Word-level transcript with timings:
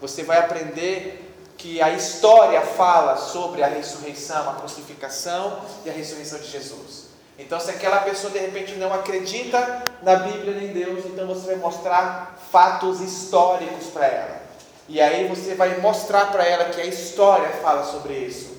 você 0.00 0.22
vai 0.22 0.38
aprender 0.38 1.26
que 1.56 1.80
a 1.82 1.90
história 1.90 2.62
fala 2.62 3.16
sobre 3.16 3.62
a 3.62 3.66
ressurreição, 3.66 4.48
a 4.48 4.54
crucificação 4.54 5.60
e 5.84 5.90
a 5.90 5.92
ressurreição 5.92 6.38
de 6.38 6.46
Jesus. 6.46 7.10
Então, 7.38 7.60
se 7.60 7.70
aquela 7.70 8.00
pessoa 8.00 8.32
de 8.32 8.38
repente 8.38 8.74
não 8.74 8.92
acredita 8.92 9.82
na 10.02 10.16
Bíblia 10.16 10.54
nem 10.54 10.70
em 10.70 10.72
Deus, 10.72 11.04
então 11.04 11.26
você 11.26 11.46
vai 11.46 11.56
mostrar 11.56 12.38
fatos 12.50 13.00
históricos 13.00 13.86
para 13.88 14.06
ela. 14.06 14.42
E 14.88 15.00
aí 15.00 15.28
você 15.28 15.54
vai 15.54 15.78
mostrar 15.78 16.32
para 16.32 16.44
ela 16.44 16.66
que 16.66 16.80
a 16.80 16.86
história 16.86 17.48
fala 17.62 17.84
sobre 17.84 18.14
isso. 18.14 18.58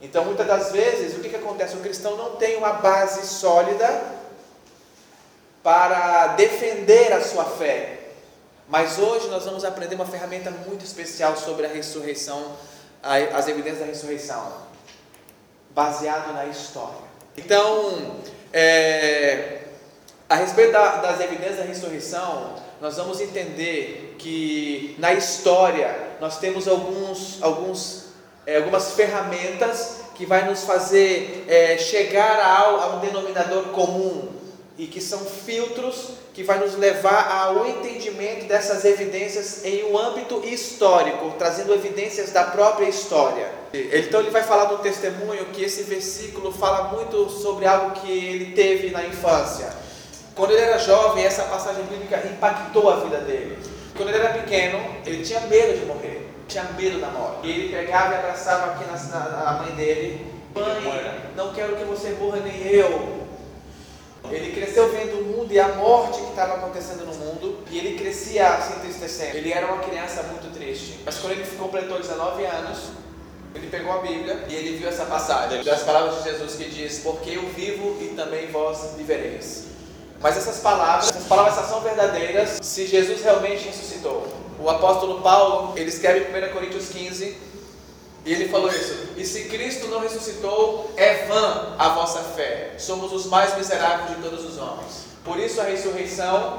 Então, 0.00 0.24
muitas 0.24 0.46
das 0.46 0.70
vezes, 0.70 1.16
o 1.16 1.20
que, 1.20 1.30
que 1.30 1.36
acontece? 1.36 1.76
O 1.76 1.80
cristão 1.80 2.16
não 2.16 2.36
tem 2.36 2.56
uma 2.56 2.74
base 2.74 3.26
sólida 3.26 4.02
para 5.62 6.28
defender 6.28 7.12
a 7.12 7.22
sua 7.22 7.44
fé. 7.44 8.03
Mas 8.68 8.98
hoje 8.98 9.28
nós 9.28 9.44
vamos 9.44 9.64
aprender 9.64 9.94
uma 9.94 10.06
ferramenta 10.06 10.50
muito 10.50 10.84
especial 10.84 11.36
sobre 11.36 11.66
a 11.66 11.68
ressurreição, 11.68 12.52
as 13.02 13.46
evidências 13.46 13.80
da 13.80 13.86
ressurreição, 13.86 14.52
baseado 15.70 16.32
na 16.32 16.46
história. 16.46 17.04
Então, 17.36 18.16
é, 18.52 19.64
a 20.28 20.36
respeito 20.36 20.72
da, 20.72 20.96
das 20.96 21.20
evidências 21.20 21.58
da 21.58 21.64
ressurreição, 21.64 22.54
nós 22.80 22.96
vamos 22.96 23.20
entender 23.20 24.16
que 24.18 24.96
na 24.98 25.12
história 25.12 25.94
nós 26.18 26.38
temos 26.38 26.66
alguns, 26.66 27.42
alguns, 27.42 28.06
é, 28.46 28.56
algumas 28.56 28.92
ferramentas 28.92 30.00
que 30.14 30.24
vai 30.24 30.48
nos 30.48 30.64
fazer 30.64 31.44
é, 31.48 31.76
chegar 31.76 32.40
ao, 32.40 32.80
a 32.80 32.96
um 32.96 33.00
denominador 33.00 33.64
comum 33.70 34.43
e 34.76 34.86
que 34.86 35.00
são 35.00 35.20
filtros 35.20 36.10
que 36.32 36.42
vai 36.42 36.58
nos 36.58 36.76
levar 36.76 37.30
ao 37.30 37.66
entendimento 37.66 38.46
dessas 38.46 38.84
evidências 38.84 39.64
em 39.64 39.84
um 39.84 39.96
âmbito 39.96 40.42
histórico, 40.44 41.32
trazendo 41.38 41.72
evidências 41.72 42.30
da 42.30 42.44
própria 42.44 42.88
história. 42.88 43.48
Então 43.72 44.20
ele 44.20 44.30
vai 44.30 44.42
falar 44.42 44.64
do 44.64 44.78
testemunho 44.78 45.44
que 45.46 45.62
esse 45.62 45.84
versículo 45.84 46.52
fala 46.52 46.88
muito 46.88 47.30
sobre 47.30 47.66
algo 47.66 48.00
que 48.00 48.10
ele 48.10 48.52
teve 48.52 48.90
na 48.90 49.04
infância. 49.06 49.68
Quando 50.34 50.50
ele 50.50 50.62
era 50.62 50.78
jovem, 50.78 51.24
essa 51.24 51.44
passagem 51.44 51.84
bíblica 51.84 52.26
impactou 52.26 52.90
a 52.90 52.96
vida 52.96 53.18
dele. 53.18 53.56
Quando 53.96 54.08
ele 54.08 54.18
era 54.18 54.34
pequeno, 54.34 54.80
ele 55.06 55.22
tinha 55.24 55.40
medo 55.42 55.78
de 55.78 55.86
morrer, 55.86 56.28
tinha 56.48 56.64
medo 56.76 57.00
da 57.00 57.06
morte. 57.08 57.48
Ele 57.48 57.68
pegava 57.68 58.14
e 58.14 58.18
abraçava 58.18 58.72
aqui 58.72 58.84
na, 58.84 58.96
na, 58.96 59.50
a 59.50 59.52
mãe 59.62 59.72
dele: 59.76 60.26
Mãe, 60.52 61.20
não 61.36 61.54
quero 61.54 61.76
que 61.76 61.84
você 61.84 62.10
morra 62.10 62.40
nem 62.40 62.66
eu. 62.66 63.23
Ele 64.30 64.52
cresceu 64.52 64.90
vendo 64.90 65.20
o 65.20 65.24
mundo 65.24 65.52
e 65.52 65.60
a 65.60 65.68
morte 65.74 66.20
que 66.20 66.30
estava 66.30 66.54
acontecendo 66.54 67.04
no 67.04 67.14
mundo, 67.14 67.58
e 67.70 67.78
ele 67.78 67.98
crescia 67.98 68.60
se 68.60 68.72
entristecendo. 68.72 69.36
Ele 69.36 69.52
era 69.52 69.66
uma 69.66 69.82
criança 69.82 70.22
muito 70.24 70.52
triste. 70.52 71.00
Mas 71.04 71.18
quando 71.18 71.32
ele 71.32 71.46
completou 71.56 71.98
19 71.98 72.44
anos, 72.44 72.78
ele 73.54 73.68
pegou 73.68 73.92
a 73.92 73.98
Bíblia 73.98 74.44
e 74.48 74.54
ele 74.54 74.78
viu 74.78 74.88
essa 74.88 75.04
passagem 75.04 75.62
das 75.62 75.82
palavras 75.82 76.22
de 76.22 76.30
Jesus 76.30 76.54
que 76.54 76.68
diz: 76.70 77.00
Porque 77.00 77.30
eu 77.30 77.48
vivo 77.50 77.96
e 78.00 78.14
também 78.16 78.48
vós 78.48 78.94
vivereis. 78.96 79.66
Mas 80.20 80.36
essas 80.36 80.58
palavras, 80.58 81.10
essas 81.10 81.24
palavras 81.24 81.68
são 81.68 81.80
verdadeiras 81.80 82.58
se 82.62 82.86
Jesus 82.86 83.22
realmente 83.22 83.66
ressuscitou. 83.66 84.26
O 84.58 84.70
apóstolo 84.70 85.20
Paulo, 85.20 85.74
ele 85.76 85.90
escreve 85.90 86.20
em 86.20 86.50
1 86.50 86.52
Coríntios 86.52 86.88
15, 86.88 87.36
e 88.24 88.32
ele 88.32 88.48
falou 88.48 88.70
isso: 88.70 89.08
E 89.16 89.24
se 89.24 89.44
Cristo 89.44 89.88
não 89.88 90.00
ressuscitou, 90.00 90.90
é 90.96 91.26
vã 91.26 91.74
a 91.78 91.90
vossa 91.90 92.20
fé. 92.20 92.72
Somos 92.78 93.12
os 93.12 93.26
mais 93.26 93.56
miseráveis 93.56 94.16
de 94.16 94.22
todos 94.22 94.44
os 94.44 94.58
homens. 94.58 95.04
Por 95.22 95.38
isso 95.38 95.60
a 95.60 95.64
ressurreição 95.64 96.58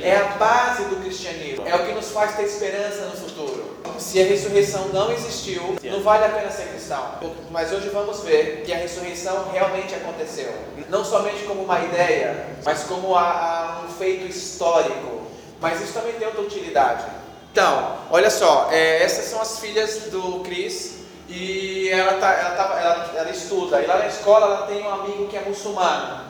é 0.00 0.16
a 0.16 0.24
base 0.36 0.84
do 0.84 0.96
cristianismo. 0.96 1.66
É 1.66 1.74
o 1.74 1.86
que 1.86 1.92
nos 1.92 2.10
faz 2.10 2.36
ter 2.36 2.44
esperança 2.44 3.06
no 3.06 3.16
futuro. 3.16 3.76
Se 3.98 4.20
a 4.20 4.24
ressurreição 4.24 4.88
não 4.88 5.12
existiu, 5.12 5.76
não 5.82 6.02
vale 6.02 6.24
a 6.24 6.28
pena 6.28 6.50
ser 6.50 6.68
cristão. 6.68 7.18
Mas 7.50 7.72
hoje 7.72 7.88
vamos 7.90 8.20
ver 8.20 8.62
que 8.64 8.72
a 8.72 8.78
ressurreição 8.78 9.50
realmente 9.52 9.94
aconteceu. 9.94 10.52
Não 10.88 11.04
somente 11.04 11.44
como 11.44 11.62
uma 11.62 11.80
ideia, 11.80 12.46
mas 12.64 12.84
como 12.84 13.14
a, 13.14 13.22
a 13.22 13.84
um 13.86 13.88
feito 13.92 14.26
histórico. 14.26 15.22
Mas 15.60 15.80
isso 15.80 15.92
também 15.92 16.14
tem 16.14 16.26
outra 16.26 16.42
utilidade. 16.42 17.04
Então, 17.52 17.98
olha 18.10 18.30
só, 18.30 18.70
é, 18.72 19.02
essas 19.02 19.26
são 19.26 19.38
as 19.38 19.58
filhas 19.58 20.04
do 20.10 20.40
Cris 20.40 20.94
e 21.28 21.90
ela, 21.90 22.14
tá, 22.14 22.32
ela, 22.32 22.50
tá, 22.52 22.80
ela, 22.80 23.12
ela 23.14 23.30
estuda. 23.30 23.82
E 23.82 23.86
lá 23.86 23.98
na 23.98 24.06
escola 24.06 24.46
ela 24.46 24.66
tem 24.66 24.82
um 24.82 24.88
amigo 24.88 25.28
que 25.28 25.36
é 25.36 25.42
muçulmano. 25.42 26.24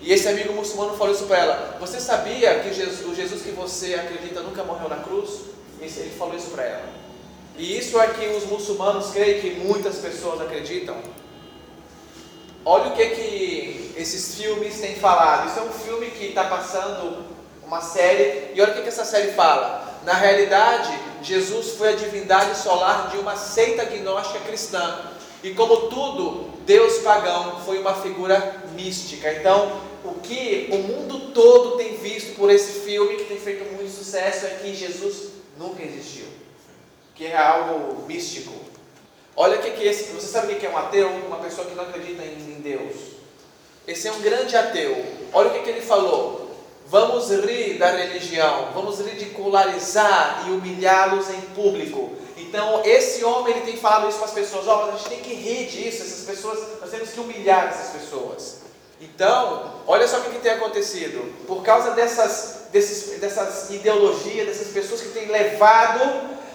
E 0.00 0.12
esse 0.12 0.28
amigo 0.28 0.52
muçulmano 0.52 0.96
falou 0.96 1.12
isso 1.12 1.24
para 1.24 1.36
ela: 1.36 1.76
Você 1.80 1.98
sabia 1.98 2.60
que 2.60 2.72
Jesus, 2.72 3.04
o 3.04 3.12
Jesus 3.12 3.42
que 3.42 3.50
você 3.50 3.94
acredita 3.94 4.40
nunca 4.40 4.62
morreu 4.62 4.88
na 4.88 4.98
cruz? 4.98 5.40
Ele 5.80 6.14
falou 6.16 6.36
isso 6.36 6.50
para 6.50 6.62
ela. 6.62 6.88
E 7.56 7.76
isso 7.76 8.00
é 8.00 8.06
que 8.06 8.28
os 8.28 8.44
muçulmanos 8.46 9.10
creem 9.10 9.40
que 9.40 9.50
muitas 9.58 9.96
pessoas 9.96 10.40
acreditam. 10.40 10.96
Olha 12.64 12.92
o 12.92 12.94
que, 12.94 13.04
que 13.04 13.94
esses 13.96 14.36
filmes 14.36 14.80
têm 14.80 14.94
falado. 14.94 15.48
Isso 15.48 15.58
é 15.58 15.62
um 15.62 15.72
filme 15.72 16.06
que 16.12 16.26
está 16.26 16.44
passando 16.44 17.24
uma 17.64 17.80
série. 17.80 18.52
E 18.54 18.60
olha 18.60 18.70
o 18.70 18.76
que, 18.76 18.82
que 18.82 18.88
essa 18.88 19.04
série 19.04 19.32
fala. 19.32 19.87
Na 20.08 20.14
realidade, 20.14 20.98
Jesus 21.22 21.72
foi 21.72 21.90
a 21.90 21.96
divindade 21.96 22.56
solar 22.56 23.10
de 23.10 23.18
uma 23.18 23.36
seita 23.36 23.84
gnóstica 23.84 24.40
cristã. 24.40 25.02
E 25.42 25.50
como 25.50 25.90
tudo, 25.90 26.48
Deus 26.64 27.00
pagão 27.00 27.60
foi 27.60 27.78
uma 27.78 27.92
figura 27.92 28.64
mística. 28.74 29.30
Então, 29.30 29.82
o 30.02 30.14
que 30.14 30.70
o 30.72 30.78
mundo 30.78 31.32
todo 31.34 31.76
tem 31.76 31.98
visto 31.98 32.34
por 32.36 32.48
esse 32.48 32.80
filme, 32.80 33.16
que 33.16 33.24
tem 33.24 33.38
feito 33.38 33.70
muito 33.74 33.90
sucesso, 33.90 34.46
é 34.46 34.60
que 34.62 34.74
Jesus 34.74 35.28
nunca 35.58 35.82
existiu. 35.82 36.24
Que 37.14 37.26
é 37.26 37.36
algo 37.36 38.06
místico. 38.06 38.54
Olha 39.36 39.58
o 39.58 39.62
que, 39.62 39.72
que 39.72 39.84
esse. 39.84 40.04
Você 40.04 40.28
sabe 40.28 40.54
o 40.54 40.56
que 40.56 40.64
é 40.64 40.70
um 40.70 40.78
ateu? 40.78 41.06
Uma 41.26 41.36
pessoa 41.36 41.66
que 41.66 41.74
não 41.74 41.84
acredita 41.84 42.22
em, 42.22 42.56
em 42.56 42.60
Deus. 42.62 42.96
Esse 43.86 44.08
é 44.08 44.12
um 44.12 44.22
grande 44.22 44.56
ateu. 44.56 45.04
Olha 45.34 45.50
o 45.50 45.52
que, 45.52 45.58
que 45.64 45.68
ele 45.68 45.82
falou. 45.82 46.47
Vamos 46.90 47.30
rir 47.30 47.76
da 47.78 47.90
religião, 47.90 48.70
vamos 48.72 48.98
ridicularizar 49.00 50.44
e 50.46 50.52
humilhá-los 50.52 51.28
em 51.28 51.40
público. 51.54 52.12
Então, 52.38 52.82
esse 52.82 53.22
homem 53.22 53.54
ele 53.54 53.66
tem 53.66 53.76
falado 53.76 54.08
isso 54.08 54.16
para 54.16 54.26
as 54.26 54.32
pessoas: 54.32 54.66
ó, 54.66 54.88
a 54.88 54.96
gente 54.96 55.08
tem 55.08 55.20
que 55.20 55.34
rir 55.34 55.66
disso, 55.66 56.02
essas 56.02 56.24
pessoas, 56.24 56.80
nós 56.80 56.90
temos 56.90 57.10
que 57.10 57.20
humilhar 57.20 57.68
essas 57.68 57.90
pessoas. 57.90 58.60
Então, 58.98 59.74
olha 59.86 60.08
só 60.08 60.18
o 60.18 60.22
que, 60.22 60.30
que 60.30 60.38
tem 60.38 60.52
acontecido. 60.52 61.30
Por 61.46 61.62
causa 61.62 61.90
dessas, 61.90 62.68
desses, 62.72 63.20
dessas 63.20 63.68
ideologias, 63.68 64.46
dessas 64.46 64.68
pessoas 64.68 65.02
que 65.02 65.08
têm 65.10 65.28
levado 65.28 66.00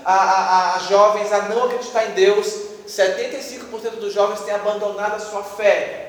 a, 0.03 0.13
a, 0.13 0.75
a 0.75 0.79
jovens 0.79 1.31
a 1.31 1.43
não 1.43 1.65
acreditar 1.65 2.07
em 2.07 2.13
Deus, 2.13 2.47
75% 2.87 3.99
dos 3.99 4.11
jovens 4.11 4.41
têm 4.41 4.53
abandonado 4.55 5.15
a 5.15 5.19
sua 5.19 5.43
fé 5.43 6.02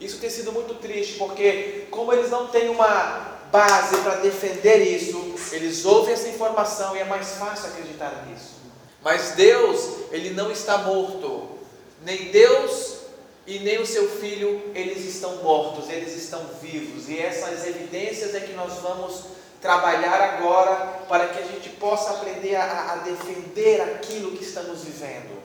isso 0.00 0.18
tem 0.18 0.30
sido 0.30 0.50
muito 0.52 0.74
triste, 0.74 1.18
porque 1.18 1.86
como 1.90 2.12
eles 2.12 2.30
não 2.30 2.46
têm 2.46 2.70
uma 2.70 3.38
base 3.52 3.96
para 3.98 4.16
defender 4.16 4.78
isso, 4.78 5.34
eles 5.52 5.84
ouvem 5.84 6.14
essa 6.14 6.28
informação 6.28 6.96
e 6.96 7.00
é 7.00 7.04
mais 7.04 7.32
fácil 7.32 7.68
acreditar 7.68 8.26
nisso. 8.26 8.54
Mas 9.02 9.32
Deus, 9.32 9.88
ele 10.10 10.30
não 10.30 10.50
está 10.50 10.78
morto. 10.78 11.58
Nem 12.02 12.30
Deus 12.30 13.00
e 13.46 13.58
nem 13.58 13.80
o 13.80 13.86
seu 13.86 14.08
filho, 14.08 14.62
eles 14.74 15.04
estão 15.04 15.36
mortos, 15.36 15.90
eles 15.90 16.16
estão 16.16 16.40
vivos. 16.62 17.08
E 17.08 17.18
essas 17.18 17.66
evidências 17.66 18.34
é 18.34 18.40
que 18.40 18.52
nós 18.52 18.74
vamos 18.78 19.24
trabalhar 19.60 20.20
agora 20.20 21.04
para 21.08 21.28
que 21.28 21.38
a 21.38 21.46
gente 21.46 21.68
possa 21.70 22.12
aprender 22.12 22.56
a, 22.56 22.92
a 22.92 22.96
defender 22.96 23.80
aquilo 23.80 24.36
que 24.36 24.44
estamos 24.44 24.82
vivendo. 24.82 25.39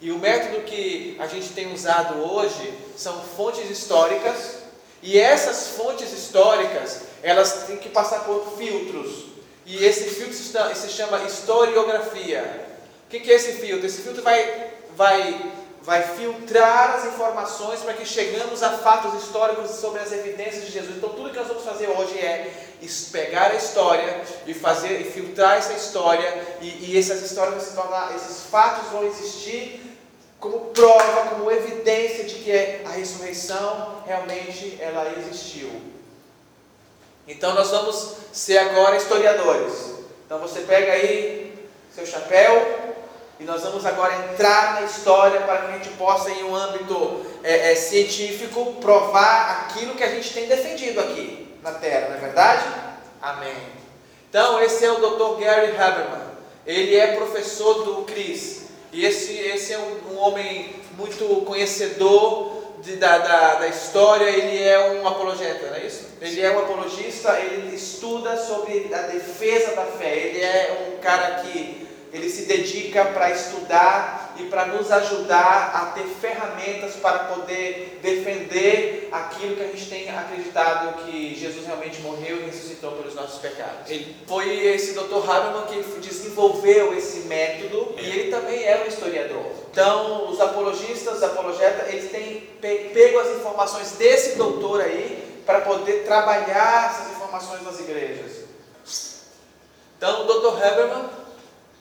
E 0.00 0.12
o 0.12 0.18
método 0.18 0.62
que 0.62 1.16
a 1.18 1.26
gente 1.26 1.48
tem 1.50 1.72
usado 1.72 2.22
hoje 2.22 2.72
são 2.96 3.20
fontes 3.36 3.68
históricas, 3.68 4.58
e 5.02 5.18
essas 5.18 5.68
fontes 5.76 6.12
históricas, 6.12 7.02
elas 7.22 7.64
têm 7.66 7.78
que 7.78 7.88
passar 7.88 8.20
por 8.20 8.56
filtros. 8.56 9.26
E 9.66 9.84
esse 9.84 10.04
filtro 10.04 10.34
se 10.34 10.88
chama 10.88 11.22
historiografia. 11.24 12.66
O 13.06 13.10
que 13.10 13.30
é 13.30 13.34
esse 13.34 13.52
filtro? 13.54 13.86
Esse 13.86 14.02
filtro 14.02 14.22
vai, 14.22 14.72
vai, 14.96 15.52
vai 15.82 16.02
filtrar 16.02 16.96
as 16.96 17.06
informações 17.06 17.80
para 17.80 17.94
que 17.94 18.06
chegamos 18.06 18.62
a 18.62 18.78
fatos 18.78 19.22
históricos 19.22 19.70
sobre 19.72 20.00
as 20.00 20.12
evidências 20.12 20.64
de 20.64 20.72
Jesus. 20.72 20.96
Então, 20.96 21.10
tudo 21.10 21.30
que 21.30 21.38
nós 21.38 21.48
vamos 21.48 21.64
fazer 21.64 21.88
hoje 21.88 22.18
é 22.18 22.68
pegar 23.10 23.50
a 23.50 23.54
história 23.56 24.20
e 24.46 24.54
fazer 24.54 25.00
e 25.00 25.04
filtrar 25.04 25.58
essa 25.58 25.72
história 25.72 26.58
e, 26.60 26.92
e 26.92 26.98
essas 26.98 27.22
histórias 27.22 27.62
se 27.62 27.74
tornar, 27.74 28.14
esses 28.14 28.44
fatos 28.44 28.90
vão 28.90 29.04
existir 29.04 29.87
como 30.40 30.66
prova, 30.66 31.30
como 31.30 31.50
evidência 31.50 32.24
de 32.24 32.36
que 32.36 32.52
a 32.84 32.90
ressurreição 32.90 34.02
realmente 34.06 34.78
ela 34.80 35.12
existiu. 35.18 35.70
Então 37.26 37.54
nós 37.54 37.70
vamos 37.70 38.16
ser 38.32 38.58
agora 38.58 38.96
historiadores. 38.96 39.94
Então 40.24 40.38
você 40.38 40.60
pega 40.60 40.92
aí 40.92 41.58
seu 41.94 42.06
chapéu 42.06 42.88
e 43.40 43.44
nós 43.44 43.62
vamos 43.62 43.84
agora 43.84 44.14
entrar 44.32 44.74
na 44.74 44.82
história 44.82 45.40
para 45.40 45.58
que 45.58 45.66
a 45.66 45.78
gente 45.78 45.90
possa, 45.90 46.30
em 46.30 46.44
um 46.44 46.54
âmbito 46.54 47.24
é, 47.42 47.72
é, 47.72 47.74
científico, 47.74 48.74
provar 48.80 49.66
aquilo 49.66 49.94
que 49.94 50.02
a 50.02 50.08
gente 50.08 50.32
tem 50.32 50.46
defendido 50.46 51.00
aqui 51.00 51.56
na 51.62 51.72
Terra, 51.72 52.08
não 52.08 52.16
é 52.16 52.20
verdade? 52.20 52.64
Amém. 53.20 53.56
Então, 54.28 54.60
esse 54.62 54.84
é 54.84 54.90
o 54.90 54.96
Dr. 54.96 55.40
Gary 55.40 55.76
Haberman. 55.76 56.28
Ele 56.66 56.96
é 56.96 57.16
professor 57.16 57.84
do 57.84 58.02
Chris. 58.02 58.67
E 58.92 59.04
esse, 59.04 59.32
esse 59.34 59.72
é 59.72 59.78
um, 59.78 60.14
um 60.14 60.18
homem 60.18 60.74
muito 60.96 61.24
conhecedor 61.44 62.58
de, 62.82 62.96
da, 62.96 63.18
da, 63.18 63.54
da, 63.56 63.68
história, 63.68 64.24
ele 64.24 64.62
é 64.62 64.92
um 64.92 65.06
apologeta, 65.06 65.66
não 65.68 65.76
é 65.76 65.86
isso? 65.86 66.06
Ele 66.20 66.40
é 66.40 66.50
um 66.50 66.60
apologista, 66.60 67.38
ele 67.38 67.74
estuda 67.74 68.36
sobre 68.36 68.92
a 68.94 69.02
defesa 69.02 69.74
da 69.74 69.84
fé. 69.84 70.16
Ele 70.16 70.40
é 70.40 70.88
um 70.88 71.00
cara 71.00 71.42
que 71.42 71.86
ele 72.12 72.30
se 72.30 72.42
dedica 72.42 73.04
para 73.04 73.30
estudar 73.30 74.17
e 74.38 74.44
para 74.44 74.66
nos 74.66 74.90
ajudar 74.90 75.72
a 75.74 75.86
ter 75.92 76.04
ferramentas 76.04 76.94
para 76.96 77.20
poder 77.20 77.98
defender 78.02 79.08
aquilo 79.10 79.56
que 79.56 79.62
a 79.62 79.66
gente 79.66 79.86
tem 79.88 80.10
acreditado 80.10 81.04
que 81.04 81.34
Jesus 81.34 81.66
realmente 81.66 82.00
morreu 82.00 82.38
e 82.38 82.46
ressuscitou 82.46 82.92
pelos 82.92 83.14
nossos 83.14 83.40
pecados. 83.40 83.88
Ele 83.90 84.16
foi 84.26 84.66
esse 84.66 84.92
Dr. 84.92 85.28
Haberman 85.28 85.66
que 85.66 85.82
desenvolveu 86.00 86.96
esse 86.96 87.20
método 87.20 87.94
e 87.98 88.08
ele 88.08 88.30
também 88.30 88.64
é 88.64 88.82
um 88.84 88.88
historiador. 88.88 89.46
Então, 89.70 90.30
os 90.30 90.40
apologistas, 90.40 91.16
os 91.16 91.22
apologetas, 91.22 91.88
eles 91.88 92.10
têm 92.10 92.48
pego 92.60 93.18
as 93.18 93.30
informações 93.36 93.92
desse 93.92 94.36
doutor 94.36 94.80
aí 94.80 95.42
para 95.44 95.62
poder 95.62 96.04
trabalhar 96.04 96.90
essas 96.90 97.16
informações 97.16 97.62
nas 97.62 97.80
igrejas. 97.80 98.44
Então, 99.96 100.22
o 100.22 100.24
Dr. 100.26 100.62
Haberman 100.62 101.08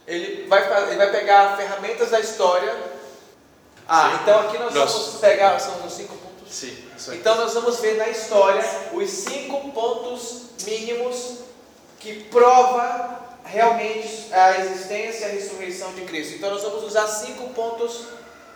ele 0.08 0.48
vai, 0.48 0.88
ele 0.88 0.96
vai 0.96 1.12
pegar 1.12 1.58
ferramentas 1.58 2.12
da 2.12 2.20
história. 2.20 2.74
Ah, 3.88 4.12
Sim. 4.12 4.20
então 4.22 4.40
aqui 4.40 4.58
nós 4.58 4.74
vamos 4.74 5.18
pegar, 5.20 5.60
são 5.60 5.86
os 5.86 5.94
cinco 5.94 6.16
pontos. 6.16 6.28
Sim, 6.50 6.78
então 7.12 7.36
nós 7.36 7.54
vamos 7.54 7.80
ver 7.80 7.98
na 7.98 8.08
história 8.08 8.64
os 8.94 9.10
cinco 9.10 9.70
pontos 9.72 10.44
mínimos 10.64 11.40
que 12.00 12.24
prova 12.26 13.20
realmente 13.44 14.34
a 14.34 14.60
existência 14.60 15.26
e 15.26 15.30
a 15.30 15.34
ressurreição 15.34 15.94
de 15.94 16.02
Cristo. 16.02 16.36
Então 16.36 16.52
nós 16.52 16.64
vamos 16.64 16.84
usar 16.84 17.08
cinco 17.08 17.50
pontos 17.50 18.08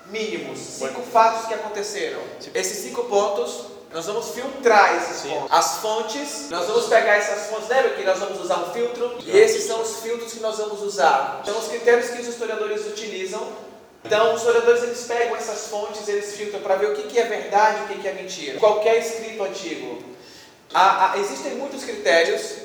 mínimos, 0.05 0.59
cinco 0.59 1.01
fatos 1.01 1.47
que 1.47 1.53
aconteceram. 1.53 2.21
Esses 2.53 2.77
cinco 2.79 3.03
pontos 3.05 3.65
nós 3.93 4.05
vamos 4.05 4.29
filtrar 4.29 4.95
esses 4.95 5.17
Sim. 5.17 5.29
pontos. 5.29 5.51
As 5.51 5.77
fontes, 5.77 6.49
nós 6.49 6.65
vamos 6.65 6.85
pegar 6.85 7.15
essas 7.15 7.49
fontes, 7.49 7.67
lembra 7.67 7.89
que 7.91 8.03
nós 8.03 8.19
vamos 8.19 8.39
usar 8.39 8.57
um 8.59 8.71
filtro? 8.71 9.17
E 9.25 9.37
esses 9.37 9.63
são 9.63 9.81
os 9.81 9.99
filtros 9.99 10.31
que 10.31 10.39
nós 10.39 10.57
vamos 10.57 10.81
usar. 10.81 11.41
São 11.45 11.57
os 11.57 11.67
critérios 11.67 12.09
que 12.09 12.21
os 12.21 12.27
historiadores 12.27 12.85
utilizam. 12.87 13.45
Então, 14.03 14.33
os 14.33 14.41
historiadores 14.41 14.83
eles 14.83 15.03
pegam 15.03 15.35
essas 15.35 15.67
fontes, 15.67 16.07
eles 16.07 16.35
filtram 16.35 16.61
para 16.61 16.75
ver 16.75 16.87
o 16.87 16.95
que, 16.95 17.03
que 17.03 17.19
é 17.19 17.25
verdade 17.25 17.81
e 17.81 17.83
o 17.83 17.87
que, 17.87 18.01
que 18.01 18.07
é 18.07 18.13
mentira. 18.13 18.59
Qualquer 18.59 18.97
escrito 18.97 19.43
antigo. 19.43 20.03
Há, 20.73 21.11
há, 21.11 21.17
existem 21.19 21.55
muitos 21.55 21.83
critérios, 21.83 22.55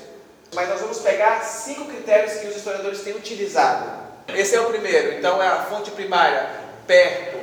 mas 0.54 0.68
nós 0.68 0.80
vamos 0.80 0.98
pegar 1.00 1.42
cinco 1.42 1.86
critérios 1.86 2.34
que 2.34 2.46
os 2.46 2.56
historiadores 2.56 3.02
têm 3.02 3.14
utilizado. 3.14 4.06
Esse 4.28 4.54
é 4.54 4.60
o 4.60 4.66
primeiro. 4.66 5.18
Então, 5.18 5.42
é 5.42 5.48
a 5.48 5.64
fonte 5.64 5.90
primária, 5.90 6.48
perto. 6.86 7.36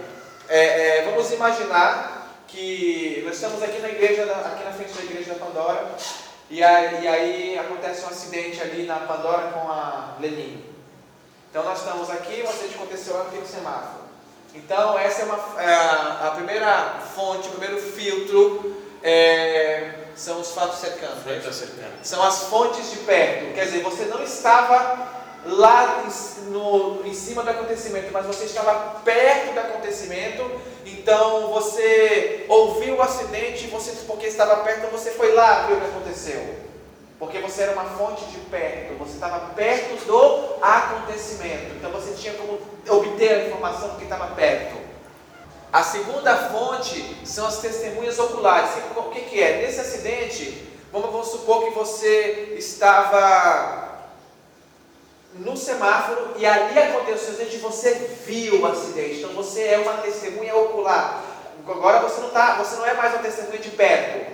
É, 0.49 0.99
é, 0.99 1.01
vamos 1.05 1.31
imaginar 1.31 2.22
que 2.53 3.23
nós 3.25 3.33
estamos 3.33 3.63
aqui 3.63 3.79
na 3.79 3.89
igreja, 3.89 4.23
aqui 4.23 4.63
na 4.63 4.71
frente 4.71 4.93
da 4.93 5.03
igreja 5.03 5.33
da 5.33 5.43
Pandora, 5.43 5.95
e 6.51 6.63
aí, 6.63 7.03
e 7.03 7.07
aí 7.07 7.59
acontece 7.59 8.05
um 8.05 8.09
acidente 8.09 8.61
ali 8.61 8.85
na 8.85 8.97
Pandora 8.97 9.51
com 9.51 9.71
a 9.71 10.15
Lenin. 10.19 10.63
Então 11.49 11.63
nós 11.63 11.79
estamos 11.79 12.11
aqui, 12.11 12.43
um 12.45 12.49
acidente 12.49 12.75
aconteceu 12.75 13.19
aqui 13.23 13.37
no 13.37 13.47
semáforo. 13.47 14.03
Então 14.53 14.99
essa 14.99 15.23
é, 15.23 15.25
uma, 15.25 15.61
é 15.61 15.73
a 16.27 16.31
primeira 16.35 16.99
fonte, 17.15 17.47
o 17.47 17.51
primeiro 17.53 17.81
filtro 17.81 18.75
é, 19.01 19.95
são 20.15 20.39
os 20.39 20.51
fatos 20.51 20.79
cercanos. 20.79 21.25
Né? 21.25 21.91
São 22.03 22.21
as 22.21 22.43
fontes 22.43 22.91
de 22.91 22.97
perto. 22.97 23.55
Quer 23.55 23.65
dizer, 23.65 23.81
você 23.81 24.05
não 24.05 24.21
estava 24.23 25.22
lá 25.45 26.03
no, 26.47 27.05
em 27.05 27.13
cima 27.13 27.43
do 27.43 27.49
acontecimento, 27.49 28.11
mas 28.11 28.25
você 28.25 28.45
estava 28.45 29.01
perto 29.01 29.53
do 29.53 29.59
acontecimento, 29.59 30.49
então 30.85 31.51
você 31.53 32.45
ouviu 32.47 32.95
o 32.95 33.01
acidente, 33.01 33.67
você, 33.67 33.91
porque 34.07 34.27
estava 34.27 34.57
perto, 34.57 34.91
você 34.91 35.11
foi 35.11 35.33
lá 35.33 35.67
ver 35.67 35.73
o 35.73 35.81
que 35.81 35.87
aconteceu. 35.87 36.63
Porque 37.19 37.39
você 37.39 37.63
era 37.63 37.73
uma 37.73 37.85
fonte 37.85 38.25
de 38.25 38.37
perto, 38.37 38.97
você 38.97 39.13
estava 39.13 39.53
perto 39.53 40.05
do 40.05 40.57
acontecimento, 40.61 41.75
então 41.75 41.91
você 41.91 42.13
tinha 42.13 42.33
como 42.33 42.59
obter 42.89 43.31
a 43.31 43.47
informação 43.47 43.95
que 43.95 44.03
estava 44.03 44.27
perto. 44.35 44.75
A 45.71 45.81
segunda 45.81 46.35
fonte 46.49 47.17
são 47.25 47.47
as 47.47 47.57
testemunhas 47.57 48.19
oculares. 48.19 48.69
O 48.95 49.03
que, 49.09 49.21
que 49.21 49.41
é? 49.41 49.63
Nesse 49.63 49.79
acidente, 49.79 50.67
vamos, 50.91 51.11
vamos 51.11 51.27
supor 51.29 51.63
que 51.63 51.71
você 51.71 52.55
estava 52.57 53.92
no 55.35 55.57
semáforo 55.57 56.33
e 56.37 56.45
ali 56.45 56.77
aconteceu 56.77 57.29
o 57.29 57.31
acidente 57.31 57.57
você 57.57 57.93
viu 58.25 58.61
o 58.61 58.65
acidente. 58.65 59.19
Então 59.19 59.33
você 59.33 59.63
é 59.63 59.79
uma 59.79 59.97
testemunha 59.97 60.55
ocular. 60.55 61.23
Agora 61.67 62.01
você 62.01 62.21
não, 62.21 62.29
tá, 62.29 62.55
você 62.55 62.75
não 62.75 62.85
é 62.85 62.93
mais 62.93 63.13
uma 63.13 63.23
testemunha 63.23 63.59
de 63.59 63.69
perto. 63.71 64.31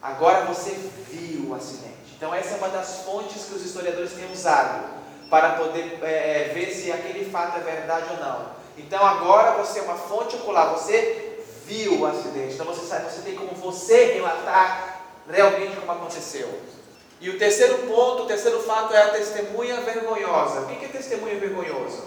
Agora 0.00 0.44
você 0.44 0.70
viu 1.10 1.50
o 1.50 1.54
acidente. 1.54 2.14
Então 2.16 2.34
essa 2.34 2.54
é 2.54 2.58
uma 2.58 2.68
das 2.68 3.02
fontes 3.02 3.44
que 3.44 3.54
os 3.54 3.64
historiadores 3.64 4.12
têm 4.12 4.30
usado 4.30 4.98
para 5.30 5.50
poder 5.52 5.98
é, 6.02 6.42
é 6.42 6.52
ver 6.54 6.72
se 6.72 6.92
aquele 6.92 7.30
fato 7.30 7.58
é 7.58 7.60
verdade 7.60 8.06
ou 8.10 8.16
não. 8.18 8.58
Então 8.76 9.04
agora 9.04 9.62
você 9.62 9.80
é 9.80 9.82
uma 9.82 9.96
fonte 9.96 10.36
ocular, 10.36 10.72
você 10.72 11.44
viu 11.66 12.00
o 12.00 12.06
acidente. 12.06 12.54
Então 12.54 12.66
você 12.66 12.86
sabe, 12.86 13.10
você 13.10 13.22
tem 13.22 13.34
como 13.34 13.52
você 13.54 14.12
relatar 14.14 15.00
realmente 15.28 15.76
como 15.76 15.92
aconteceu. 15.92 16.48
E 17.20 17.30
o 17.30 17.38
terceiro 17.38 17.78
ponto, 17.78 18.22
o 18.22 18.26
terceiro 18.26 18.60
fato 18.60 18.94
é 18.94 19.02
a 19.02 19.08
testemunha 19.08 19.80
vergonhosa. 19.80 20.60
O 20.60 20.66
que 20.66 20.84
é 20.84 20.88
testemunha 20.88 21.38
vergonhosa? 21.38 22.04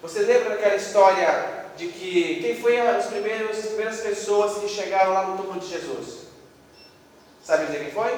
Você 0.00 0.20
lembra 0.20 0.50
daquela 0.50 0.76
história 0.76 1.64
de 1.76 1.88
que 1.88 2.40
quem 2.40 2.56
foi 2.56 2.78
as 2.78 3.06
primeiras, 3.06 3.58
as 3.58 3.66
primeiras 3.66 4.00
pessoas 4.00 4.58
que 4.58 4.68
chegaram 4.68 5.12
lá 5.12 5.26
no 5.26 5.36
túmulo 5.36 5.58
de 5.58 5.66
Jesus? 5.66 6.24
Sabe 7.42 7.66
dizer 7.66 7.80
quem 7.80 7.90
foi? 7.90 8.12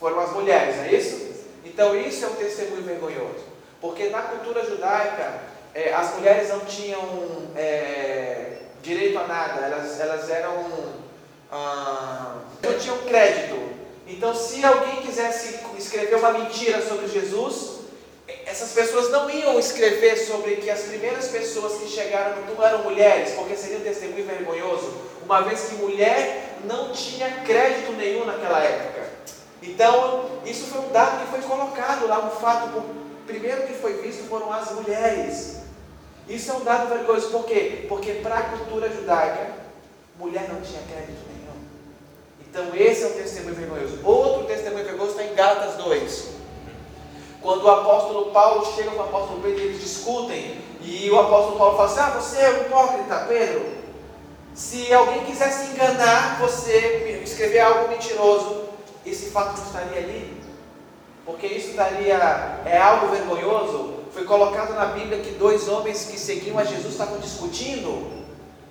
Foram 0.00 0.20
as 0.20 0.32
mulheres, 0.32 0.76
não 0.76 0.84
é 0.84 0.94
isso? 0.94 1.26
Então 1.64 1.94
isso 1.94 2.24
é 2.24 2.28
um 2.28 2.34
testemunho 2.36 2.82
vergonhoso. 2.82 3.44
Porque 3.80 4.08
na 4.08 4.22
cultura 4.22 4.64
judaica, 4.64 5.40
é, 5.74 5.92
as 5.92 6.14
mulheres 6.14 6.48
não 6.48 6.60
tinham 6.60 7.02
é, 7.54 8.62
direito 8.82 9.18
a 9.18 9.26
nada, 9.26 9.60
elas, 9.66 10.00
elas 10.00 10.30
eram 10.30 11.05
ah, 11.50 12.36
não 12.62 12.78
tinham 12.78 12.98
crédito. 12.98 13.56
Então, 14.06 14.34
se 14.34 14.64
alguém 14.64 15.02
quisesse 15.02 15.58
escrever 15.76 16.16
uma 16.16 16.32
mentira 16.32 16.80
sobre 16.80 17.08
Jesus, 17.08 17.76
essas 18.44 18.72
pessoas 18.72 19.10
não 19.10 19.28
iam 19.28 19.58
escrever 19.58 20.16
sobre 20.16 20.56
que 20.56 20.70
as 20.70 20.82
primeiras 20.82 21.28
pessoas 21.28 21.80
que 21.80 21.88
chegaram 21.88 22.36
no 22.36 22.42
túmulo 22.46 22.66
eram 22.66 22.82
mulheres, 22.84 23.32
porque 23.32 23.56
seria 23.56 23.78
um 23.78 23.82
testemunho 23.82 24.24
vergonhoso, 24.24 24.92
uma 25.24 25.42
vez 25.42 25.64
que 25.64 25.74
mulher 25.76 26.56
não 26.64 26.92
tinha 26.92 27.28
crédito 27.44 27.92
nenhum 27.92 28.24
naquela 28.24 28.62
época. 28.62 29.06
Então, 29.62 30.30
isso 30.44 30.66
foi 30.66 30.80
um 30.82 30.92
dado 30.92 31.24
que 31.24 31.30
foi 31.30 31.40
colocado 31.40 32.06
lá, 32.06 32.24
um 32.24 32.30
fato, 32.40 32.82
primeiro 33.26 33.66
que 33.66 33.74
foi 33.74 33.94
visto 33.94 34.28
foram 34.28 34.52
as 34.52 34.70
mulheres. 34.70 35.56
Isso 36.28 36.50
é 36.50 36.54
um 36.54 36.64
dado 36.64 36.88
vergonhoso, 36.88 37.30
por 37.30 37.44
quê? 37.44 37.86
Porque 37.88 38.14
para 38.14 38.38
a 38.38 38.42
cultura 38.42 38.88
judaica, 38.88 39.65
mulher 40.18 40.48
não 40.48 40.60
tinha 40.60 40.82
crédito 40.82 41.24
nenhum. 41.28 41.46
Então, 42.40 42.74
esse 42.74 43.02
é 43.02 43.06
o 43.06 43.10
testemunho 43.10 43.54
vergonhoso. 43.54 44.00
Outro 44.04 44.44
testemunho 44.44 44.84
vergonhoso 44.84 45.12
está 45.12 45.24
em 45.24 45.34
Gálatas 45.34 45.74
2. 45.82 46.36
Quando 47.42 47.64
o 47.64 47.70
apóstolo 47.70 48.30
Paulo 48.32 48.66
chega 48.74 48.90
com 48.90 48.98
o 48.98 49.04
apóstolo 49.04 49.42
Pedro 49.42 49.60
e 49.60 49.64
eles 49.66 49.80
discutem, 49.80 50.60
e 50.80 51.10
o 51.10 51.18
apóstolo 51.18 51.58
Paulo 51.58 51.76
fala 51.76 51.90
assim: 51.90 52.00
Ah, 52.00 52.20
você 52.20 52.38
é 52.38 52.50
um 52.50 52.60
hipócrita, 52.62 53.26
Pedro. 53.28 53.76
Se 54.54 54.92
alguém 54.92 55.24
quiser 55.24 55.50
se 55.50 55.72
enganar, 55.72 56.40
você 56.40 57.20
escrever 57.22 57.60
algo 57.60 57.88
mentiroso, 57.88 58.64
esse 59.04 59.30
fato 59.30 59.58
não 59.58 59.66
estaria 59.66 59.98
ali. 59.98 60.36
Porque 61.26 61.46
isso 61.46 61.70
estaria, 61.70 62.14
é 62.64 62.78
algo 62.78 63.08
vergonhoso. 63.08 63.96
Foi 64.12 64.24
colocado 64.24 64.74
na 64.74 64.86
Bíblia 64.86 65.18
que 65.18 65.32
dois 65.32 65.68
homens 65.68 66.06
que 66.06 66.18
seguiam 66.18 66.58
a 66.58 66.64
Jesus 66.64 66.92
estavam 66.92 67.18
discutindo. 67.18 68.25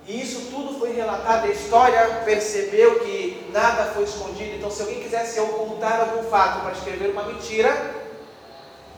E 0.06 0.22
isso 0.22 0.50
tudo 0.52 0.78
foi 0.78 0.92
relatado, 0.92 1.46
a 1.46 1.48
história 1.48 2.22
percebeu 2.24 3.00
que 3.00 3.50
nada 3.52 3.86
foi 3.86 4.04
escondido. 4.04 4.54
Então, 4.54 4.70
se 4.70 4.82
alguém 4.82 5.02
quisesse 5.02 5.40
ocultar 5.40 6.00
algum 6.00 6.22
fato 6.30 6.60
para 6.60 6.72
escrever 6.72 7.10
uma 7.10 7.24
mentira, 7.24 7.94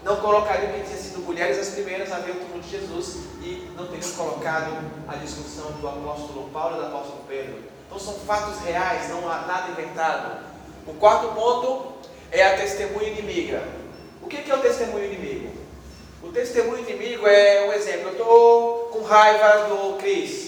não 0.02 0.16
colocariam 0.16 0.72
que 0.72 0.82
tinha 0.82 0.98
sido 0.98 1.20
mulheres 1.20 1.58
as 1.58 1.70
primeiras 1.70 2.12
a 2.12 2.18
ver 2.18 2.32
o 2.32 2.34
túmulo 2.34 2.60
de 2.60 2.70
Jesus 2.70 3.16
e 3.40 3.70
não 3.74 3.86
teriam 3.86 4.10
colocado 4.12 4.70
a 5.08 5.16
discussão 5.16 5.72
do 5.72 5.88
apóstolo 5.88 6.50
Paulo 6.52 6.76
e 6.76 6.80
do 6.80 6.86
apóstolo 6.86 7.24
Pedro. 7.26 7.62
Então, 7.86 7.98
são 7.98 8.14
fatos 8.14 8.60
reais, 8.60 9.08
não 9.08 9.26
há 9.30 9.46
nada 9.46 9.70
inventado. 9.70 10.44
O 10.86 10.92
quarto 10.94 11.28
ponto 11.28 11.94
é 12.30 12.46
a 12.46 12.56
testemunha 12.56 13.08
inimiga. 13.08 13.62
O 14.22 14.26
que 14.26 14.50
é 14.50 14.54
o 14.54 14.60
testemunho 14.60 15.06
inimigo? 15.06 15.56
O 16.22 16.28
testemunho 16.28 16.80
inimigo 16.80 17.26
é 17.26 17.66
um 17.66 17.72
exemplo. 17.72 18.08
Eu 18.08 18.12
estou 18.12 18.88
com 18.92 19.02
raiva 19.04 19.68
do 19.68 19.96
Cris. 19.96 20.47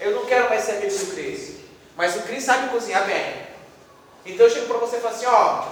Eu 0.00 0.12
não 0.12 0.24
quero 0.24 0.48
mais 0.48 0.64
ser 0.64 0.72
amigo 0.72 0.96
do 0.96 1.14
Cris. 1.14 1.56
Mas 1.96 2.16
o 2.16 2.22
Cris 2.22 2.44
sabe 2.44 2.70
cozinhar 2.70 3.06
bem. 3.06 3.50
Então 4.24 4.46
eu 4.46 4.50
chego 4.50 4.66
para 4.66 4.78
você 4.78 4.96
e 4.96 5.00
falo 5.00 5.14
assim, 5.14 5.26
ó, 5.26 5.64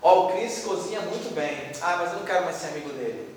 ó, 0.00 0.26
o 0.26 0.32
Cris 0.32 0.62
cozinha 0.64 1.00
muito 1.00 1.34
bem. 1.34 1.72
Ah, 1.80 1.96
mas 2.00 2.12
eu 2.12 2.18
não 2.18 2.24
quero 2.24 2.44
mais 2.44 2.56
ser 2.56 2.68
amigo 2.68 2.90
dele. 2.90 3.32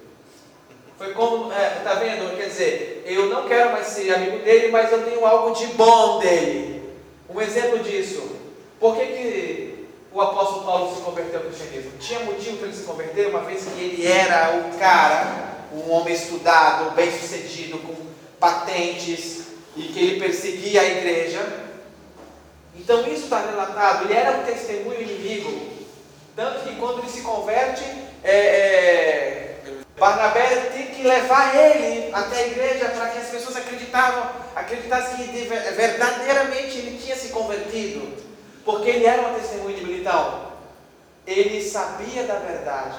Foi 0.98 1.14
como, 1.14 1.52
é, 1.52 1.82
tá 1.84 1.96
vendo? 1.96 2.38
Quer 2.38 2.48
dizer, 2.48 3.04
eu 3.06 3.26
não 3.26 3.48
quero 3.48 3.72
mais 3.72 3.88
ser 3.88 4.14
amigo 4.14 4.40
dele, 4.40 4.70
mas 4.70 4.92
eu 4.92 5.04
tenho 5.04 5.26
algo 5.26 5.54
de 5.54 5.68
bom 5.68 6.20
dele. 6.20 6.90
Um 7.30 7.42
exemplo 7.42 7.80
disso. 7.80 8.36
Por 8.80 8.96
que, 8.96 9.06
que 9.06 9.88
o 10.14 10.22
apóstolo 10.22 10.64
Paulo 10.64 10.96
se 10.96 11.02
converteu 11.02 11.40
ao 11.40 11.46
cristianismo? 11.48 11.92
Tinha 12.00 12.20
motivo 12.22 12.58
para 12.58 12.68
ele 12.68 12.78
se 12.78 12.84
converter, 12.84 13.28
uma 13.28 13.42
vez 13.42 13.66
que 13.66 13.82
ele 13.82 14.08
era 14.08 14.58
o 14.58 14.78
cara, 14.78 15.56
um 15.74 15.92
homem 15.92 16.14
estudado, 16.14 16.92
bem 16.92 17.12
sucedido, 17.12 17.80
com 17.80 17.96
patentes, 18.40 19.45
e 19.76 19.84
que 19.84 20.00
ele 20.00 20.20
perseguia 20.20 20.82
a 20.82 20.86
igreja. 20.86 21.66
Então 22.76 23.02
isso 23.08 23.24
está 23.24 23.40
relatado, 23.40 24.06
ele 24.06 24.14
era 24.14 24.38
um 24.38 24.44
testemunho 24.44 25.02
inimigo. 25.02 25.76
Tanto 26.36 26.68
que 26.68 26.76
quando 26.76 27.00
ele 27.00 27.10
se 27.10 27.22
converte, 27.22 27.84
é, 28.24 28.36
é, 28.36 29.56
Barnabé 29.98 30.72
tem 30.74 30.88
que 30.88 31.04
levar 31.04 31.56
ele 31.56 32.14
até 32.14 32.44
a 32.44 32.48
igreja 32.48 32.90
para 32.90 33.10
que 33.10 33.20
as 33.20 33.30
pessoas 33.30 33.56
acreditavam, 33.56 34.30
acreditassem 34.56 35.28
que 35.28 35.46
verdadeiramente 35.46 36.78
ele 36.78 37.00
tinha 37.02 37.16
se 37.16 37.30
convertido. 37.30 38.26
Porque 38.66 38.90
ele 38.90 39.06
era 39.06 39.28
um 39.28 39.36
testemunho 39.36 39.78
de 39.78 39.86
militão. 39.86 40.52
Ele 41.26 41.62
sabia 41.64 42.24
da 42.24 42.40
verdade, 42.40 42.98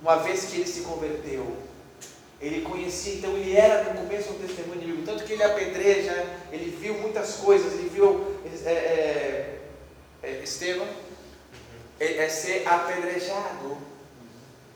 uma 0.00 0.16
vez 0.16 0.44
que 0.44 0.56
ele 0.56 0.66
se 0.66 0.82
converteu. 0.82 1.56
Ele 2.42 2.62
conhecia, 2.62 3.14
então 3.14 3.36
ele 3.36 3.56
era 3.56 3.84
no 3.84 4.00
começo 4.00 4.32
um 4.32 4.38
testemunho 4.38 4.82
inimigo. 4.82 5.06
Tanto 5.06 5.22
que 5.22 5.34
ele 5.34 5.44
apedreja, 5.44 6.26
ele 6.50 6.76
viu 6.76 6.94
muitas 6.94 7.36
coisas, 7.36 7.72
ele 7.74 7.88
viu 7.88 8.36
é, 8.64 8.68
é, 8.68 9.58
é, 10.24 10.30
Estevão 10.42 10.88
é, 12.00 12.16
é, 12.16 12.28
ser 12.28 12.66
apedrejado. 12.66 13.78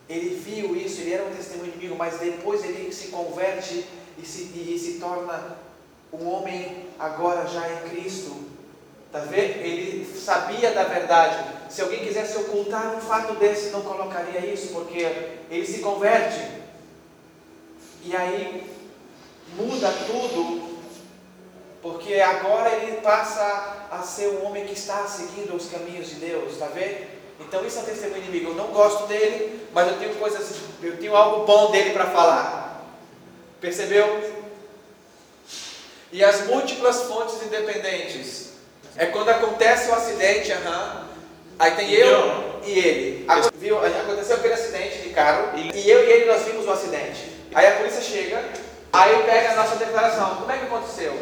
Ele 0.09 0.37
viu 0.37 0.77
isso, 0.77 1.01
ele 1.01 1.15
era 1.15 1.25
um 1.25 1.35
testemunho 1.35 1.73
inimigo, 1.73 1.97
mas 1.97 2.21
depois 2.21 2.65
ele 2.65 2.93
se 2.93 3.09
converte 3.09 3.85
e 4.17 4.25
se, 4.25 4.43
e 4.43 4.79
se 4.79 5.01
torna 5.01 5.59
um 6.13 6.25
homem 6.29 6.87
agora 7.01 7.49
já 7.49 7.69
em 7.69 7.89
Cristo. 7.89 8.47
Tá 9.11 9.19
vendo? 9.19 9.61
Ele 9.61 10.07
sabia 10.17 10.71
da 10.71 10.85
verdade. 10.85 11.45
Se 11.69 11.83
alguém 11.83 12.05
quisesse 12.05 12.37
ocultar 12.39 12.95
um 12.95 13.01
fato 13.01 13.35
desse, 13.35 13.71
não 13.71 13.83
colocaria 13.83 14.47
isso, 14.47 14.69
porque 14.69 15.01
ele 15.51 15.67
se 15.67 15.81
converte. 15.81 16.66
E 18.05 18.15
aí 18.15 18.71
muda 19.57 19.93
tudo, 20.07 20.79
porque 21.83 22.15
agora 22.15 22.71
ele 22.77 23.01
passa 23.01 23.87
a 23.91 24.03
ser 24.03 24.29
um 24.29 24.47
homem 24.47 24.67
que 24.67 24.75
está 24.75 25.07
seguindo 25.07 25.55
os 25.55 25.69
caminhos 25.69 26.09
de 26.09 26.17
Deus, 26.17 26.53
está 26.53 26.67
vendo? 26.67 27.07
Então 27.41 27.65
isso 27.67 27.79
é 27.79 27.83
um 27.83 27.85
testemunho 27.85 28.25
inimigo. 28.25 28.51
Eu 28.51 28.55
não 28.55 28.69
gosto 28.69 29.07
dele, 29.07 29.69
mas 29.73 29.89
eu 29.89 29.99
tenho 29.99 30.15
coisas, 30.17 30.57
eu 30.83 30.97
tenho 30.97 31.15
algo 31.15 31.45
bom 31.45 31.71
dele 31.71 31.91
para 31.91 32.07
falar. 32.07 32.83
Percebeu? 33.61 34.35
E 36.11 36.25
as 36.25 36.47
múltiplas 36.47 37.03
fontes 37.03 37.43
independentes. 37.43 38.51
É 38.97 39.07
quando 39.07 39.29
acontece 39.29 39.91
o 39.91 39.95
acidente, 39.95 40.51
aham. 40.53 41.07
Aí 41.59 41.71
tem 41.73 41.91
eu 41.93 42.61
e 42.65 42.79
ele. 42.79 43.27
Aconteceu 43.29 44.37
aquele 44.37 44.55
acidente 44.55 44.99
de 44.99 45.11
carro 45.11 45.59
e 45.59 45.91
eu 45.91 46.05
e 46.05 46.11
ele 46.11 46.25
nós 46.27 46.43
vimos 46.43 46.67
o 46.67 46.71
acidente. 46.71 47.36
Aí 47.57 47.67
a 47.69 47.77
polícia 47.77 48.03
chega, 48.03 48.45
aí 48.93 49.23
pega 49.23 49.53
a 49.53 49.55
nossa 49.57 49.77
declaração. 49.77 50.37
Como 50.37 50.53
é 50.53 50.59
que 50.59 50.67
aconteceu? 50.67 51.19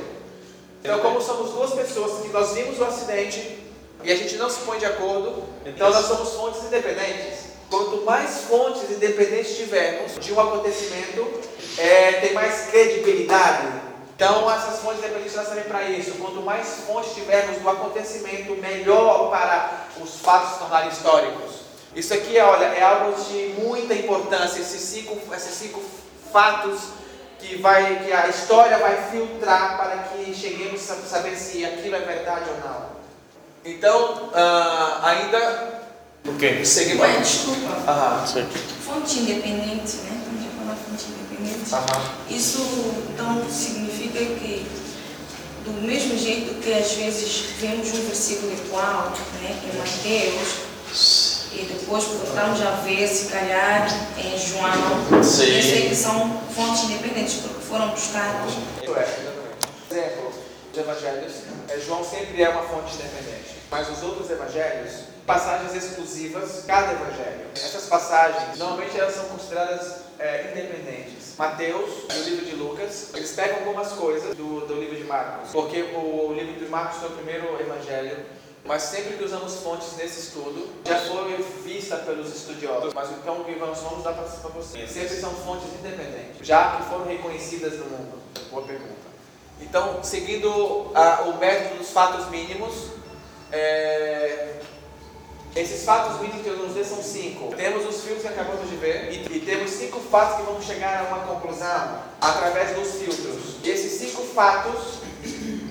Então, 0.82 0.98
como 0.98 1.22
somos 1.22 1.52
duas 1.52 1.72
pessoas 1.74 2.22
que 2.22 2.28
nós 2.30 2.54
vimos 2.54 2.80
o 2.80 2.84
acidente 2.84 3.60
e 4.02 4.10
a 4.10 4.16
gente 4.16 4.34
não 4.36 4.50
se 4.50 4.62
põe 4.62 4.80
de 4.80 4.84
acordo, 4.84 5.44
então 5.64 5.88
nós 5.90 6.06
somos 6.06 6.32
fontes 6.32 6.64
independentes. 6.64 7.54
Quanto 7.70 8.04
mais 8.04 8.46
fontes 8.48 8.90
independentes 8.90 9.56
tivermos 9.56 10.18
de 10.18 10.32
um 10.32 10.40
acontecimento, 10.40 11.40
é, 11.78 12.12
tem 12.14 12.32
mais 12.32 12.68
credibilidade. 12.68 13.68
Então, 14.16 14.50
essas 14.50 14.80
fontes 14.80 14.98
independentes 15.04 15.36
elas 15.36 15.46
servem 15.46 15.66
para 15.66 15.84
isso. 15.84 16.14
Quanto 16.18 16.42
mais 16.42 16.80
fontes 16.84 17.14
tivermos 17.14 17.58
do 17.58 17.70
acontecimento, 17.70 18.56
melhor 18.56 19.30
para 19.30 19.86
os 20.02 20.16
fatos 20.16 20.54
se 20.54 20.58
tornarem 20.58 20.90
históricos. 20.90 21.60
Isso 21.94 22.12
aqui, 22.12 22.36
olha, 22.40 22.64
é 22.64 22.82
algo 22.82 23.12
de 23.22 23.54
muita 23.62 23.94
importância. 23.94 24.58
Esses 24.58 24.80
cinco, 24.80 25.16
esses 25.32 25.54
cinco 25.54 25.80
fatos 26.34 26.80
que, 27.38 27.58
vai, 27.58 28.02
que 28.04 28.12
a 28.12 28.26
história 28.26 28.76
vai 28.78 29.08
filtrar 29.08 29.76
para 29.76 29.98
que 29.98 30.34
cheguemos 30.34 30.90
a 30.90 30.96
saber 30.96 31.36
se 31.36 31.64
aquilo 31.64 31.94
é 31.94 32.00
verdade 32.00 32.50
ou 32.50 32.68
não. 32.68 32.86
Então, 33.64 34.30
uh, 34.32 35.04
ainda. 35.04 35.80
Ok. 36.28 36.64
Seguimos. 36.64 37.02
Ué, 37.02 37.18
desculpa. 37.18 37.90
Aham. 37.90 38.26
Fonte 38.84 39.20
independente, 39.20 39.96
né? 39.98 40.18
Estamos 40.18 40.44
a 40.44 40.64
falar 40.64 40.76
fonte 40.76 41.04
independente. 41.06 41.72
Aham. 41.72 42.02
Isso 42.28 42.60
então 43.12 43.48
significa 43.48 44.18
que, 44.18 44.66
do 45.64 45.72
mesmo 45.86 46.18
jeito 46.18 46.60
que 46.60 46.72
às 46.72 46.92
vezes 46.94 47.44
vemos 47.60 47.88
um 47.92 48.06
versículo 48.06 48.52
igual, 48.52 49.12
né, 49.40 49.56
em 49.72 49.78
Mateus, 49.78 51.33
e 51.56 51.66
depois 51.66 52.04
procuramos 52.04 52.58
já 52.58 52.70
ver, 52.82 53.06
se 53.06 53.26
calhar, 53.26 53.86
em 54.18 54.38
João. 54.38 55.22
Sim. 55.22 55.56
Eu 55.56 55.62
sei 55.62 55.88
que 55.88 55.94
são 55.94 56.40
fontes 56.54 56.84
independentes, 56.84 57.34
porque 57.34 57.60
foram 57.60 57.88
buscados. 57.90 58.54
É, 58.82 59.34
exemplo, 59.90 60.32
os 60.72 60.78
evangelhos, 60.78 61.32
é, 61.68 61.78
João 61.78 62.04
sempre 62.04 62.42
é 62.42 62.48
uma 62.48 62.62
fonte 62.62 62.94
independente, 62.94 63.54
mas 63.70 63.88
os 63.88 64.02
outros 64.02 64.28
evangelhos, 64.30 64.92
passagens 65.24 65.74
exclusivas, 65.74 66.64
cada 66.66 66.92
evangelho. 66.92 67.46
Essas 67.54 67.84
passagens, 67.84 68.58
normalmente 68.58 68.98
elas 68.98 69.14
são 69.14 69.24
consideradas 69.26 69.96
é, 70.18 70.50
independentes. 70.50 71.34
Mateus 71.38 71.90
e 72.14 72.18
o 72.18 72.24
livro 72.24 72.44
de 72.44 72.54
Lucas, 72.56 73.08
eles 73.14 73.32
pegam 73.32 73.58
algumas 73.58 73.92
coisas 73.92 74.36
do, 74.36 74.66
do 74.66 74.74
livro 74.74 74.96
de 74.96 75.04
Marcos, 75.04 75.50
porque 75.50 75.82
o, 75.82 76.28
o 76.28 76.34
livro 76.34 76.54
de 76.58 76.66
Marcos 76.66 76.98
foi 76.98 77.08
o 77.08 77.12
primeiro 77.12 77.60
evangelho 77.60 78.24
mas 78.64 78.82
sempre 78.82 79.16
que 79.16 79.24
usamos 79.24 79.56
fontes 79.56 79.94
nesse 79.96 80.20
estudo, 80.20 80.68
já 80.86 80.98
foi 81.00 81.36
vista 81.62 81.96
pelos 81.98 82.34
estudiosos, 82.34 82.94
mas 82.94 83.10
então 83.10 83.40
o 83.40 83.44
que 83.44 83.54
vamos, 83.54 83.78
vamos 83.80 84.02
dar 84.02 84.12
para 84.14 84.24
você. 84.50 84.86
Sempre 84.86 85.16
são 85.16 85.30
fontes 85.30 85.68
independentes, 85.78 86.46
já 86.46 86.76
que 86.76 86.84
foram 86.84 87.04
reconhecidas 87.04 87.74
no 87.78 87.84
mundo. 87.86 88.18
Boa 88.50 88.62
pergunta. 88.62 89.04
Então, 89.60 90.02
seguindo 90.02 90.90
a, 90.94 91.22
o 91.22 91.36
método 91.38 91.78
dos 91.78 91.90
fatos 91.90 92.28
mínimos, 92.30 92.90
é, 93.52 94.60
esses 95.54 95.84
fatos 95.84 96.20
mínimos 96.20 96.42
que 96.42 96.48
eu 96.48 96.56
vamos 96.56 96.72
ver 96.72 96.84
são 96.84 97.02
cinco. 97.02 97.54
Temos 97.54 97.86
os 97.86 98.02
filtros 98.02 98.22
que 98.22 98.28
acabamos 98.28 98.68
de 98.68 98.76
ver 98.76 99.12
e, 99.12 99.36
e, 99.36 99.40
temos 99.40 99.70
cinco 99.70 100.00
fatos 100.00 100.38
que 100.38 100.42
vamos 100.42 100.64
chegar 100.64 101.04
a 101.04 101.14
uma 101.14 101.26
conclusão 101.26 102.02
através 102.20 102.74
dos 102.74 102.94
filtros. 102.94 103.56
E 103.62 103.68
esses 103.68 103.92
cinco 103.92 104.22
fatos 104.22 105.03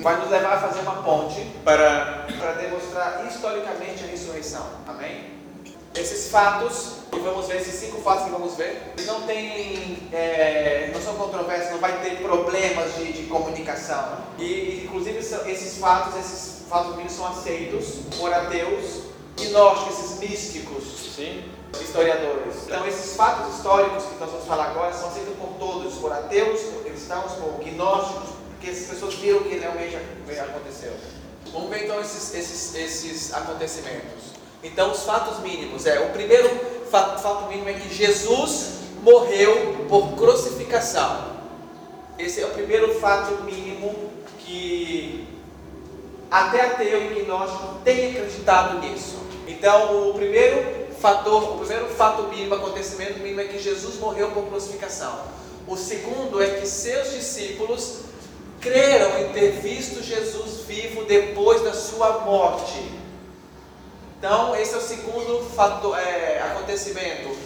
vai 0.03 0.19
nos 0.19 0.29
levar 0.29 0.57
a 0.57 0.60
fazer 0.60 0.81
uma 0.81 1.01
ponte 1.01 1.41
para, 1.63 2.27
para 2.38 2.51
demonstrar 2.53 3.25
historicamente 3.25 4.03
a 4.03 4.07
ressurreição. 4.07 4.65
Amém? 4.86 5.31
Esses 5.95 6.29
fatos, 6.29 6.98
e 7.13 7.19
vamos 7.19 7.48
ver 7.48 7.62
esses 7.62 7.75
cinco 7.75 8.01
fatos 8.01 8.25
que 8.25 8.31
vamos 8.31 8.55
ver, 8.55 8.95
não 9.05 9.22
tem, 9.22 10.10
é, 10.12 10.91
não 10.93 11.01
são 11.01 11.15
controversos, 11.15 11.72
não 11.72 11.77
vai 11.77 12.01
ter 12.01 12.17
problemas 12.17 12.95
de, 12.95 13.13
de 13.13 13.24
comunicação. 13.27 14.17
E, 14.38 14.83
inclusive, 14.86 15.19
esses 15.19 15.77
fatos, 15.77 16.19
esses 16.19 16.63
fatos 16.67 16.91
mínimos 16.91 17.13
são 17.13 17.27
aceitos 17.27 18.00
por 18.19 18.33
ateus, 18.33 19.03
gnósticos, 19.38 20.00
esses 20.00 20.19
místicos, 20.19 20.83
Sim. 21.15 21.43
historiadores. 21.79 22.55
Então, 22.65 22.86
esses 22.88 23.15
fatos 23.15 23.55
históricos 23.55 24.03
que 24.03 24.19
nós 24.19 24.31
vamos 24.31 24.48
falar 24.48 24.72
agora 24.72 24.91
são 24.93 25.07
aceitos 25.07 25.36
por 25.38 25.50
todos, 25.60 25.93
por 25.93 26.12
ateus, 26.12 26.60
por 26.60 26.83
cristãos, 26.83 27.33
por 27.33 27.63
gnósticos, 27.63 28.42
porque 28.63 28.70
as 28.70 28.86
pessoas 28.86 29.15
viram 29.15 29.43
que 29.43 29.58
realmente 29.58 29.98
aconteceu. 30.39 30.93
Vamos 31.51 31.70
ver 31.70 31.84
então 31.84 32.00
esses, 32.00 32.34
esses, 32.34 32.74
esses 32.74 33.34
acontecimentos. 33.34 34.32
Então, 34.63 34.91
os 34.91 35.03
fatos 35.03 35.39
mínimos 35.39 35.86
é: 35.86 36.00
o 36.00 36.12
primeiro 36.12 36.50
fato, 36.89 37.22
fato 37.22 37.50
mínimo 37.50 37.67
é 37.67 37.74
que 37.74 37.93
Jesus 37.93 38.75
morreu 39.01 39.86
por 39.89 40.15
crucificação. 40.15 41.34
Esse 42.17 42.39
é 42.39 42.46
o 42.46 42.51
primeiro 42.51 42.98
fato 43.01 43.43
mínimo 43.43 44.13
que 44.39 45.27
até 46.32 46.62
ateu 46.62 47.12
e 47.12 47.25
gnóstico 47.25 47.79
tem 47.84 48.12
acreditado 48.12 48.79
nisso. 48.79 49.17
Então, 49.46 50.10
o 50.10 50.13
primeiro 50.13 50.88
fator, 51.01 51.55
o 51.55 51.58
primeiro 51.60 51.88
fato 51.89 52.24
mínimo, 52.29 52.55
acontecimento 52.55 53.20
mínimo 53.20 53.41
é 53.41 53.46
que 53.46 53.60
Jesus 53.60 54.00
morreu 54.00 54.32
por 54.32 54.46
crucificação. 54.46 55.20
O 55.67 55.75
segundo 55.75 56.41
é 56.41 56.62
que 56.62 56.65
seus 56.65 57.12
discípulos 57.12 58.12
creram 58.63 59.20
em 59.20 59.34
ter 59.34 59.51
visto 59.62 60.01
Jesus 60.01 60.62
vivo 60.65 61.03
depois 61.03 61.62
da 61.62 61.74
sua 61.74 62.22
morte. 62.22 62.82
Então, 64.17 64.55
esse 64.55 64.74
é 64.74 64.77
o 64.77 64.82
segundo 64.82 65.43
fator, 65.53 66.00
é, 66.00 66.41
acontecimento. 66.41 67.38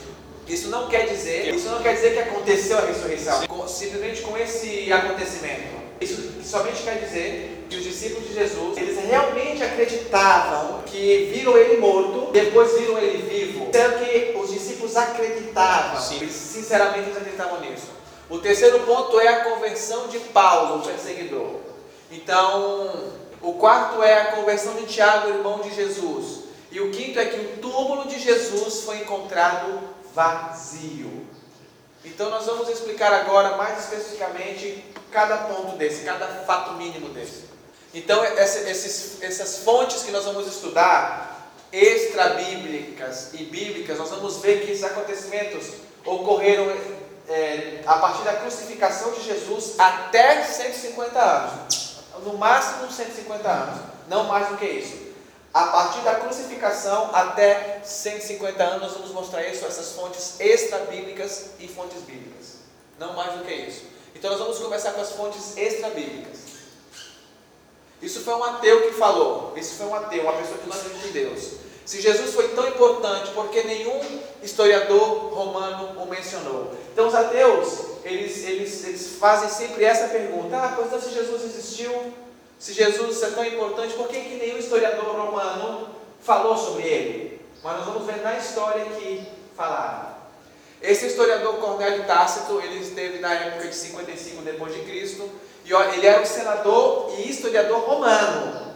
Isso 0.48 0.70
não 0.70 0.88
quer 0.88 1.08
dizer, 1.08 1.54
isso 1.54 1.68
não 1.70 1.82
quer 1.82 1.96
dizer 1.96 2.14
que 2.14 2.20
aconteceu 2.20 2.78
a 2.78 2.82
ressurreição. 2.82 3.48
Com, 3.48 3.68
simplesmente 3.68 4.22
com 4.22 4.38
esse 4.38 4.94
acontecimento. 4.94 5.76
Isso 6.00 6.32
somente 6.46 6.84
quer 6.84 7.00
dizer 7.00 7.66
que 7.68 7.76
os 7.76 7.84
discípulos 7.84 8.28
de 8.28 8.36
Jesus, 8.36 8.78
eles 8.78 8.98
realmente 9.04 9.64
acreditavam 9.64 10.84
que 10.84 11.32
viram 11.34 11.58
ele 11.58 11.78
morto, 11.78 12.32
depois 12.32 12.80
viram 12.80 13.00
ele 13.00 13.28
vivo. 13.28 13.68
Sendo 13.74 14.06
que 14.06 14.38
os 14.38 14.54
discípulos 14.54 14.96
acreditavam, 14.96 16.00
Sim. 16.00 16.18
eles 16.18 16.34
sinceramente 16.34 17.10
eles 17.10 17.18
acreditavam 17.18 17.60
nisso. 17.60 17.97
O 18.30 18.40
terceiro 18.40 18.80
ponto 18.82 19.20
é 19.20 19.28
a 19.28 19.46
conversão 19.46 20.08
de 20.08 20.20
Paulo, 20.20 20.80
o 20.80 20.86
perseguidor. 20.86 21.62
Então, 22.12 23.14
o 23.42 23.54
quarto 23.54 24.04
é 24.04 24.22
a 24.22 24.32
conversão 24.34 24.74
de 24.76 24.86
Tiago, 24.86 25.30
irmão 25.30 25.60
de 25.60 25.74
Jesus. 25.74 26.44
E 26.72 26.82
o 26.82 26.92
quinto 26.92 27.20
é 27.20 27.26
que 27.26 27.40
o 27.40 27.58
túmulo 27.62 28.08
de 28.08 28.20
Jesus 28.20 28.82
foi 28.82 28.98
encontrado 28.98 29.80
vazio. 30.14 31.26
Então 32.04 32.30
nós 32.30 32.46
vamos 32.46 32.70
explicar 32.70 33.14
agora 33.14 33.58
mais 33.58 33.80
especificamente 33.80 34.84
cada 35.12 35.38
ponto 35.38 35.78
desse, 35.78 36.04
cada 36.04 36.28
fato 36.46 36.74
mínimo 36.74 37.10
desse. 37.10 37.44
Então 37.94 38.24
esses, 38.24 39.22
essas 39.22 39.60
fontes 39.60 40.04
que 40.04 40.12
nós 40.12 40.26
vamos 40.26 40.48
estudar, 40.48 41.52
extra-bíblicas 41.72 43.34
e 43.34 43.44
bíblicas, 43.44 43.98
nós 43.98 44.10
vamos 44.10 44.38
ver 44.38 44.66
que 44.66 44.72
esses 44.72 44.84
acontecimentos 44.84 45.68
ocorreram 46.06 46.70
é, 47.28 47.84
a 47.86 47.98
partir 47.98 48.24
da 48.24 48.34
crucificação 48.34 49.12
de 49.12 49.24
Jesus 49.24 49.76
até 49.78 50.44
150 50.44 51.20
anos. 51.20 51.78
No 52.24 52.38
máximo 52.38 52.92
150 52.92 53.48
anos, 53.48 53.82
não 54.08 54.24
mais 54.24 54.48
do 54.48 54.58
que 54.58 54.66
isso. 54.66 55.08
A 55.54 55.66
partir 55.68 56.02
da 56.02 56.16
crucificação 56.16 57.10
até 57.14 57.82
150 57.84 58.64
anos, 58.64 58.82
nós 58.82 58.94
vamos 58.94 59.12
mostrar 59.12 59.44
isso, 59.48 59.66
essas 59.66 59.94
fontes 59.94 60.40
extra-bíblicas 60.40 61.52
e 61.60 61.68
fontes 61.68 62.02
bíblicas. 62.02 62.58
Não 63.00 63.14
mais 63.14 63.34
do 63.34 63.44
que 63.44 63.54
isso. 63.54 63.84
Então 64.16 64.32
nós 64.32 64.40
vamos 64.40 64.58
começar 64.60 64.92
com 64.92 65.02
as 65.02 65.12
fontes 65.12 65.56
extra-bíblicas. 65.58 66.38
Isso 68.02 68.22
foi 68.22 68.36
um 68.36 68.44
ateu 68.44 68.90
que 68.90 68.98
falou. 68.98 69.54
Isso 69.56 69.76
foi 69.76 69.88
um 69.88 69.96
ateu, 69.96 70.24
uma 70.24 70.34
pessoa 70.34 70.58
que 70.58 70.70
não 70.70 70.76
acredita 70.76 71.08
em 71.08 71.12
Deus. 71.12 71.54
Se 71.88 72.02
Jesus 72.02 72.34
foi 72.34 72.50
tão 72.50 72.68
importante, 72.68 73.32
porque 73.32 73.64
nenhum 73.64 73.98
historiador 74.44 75.34
romano 75.34 76.02
o 76.02 76.06
mencionou? 76.06 76.74
Então 76.92 77.08
os 77.08 77.16
ateus, 77.16 77.80
eles, 78.04 78.44
eles, 78.44 78.86
eles 78.86 79.08
fazem 79.18 79.48
sempre 79.48 79.86
essa 79.86 80.10
pergunta: 80.10 80.58
ah, 80.58 80.74
pois 80.76 80.88
então 80.88 81.00
se 81.00 81.12
Jesus 81.12 81.46
existiu, 81.46 81.94
se 82.60 82.74
Jesus 82.74 83.24
é 83.24 83.30
tão 83.30 83.46
importante, 83.46 83.94
por 83.94 84.10
que, 84.10 84.20
que 84.20 84.36
nenhum 84.36 84.58
historiador 84.58 85.16
romano 85.16 85.88
falou 86.22 86.58
sobre 86.58 86.84
ele? 86.84 87.42
Mas 87.64 87.78
nós 87.78 87.86
vamos 87.86 88.06
ver 88.06 88.22
na 88.22 88.38
história 88.38 88.84
que 88.84 89.26
falaram. 89.56 90.18
Esse 90.82 91.08
historiador 91.08 91.56
Cornélio 91.56 92.06
Tácito, 92.06 92.60
ele 92.60 92.82
esteve 92.82 93.20
na 93.20 93.34
época 93.34 93.66
de 93.66 93.74
55 93.74 94.42
depois 94.42 94.74
de 94.74 94.82
Cristo, 94.82 95.30
e 95.64 95.72
ele 95.72 96.06
era 96.06 96.22
um 96.22 96.26
senador 96.26 97.14
e 97.18 97.30
historiador 97.30 97.80
romano. 97.80 98.67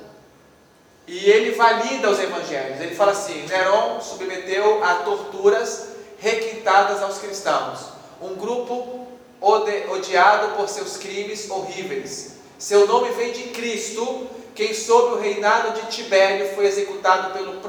E 1.12 1.30
ele 1.30 1.52
valida 1.52 2.10
os 2.10 2.22
evangelhos. 2.22 2.80
Ele 2.80 2.96
fala 2.96 3.12
assim: 3.12 3.46
Neron 3.46 4.00
submeteu 4.00 4.82
a 4.82 4.96
torturas 4.96 5.90
requintadas 6.18 7.04
aos 7.04 7.18
cristãos. 7.18 7.80
Um 8.22 8.36
grupo 8.36 9.08
odiado 9.42 10.56
por 10.56 10.70
seus 10.70 10.96
crimes 10.96 11.50
horríveis. 11.50 12.36
Seu 12.58 12.88
nome 12.88 13.10
vem 13.10 13.34
de 13.34 13.50
Cristo, 13.50 14.26
quem 14.56 14.74
sob 14.74 15.16
o 15.16 15.20
reinado 15.20 15.82
de 15.82 15.88
Tibério 15.88 16.56
foi 16.56 16.66
executado 16.66 17.34
pelo 17.34 17.60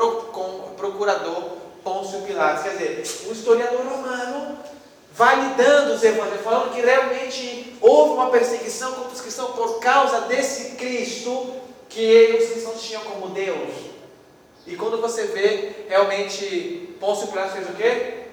procurador 0.76 1.56
Pôncio 1.82 2.20
Pilatos. 2.20 2.62
Quer 2.62 2.76
dizer, 2.76 3.26
um 3.26 3.32
historiador 3.32 3.84
romano 3.84 4.58
validando 5.12 5.94
os 5.94 6.04
evangelhos, 6.04 6.44
falando 6.44 6.72
que 6.72 6.80
realmente 6.80 7.76
houve 7.80 8.12
uma 8.12 8.30
perseguição 8.30 8.92
contra 8.92 9.14
os 9.14 9.20
cristãos 9.20 9.50
por 9.56 9.80
causa 9.80 10.21
desse 10.23 10.76
Cristo 10.76 11.61
que 11.93 12.00
eles, 12.00 12.50
cristãos 12.50 12.83
tinham 12.83 13.02
como 13.02 13.28
Deus. 13.28 13.93
E 14.67 14.76
quando 14.76 15.00
você 15.00 15.25
vê, 15.26 15.87
realmente, 15.89 16.97
Pôncio 16.99 17.28
Pilatos 17.28 17.52
fez 17.55 17.69
o 17.69 17.75
quê? 17.75 18.25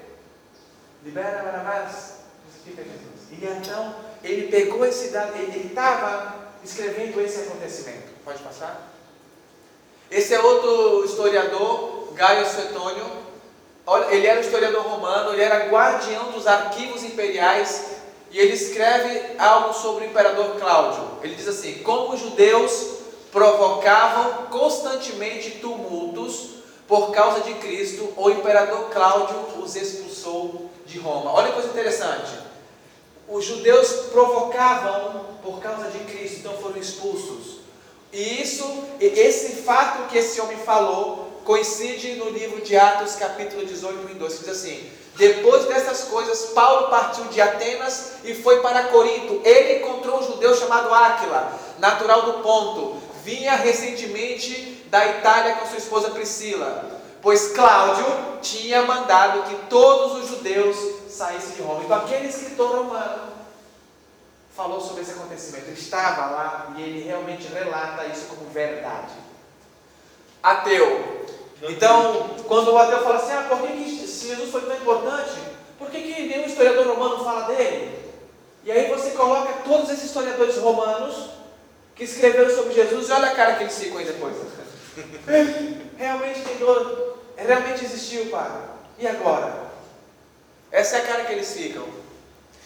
Libera 1.04 1.44
Barabás, 1.44 2.20
crucifica 2.44 2.84
Jesus. 2.84 3.32
E 3.32 3.46
então, 3.46 3.96
ele 4.24 4.48
pegou 4.48 4.86
esse 4.86 5.10
dado, 5.10 5.36
ele 5.36 5.68
estava 5.68 6.36
escrevendo 6.64 7.20
esse 7.22 7.42
acontecimento. 7.42 8.10
Pode 8.24 8.40
passar? 8.40 8.92
Esse 10.12 10.34
é 10.34 10.40
outro 10.40 11.06
historiador, 11.06 12.14
Gaio 12.14 12.46
Suetônio. 12.46 13.06
Ele 14.12 14.28
era 14.28 14.40
um 14.40 14.44
historiador 14.44 14.84
romano, 14.84 15.34
ele 15.34 15.42
era 15.42 15.68
guardião 15.68 16.32
dos 16.32 16.46
arquivos 16.46 17.04
imperiais 17.04 17.98
e 18.30 18.38
ele 18.38 18.54
escreve 18.54 19.40
algo 19.40 19.74
sobre 19.74 20.06
o 20.06 20.10
imperador 20.10 20.60
Cláudio. 20.60 21.20
Ele 21.24 21.34
diz 21.34 21.48
assim: 21.48 21.80
Como 21.80 22.14
os 22.14 22.20
judeus 22.20 22.99
provocavam 23.32 24.48
constantemente 24.48 25.52
tumultos 25.60 26.52
por 26.88 27.12
causa 27.12 27.42
de 27.42 27.54
Cristo, 27.56 28.14
o 28.18 28.30
imperador 28.30 28.90
Cláudio 28.90 29.62
os 29.62 29.76
expulsou 29.76 30.70
de 30.86 30.98
Roma. 30.98 31.32
Olha 31.32 31.50
que 31.50 31.54
coisa 31.54 31.70
interessante 31.70 32.50
os 33.30 33.46
judeus 33.46 33.88
provocavam 34.12 35.26
por 35.44 35.60
causa 35.60 35.90
de 35.92 36.00
Cristo, 36.00 36.40
então 36.40 36.54
foram 36.58 36.78
expulsos. 36.78 37.60
E 38.12 38.42
isso, 38.42 38.66
esse 39.00 39.62
fato 39.62 40.10
que 40.10 40.18
esse 40.18 40.42
homem 40.42 40.58
falou, 40.58 41.30
coincide 41.46 42.16
no 42.16 42.30
livro 42.30 42.62
de 42.62 42.76
Atos, 42.76 43.16
capítulo 43.16 43.64
18, 43.66 44.12
em 44.12 44.16
2, 44.16 44.34
que 44.34 44.40
diz 44.40 44.50
assim: 44.50 44.90
Depois 45.16 45.66
dessas 45.66 46.06
coisas, 46.06 46.46
Paulo 46.56 46.90
partiu 46.90 47.26
de 47.26 47.40
Atenas 47.40 48.14
e 48.24 48.34
foi 48.34 48.62
para 48.62 48.86
Corinto. 48.86 49.42
Ele 49.46 49.84
encontrou 49.84 50.20
um 50.20 50.24
judeu 50.24 50.56
chamado 50.56 50.92
Áquila, 50.92 51.54
natural 51.78 52.24
do 52.24 52.34
Ponto. 52.42 52.98
Vinha 53.24 53.56
recentemente 53.56 54.84
da 54.90 55.06
Itália 55.08 55.56
com 55.56 55.66
sua 55.68 55.78
esposa 55.78 56.12
Priscila 56.12 57.00
pois 57.22 57.52
Cláudio 57.52 58.06
tinha 58.42 58.84
mandado 58.84 59.44
que 59.44 59.56
todos 59.68 60.24
os 60.24 60.30
judeus 60.30 60.78
saíssem 61.10 61.56
de 61.56 61.62
Roma. 61.62 61.84
Então, 61.84 61.98
aquele 61.98 62.28
escritor 62.28 62.78
romano 62.78 63.34
falou 64.56 64.80
sobre 64.80 65.02
esse 65.02 65.12
acontecimento. 65.12 65.68
Ele 65.68 65.80
estava 65.80 66.28
lá 66.28 66.74
e 66.78 66.82
ele 66.82 67.04
realmente 67.04 67.48
relata 67.48 68.06
isso 68.06 68.28
como 68.28 68.50
verdade. 68.52 69.14
Ateu. 70.42 71.28
Então, 71.64 72.30
quando 72.48 72.72
o 72.72 72.78
ateu 72.78 73.04
fala 73.04 73.18
assim, 73.18 73.34
ah, 73.34 73.46
por 73.50 73.62
que, 73.62 73.68
que 73.68 74.08
Jesus 74.08 74.50
foi 74.50 74.62
tão 74.62 74.76
importante, 74.76 75.38
por 75.78 75.90
que, 75.90 76.02
que 76.02 76.28
nenhum 76.28 76.46
historiador 76.46 76.88
romano 76.88 77.24
fala 77.24 77.48
dele? 77.48 78.00
E 78.64 78.72
aí 78.72 78.90
você 78.90 79.12
coloca 79.12 79.54
todos 79.66 79.90
esses 79.90 80.06
historiadores 80.06 80.58
romanos 80.58 81.39
que 82.00 82.06
escreveram 82.06 82.50
sobre 82.56 82.74
Jesus 82.74 83.10
e 83.10 83.12
olha 83.12 83.28
a 83.28 83.36
cara 83.36 83.56
que 83.56 83.64
eles 83.64 83.78
ficam 83.78 83.98
aí 83.98 84.06
depois. 84.06 84.34
realmente 85.98 86.40
tem 86.42 86.56
dor, 86.56 87.18
realmente 87.36 87.84
existiu, 87.84 88.28
Pai. 88.28 88.50
E 88.98 89.06
agora? 89.06 89.54
Essa 90.72 90.96
é 90.96 91.02
a 91.02 91.06
cara 91.06 91.26
que 91.26 91.34
eles 91.34 91.52
ficam. 91.52 91.84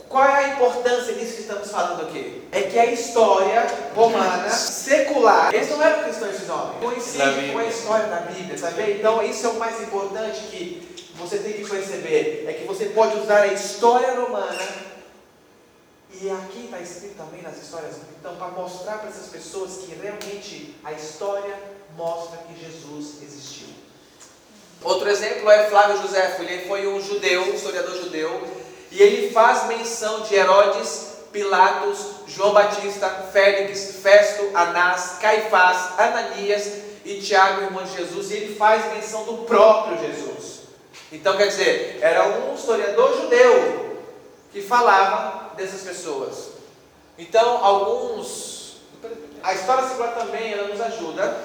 Qual 0.08 0.24
é 0.24 0.46
a 0.46 0.48
importância 0.50 1.13
disso 1.13 1.38
que 1.38 1.41
estamos 1.41 1.72
falando 1.72 2.04
aqui? 2.04 2.48
É 2.52 2.62
que 2.62 2.78
a 2.78 2.86
história 2.86 3.65
romana, 3.96 4.48
secular, 4.52 5.52
eles 5.52 5.69
não 5.69 5.82
eram 5.82 6.04
cristãos 6.04 6.36
esses 6.36 6.50
homens, 6.50 6.80
coincide 6.80 7.52
com 7.52 7.58
a 7.58 7.65
história 7.65 8.06
da 8.06 8.17
Bíblia, 8.17 8.56
sabe? 8.56 8.91
Então 8.91 9.24
isso 9.24 9.48
é 9.48 9.50
o 9.50 9.56
mais 9.56 9.82
importante 9.82 10.41
que 10.52 11.10
você 11.15 11.39
tem 11.39 11.54
que 11.54 11.67
perceber, 11.67 12.46
é 12.48 12.54
que 12.54 12.65
você 12.65 12.86
pode 12.86 13.17
usar 13.17 13.41
a 13.41 13.48
história 13.48 14.13
romana 14.13 14.83
e 16.21 16.30
aqui 16.30 16.65
está 16.65 16.80
escrito 16.80 17.15
também 17.17 17.41
nas 17.41 17.58
histórias, 17.58 17.95
então, 18.19 18.36
para 18.36 18.47
mostrar 18.49 18.99
para 18.99 19.10
essas 19.10 19.28
pessoas 19.28 19.78
que 19.78 19.95
realmente 19.95 20.76
a 20.84 20.91
história 20.91 21.58
mostra 21.97 22.38
que 22.39 22.60
Jesus 22.63 23.21
existiu. 23.21 23.67
Outro 24.84 25.10
exemplo 25.10 25.49
é 25.49 25.69
Flávio 25.69 26.02
José, 26.02 26.38
ele 26.39 26.67
foi 26.67 26.88
um 26.88 27.02
judeu, 27.02 27.41
um 27.43 27.54
historiador 27.54 27.95
judeu, 27.95 28.47
e 28.91 29.02
ele 29.02 29.32
faz 29.32 29.67
menção 29.67 30.21
de 30.21 30.36
Herodes, 30.36 31.13
Pilatos, 31.32 31.99
João 32.28 32.54
Batista, 32.54 33.10
Félix, 33.32 33.95
Festo, 34.04 34.52
Anás, 34.54 35.17
Caifás, 35.19 35.99
Ananias 35.99 36.71
e 37.04 37.19
Tiago, 37.19 37.63
irmão 37.63 37.84
de 37.84 37.95
Jesus, 37.95 38.30
e 38.30 38.36
ele 38.36 38.56
faz 38.56 38.93
menção 38.93 39.23
do 39.23 39.45
próprio 39.45 39.97
Jesus. 39.99 40.62
Então, 41.12 41.36
quer 41.38 41.47
dizer, 41.47 41.99
era 42.02 42.28
um 42.28 42.56
historiador 42.56 43.21
judeu 43.21 43.83
que 44.54 44.62
falava 44.62 45.56
dessas 45.56 45.82
pessoas. 45.82 46.52
Então, 47.18 47.63
alguns. 47.63 48.78
A 49.42 49.54
história 49.54 49.89
secular 49.89 50.13
também 50.13 50.54
ela 50.54 50.70
nos 50.70 50.80
ajuda 50.80 51.38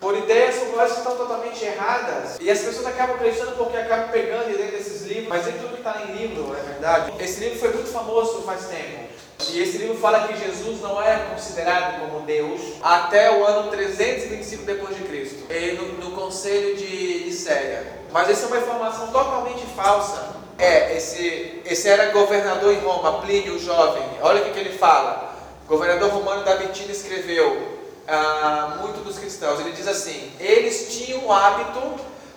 por 0.00 0.16
ideias 0.16 0.56
populares 0.56 0.92
que 0.92 0.98
estão 0.98 1.16
totalmente 1.16 1.64
erradas. 1.64 2.36
E 2.40 2.50
as 2.50 2.58
pessoas 2.60 2.86
acabam 2.86 3.14
acreditando 3.14 3.52
porque 3.52 3.76
acabam 3.76 4.10
pegando 4.10 4.50
e 4.50 4.54
lendo 4.54 4.74
esses 4.74 5.02
livros, 5.02 5.28
mas 5.28 5.46
nem 5.46 5.56
tudo 5.56 5.68
que 5.68 5.78
está 5.78 6.02
em 6.02 6.16
livro 6.16 6.54
é 6.58 6.62
verdade. 6.62 7.12
Esse 7.20 7.40
livro 7.40 7.58
foi 7.58 7.72
muito 7.72 7.90
famoso 7.90 8.42
faz 8.42 8.66
tempo. 8.66 9.04
E 9.50 9.60
esse 9.60 9.78
livro 9.78 9.96
fala 9.96 10.26
que 10.26 10.36
Jesus 10.36 10.80
não 10.80 11.00
é 11.00 11.16
considerado 11.30 12.00
como 12.00 12.24
Deus 12.24 12.60
até 12.82 13.30
o 13.30 13.44
ano 13.44 13.70
325 13.70 14.64
depois 14.64 14.96
de 14.96 15.02
Cristo, 15.04 15.44
no, 15.76 16.08
no 16.10 16.16
conselho 16.16 16.76
de 16.76 17.32
Séria. 17.32 17.86
Mas 18.12 18.30
essa 18.30 18.44
é 18.44 18.46
uma 18.48 18.58
informação 18.58 19.08
totalmente 19.08 19.64
falsa. 19.76 20.43
É, 20.58 20.96
esse, 20.96 21.62
esse 21.64 21.88
era 21.88 22.12
governador 22.12 22.72
em 22.72 22.80
Roma, 22.80 23.20
Plínio 23.20 23.56
o 23.56 23.58
jovem. 23.58 24.02
Olha 24.22 24.40
o 24.40 24.44
que, 24.44 24.52
que 24.52 24.58
ele 24.58 24.78
fala. 24.78 25.34
O 25.64 25.68
governador 25.68 26.10
romano 26.10 26.44
da 26.44 26.56
Bitina 26.56 26.92
escreveu 26.92 27.78
ah, 28.06 28.78
muito 28.80 29.02
dos 29.02 29.18
cristãos. 29.18 29.60
Ele 29.60 29.72
diz 29.72 29.88
assim: 29.88 30.30
eles 30.38 30.94
tinham 30.96 31.26
o 31.26 31.32
hábito 31.32 31.80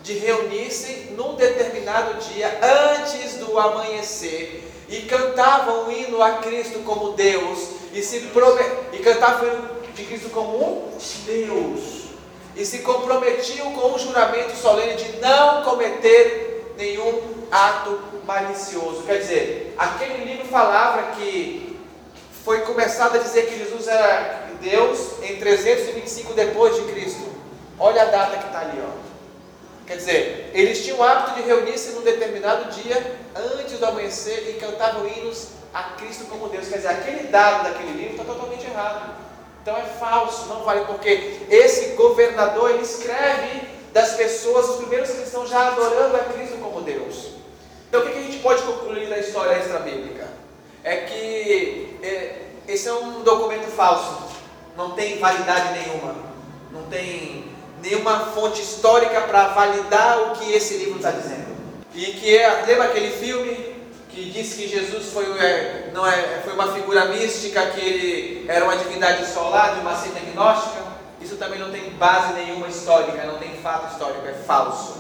de 0.02 0.14
reunir-se 0.14 1.12
num 1.12 1.36
determinado 1.36 2.14
dia 2.30 2.60
antes 2.64 3.36
do 3.36 3.60
amanhecer 3.60 4.64
e 4.88 5.02
cantavam 5.02 5.86
um 5.86 5.92
hino 5.92 6.24
a 6.24 6.38
Cristo 6.38 6.80
como 6.80 7.12
Deus 7.12 7.60
e 7.92 8.02
se 8.02 8.18
e 8.94 8.98
cantavam 9.00 9.50
o 9.50 9.52
hino 9.52 9.70
de 9.94 10.04
Cristo 10.06 10.30
como 10.30 10.58
um 10.58 10.98
Deus 11.26 12.08
e 12.56 12.66
se 12.66 12.80
comprometiam 12.80 13.74
com 13.74 13.94
o 13.94 14.00
juramento 14.00 14.56
solene 14.56 14.96
de 14.96 15.20
não 15.20 15.64
cometer 15.64 16.47
nenhum 16.78 17.48
ato 17.52 18.00
malicioso. 18.26 19.04
Quer 19.04 19.20
dizer, 19.20 19.76
aquele 19.78 20.26
livro 20.26 20.46
falava 20.48 21.16
que 21.16 21.78
foi 22.44 22.62
começado 22.62 23.16
a 23.16 23.20
dizer 23.20 23.48
que 23.48 23.58
Jesus 23.58 23.88
era 23.88 24.48
Deus 24.62 25.22
em 25.24 25.38
325 25.38 26.34
depois 26.34 26.76
de 26.76 26.92
Cristo. 26.94 27.28
Olha 27.80 28.04
a 28.04 28.06
data 28.06 28.38
que 28.38 28.46
está 28.46 28.60
ali, 28.60 28.82
ó. 28.82 29.08
Quer 29.86 29.98
dizer, 29.98 30.52
eles 30.54 30.84
tinham 30.84 31.00
o 31.00 31.04
hábito 31.04 31.36
de 31.36 31.48
reunir-se 31.48 31.92
num 31.92 32.02
determinado 32.02 32.72
dia 32.72 33.16
antes 33.36 33.80
do 33.80 33.86
amanhecer 33.86 34.50
e 34.50 34.60
cantavam 34.60 35.08
hinos 35.08 35.50
a 35.74 35.84
Cristo 35.84 36.26
como 36.26 36.50
Deus. 36.50 36.68
Quer 36.68 36.78
dizer, 36.78 36.90
aquele 36.90 37.28
dado 37.28 37.64
daquele 37.64 37.92
livro 37.92 38.12
está 38.12 38.24
totalmente 38.24 38.66
errado. 38.66 39.16
Então 39.62 39.78
é 39.78 39.84
falso, 40.00 40.48
não 40.48 40.64
vale, 40.64 40.86
porque 40.86 41.40
esse 41.50 41.96
governador 41.96 42.72
ele 42.72 42.84
escreve 42.84 43.77
das 43.98 44.12
pessoas, 44.12 44.70
os 44.70 44.76
primeiros 44.76 45.10
cristãos 45.10 45.50
já 45.50 45.70
adorando 45.70 46.16
a 46.16 46.20
Cristo 46.20 46.58
como 46.58 46.82
Deus. 46.82 47.30
Então 47.90 48.02
o 48.02 48.04
que 48.04 48.16
a 48.16 48.22
gente 48.22 48.38
pode 48.40 48.62
concluir 48.62 49.10
da 49.10 49.18
história 49.18 49.58
extra-bíblica? 49.58 50.28
É 50.84 50.98
que 50.98 51.98
é, 52.04 52.42
esse 52.68 52.88
é 52.88 52.94
um 52.94 53.24
documento 53.24 53.72
falso, 53.72 54.36
não 54.78 54.92
tem 54.92 55.18
validade 55.18 55.80
nenhuma, 55.80 56.16
não 56.72 56.84
tem 56.84 57.46
nenhuma 57.82 58.20
fonte 58.36 58.62
histórica 58.62 59.22
para 59.22 59.48
validar 59.48 60.22
o 60.22 60.36
que 60.36 60.54
esse 60.54 60.76
livro 60.76 60.98
está 60.98 61.10
dizendo. 61.10 61.58
E 61.96 62.06
que 62.06 62.38
é, 62.38 62.66
lembra 62.68 62.84
aquele 62.86 63.10
filme 63.10 63.78
que 64.12 64.30
diz 64.30 64.54
que 64.54 64.68
Jesus 64.68 65.12
foi, 65.12 65.26
é, 65.40 65.90
não 65.92 66.06
é, 66.06 66.42
foi 66.44 66.54
uma 66.54 66.72
figura 66.72 67.06
mística, 67.06 67.66
que 67.72 67.80
ele 67.80 68.46
era 68.48 68.64
uma 68.64 68.78
divindade 68.78 69.26
solar, 69.26 69.74
de 69.74 69.82
uma 69.82 69.96
seita 69.96 70.20
gnóstica? 70.20 70.77
Isso 71.28 71.36
também 71.36 71.60
não 71.60 71.70
tem 71.70 71.90
base 71.90 72.36
nenhuma 72.36 72.70
histórica, 72.70 73.26
não 73.26 73.38
tem 73.38 73.58
fato 73.58 73.92
histórico, 73.92 74.26
é 74.26 74.34
falso. 74.34 74.96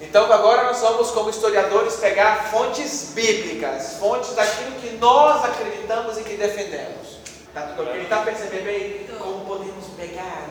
Então 0.00 0.24
agora 0.32 0.64
nós 0.64 0.80
vamos, 0.80 1.12
como 1.12 1.30
historiadores, 1.30 1.94
pegar 1.94 2.50
fontes 2.50 3.12
bíblicas, 3.14 3.94
fontes 4.00 4.34
daquilo 4.34 4.72
que 4.80 4.96
nós 4.96 5.44
acreditamos 5.44 6.18
e 6.18 6.24
que 6.24 6.36
defendemos. 6.36 7.18
Tá? 7.54 7.76
Ele 7.94 8.02
está 8.02 8.22
percebendo 8.22 8.68
aí 8.68 9.08
como 9.20 9.44
podemos 9.44 9.84
pegar 9.96 10.48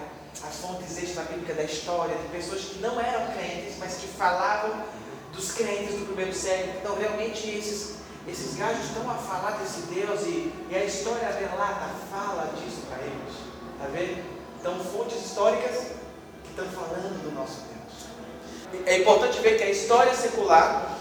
as 0.47 0.55
fontes 0.61 0.97
extra-bíblicas 0.97 1.57
da 1.57 1.63
história 1.63 2.15
de 2.15 2.27
pessoas 2.29 2.61
que 2.61 2.79
não 2.79 2.97
eram 2.97 3.27
crentes, 3.33 3.75
mas 3.79 3.95
que 3.95 4.07
falavam 4.07 4.81
dos 5.33 5.51
crentes 5.51 5.95
do 5.95 6.05
primeiro 6.05 6.33
século. 6.33 6.71
Então 6.81 6.95
realmente 6.97 7.49
esses, 7.49 7.95
esses 8.25 8.55
gajos 8.55 8.85
estão 8.85 9.11
a 9.11 9.15
falar 9.15 9.57
desse 9.57 9.81
Deus 9.93 10.21
e, 10.21 10.53
e 10.69 10.73
a 10.73 10.85
história 10.85 11.27
relata, 11.27 11.89
fala 12.09 12.53
disso 12.55 12.83
para 12.87 13.03
eles. 13.03 13.35
Está 13.75 13.87
vendo? 13.91 14.36
Então 14.59 14.79
fontes 14.79 15.25
históricas 15.25 15.87
que 16.43 16.49
estão 16.49 16.65
falando 16.67 17.21
do 17.23 17.31
nosso 17.33 17.61
Deus. 17.61 18.83
É 18.85 18.99
importante 18.99 19.39
ver 19.39 19.57
que 19.57 19.63
a 19.63 19.69
história 19.69 20.13
secular 20.13 20.97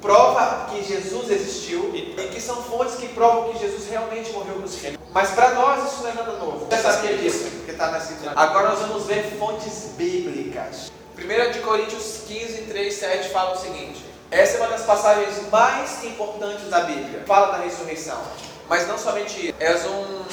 prova 0.00 0.66
que 0.70 0.84
Jesus 0.84 1.30
existiu 1.30 1.94
e 1.94 2.28
que 2.32 2.40
são 2.40 2.62
fontes 2.62 2.96
que 2.96 3.08
provam 3.08 3.52
que 3.52 3.58
Jesus 3.58 3.88
realmente 3.88 4.32
morreu 4.32 4.56
crucificado. 4.56 4.98
Mas 5.12 5.30
para 5.30 5.54
nós 5.54 5.92
isso 5.92 6.02
não 6.02 6.10
é 6.10 6.14
nada 6.14 6.32
novo. 6.32 6.66
Você 6.66 6.82
sabia 6.82 7.16
disso? 7.16 7.44
Que 7.64 7.70
está 7.72 7.90
na 7.90 8.00
Agora 8.36 8.70
nós 8.70 8.80
vamos 8.80 9.06
ver 9.06 9.36
fontes 9.38 9.92
bíblicas. 9.96 10.92
1 11.16 11.52
de 11.52 11.60
Coríntios 11.60 12.22
15, 12.26 12.62
3, 12.62 12.94
7 12.94 13.28
fala 13.30 13.54
o 13.54 13.58
seguinte. 13.58 14.04
Essa 14.30 14.58
é 14.58 14.60
uma 14.60 14.68
das 14.68 14.82
passagens 14.82 15.48
mais 15.50 16.04
importantes 16.04 16.68
da 16.68 16.80
Bíblia. 16.80 17.22
Fala 17.26 17.56
da 17.56 17.64
ressurreição. 17.64 18.20
Mas 18.68 18.86
não 18.86 18.98
somente 18.98 19.48
isso. 19.48 19.54
És 19.58 19.86
um 19.86 20.24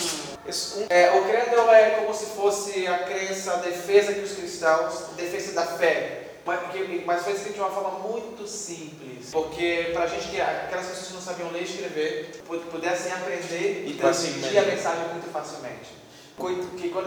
é, 0.89 1.11
o 1.11 1.23
credo 1.23 1.69
é 1.71 1.91
como 1.91 2.13
se 2.13 2.25
fosse 2.27 2.85
a 2.85 2.99
crença, 2.99 3.53
a 3.53 3.57
defesa 3.57 4.13
que 4.13 4.21
os 4.21 4.33
cristãos, 4.33 4.93
defesa 5.15 5.53
da 5.53 5.65
fé, 5.65 6.23
mas, 6.45 6.59
mas 7.05 7.23
foi 7.23 7.33
escrito 7.33 7.55
de 7.55 7.59
uma 7.61 7.71
forma 7.71 7.99
muito 7.99 8.45
simples. 8.45 9.29
Porque 9.31 9.91
para 9.93 10.03
a 10.03 10.07
gente, 10.07 10.27
que 10.27 10.41
aquelas 10.41 10.87
pessoas 10.87 11.07
que 11.07 11.13
não 11.13 11.21
sabiam 11.21 11.51
ler 11.51 11.61
e 11.61 11.63
escrever, 11.63 12.43
pudessem 12.69 13.13
aprender 13.13 13.85
e 13.87 13.93
transmitir 13.93 14.61
a 14.61 14.65
mensagem 14.65 15.07
muito 15.09 15.31
facilmente. 15.31 16.03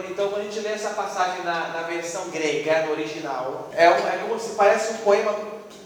Então, 0.09 0.29
quando 0.29 0.41
a 0.41 0.43
gente 0.43 0.59
lê 0.61 0.69
essa 0.69 0.91
passagem 0.91 1.43
na, 1.43 1.67
na 1.67 1.81
versão 1.81 2.29
grega, 2.29 2.83
no 2.83 2.93
original, 2.93 3.69
é, 3.73 3.89
um, 3.89 4.07
é 4.07 4.17
como 4.21 4.39
se 4.39 4.55
parece 4.55 4.93
um 4.93 4.97
poema 4.97 5.35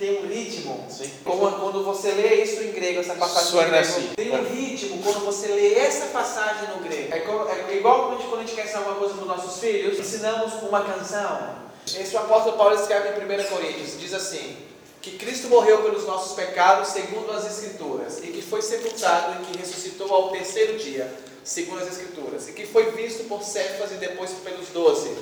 tem 0.01 0.17
um 0.17 0.27
ritmo. 0.27 0.83
Sim. 0.89 1.11
Como 1.23 1.51
quando 1.51 1.83
você 1.85 2.11
lê 2.11 2.43
isso 2.43 2.63
em 2.63 2.71
grego, 2.71 2.99
essa 2.99 3.13
passagem 3.13 3.69
grego, 3.69 3.75
assim. 3.75 4.09
tem 4.15 4.31
um 4.31 4.43
ritmo. 4.43 5.03
Quando 5.03 5.23
você 5.23 5.47
lê 5.47 5.75
essa 5.75 6.07
passagem 6.07 6.69
no 6.69 6.83
grego, 6.83 7.13
é, 7.13 7.71
é 7.71 7.77
igual 7.77 8.07
quando 8.07 8.13
a, 8.13 8.17
gente, 8.17 8.27
quando 8.29 8.41
a 8.41 8.43
gente 8.43 8.55
quer 8.55 8.65
ensinar 8.65 8.79
alguma 8.79 8.97
coisa 8.97 9.13
para 9.13 9.21
os 9.21 9.27
nossos 9.27 9.61
filhos, 9.61 9.99
ensinamos 9.99 10.53
uma 10.63 10.83
canção. 10.83 11.61
Esse 11.85 12.15
o 12.15 12.19
apóstolo 12.19 12.57
Paulo 12.57 12.75
escreve 12.75 13.09
em 13.09 13.41
1 13.41 13.43
Coríntios, 13.47 13.99
diz 13.99 14.13
assim: 14.13 14.57
que 15.01 15.17
Cristo 15.17 15.47
morreu 15.49 15.83
pelos 15.83 16.05
nossos 16.07 16.33
pecados, 16.33 16.89
segundo 16.89 17.31
as 17.31 17.45
Escrituras, 17.45 18.19
e 18.23 18.27
que 18.27 18.41
foi 18.41 18.63
sepultado 18.63 19.43
e 19.43 19.45
que 19.45 19.59
ressuscitou 19.59 20.11
ao 20.11 20.31
terceiro 20.31 20.79
dia, 20.79 21.13
segundo 21.43 21.79
as 21.81 21.89
Escrituras, 21.89 22.47
e 22.49 22.53
que 22.53 22.65
foi 22.65 22.91
visto 22.91 23.27
por 23.27 23.43
Cefas 23.43 23.91
e 23.91 23.95
depois 23.95 24.31
pelos 24.43 24.69
doze. 24.69 25.15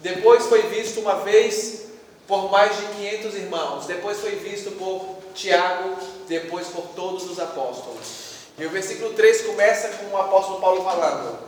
Depois 0.00 0.46
foi 0.46 0.62
visto 0.62 1.00
uma 1.00 1.16
vez 1.16 1.91
por 2.26 2.50
mais 2.50 2.76
de 2.76 2.86
500 2.86 3.34
irmãos, 3.34 3.86
depois 3.86 4.18
foi 4.18 4.36
visto 4.36 4.70
por 4.72 5.18
Tiago, 5.34 5.96
depois 6.28 6.68
por 6.68 6.84
todos 6.94 7.30
os 7.30 7.38
apóstolos. 7.38 8.22
E 8.58 8.66
o 8.66 8.70
versículo 8.70 9.12
3 9.14 9.42
começa 9.42 9.88
com 9.88 10.14
o 10.14 10.20
apóstolo 10.20 10.60
Paulo 10.60 10.84
falando: 10.84 11.38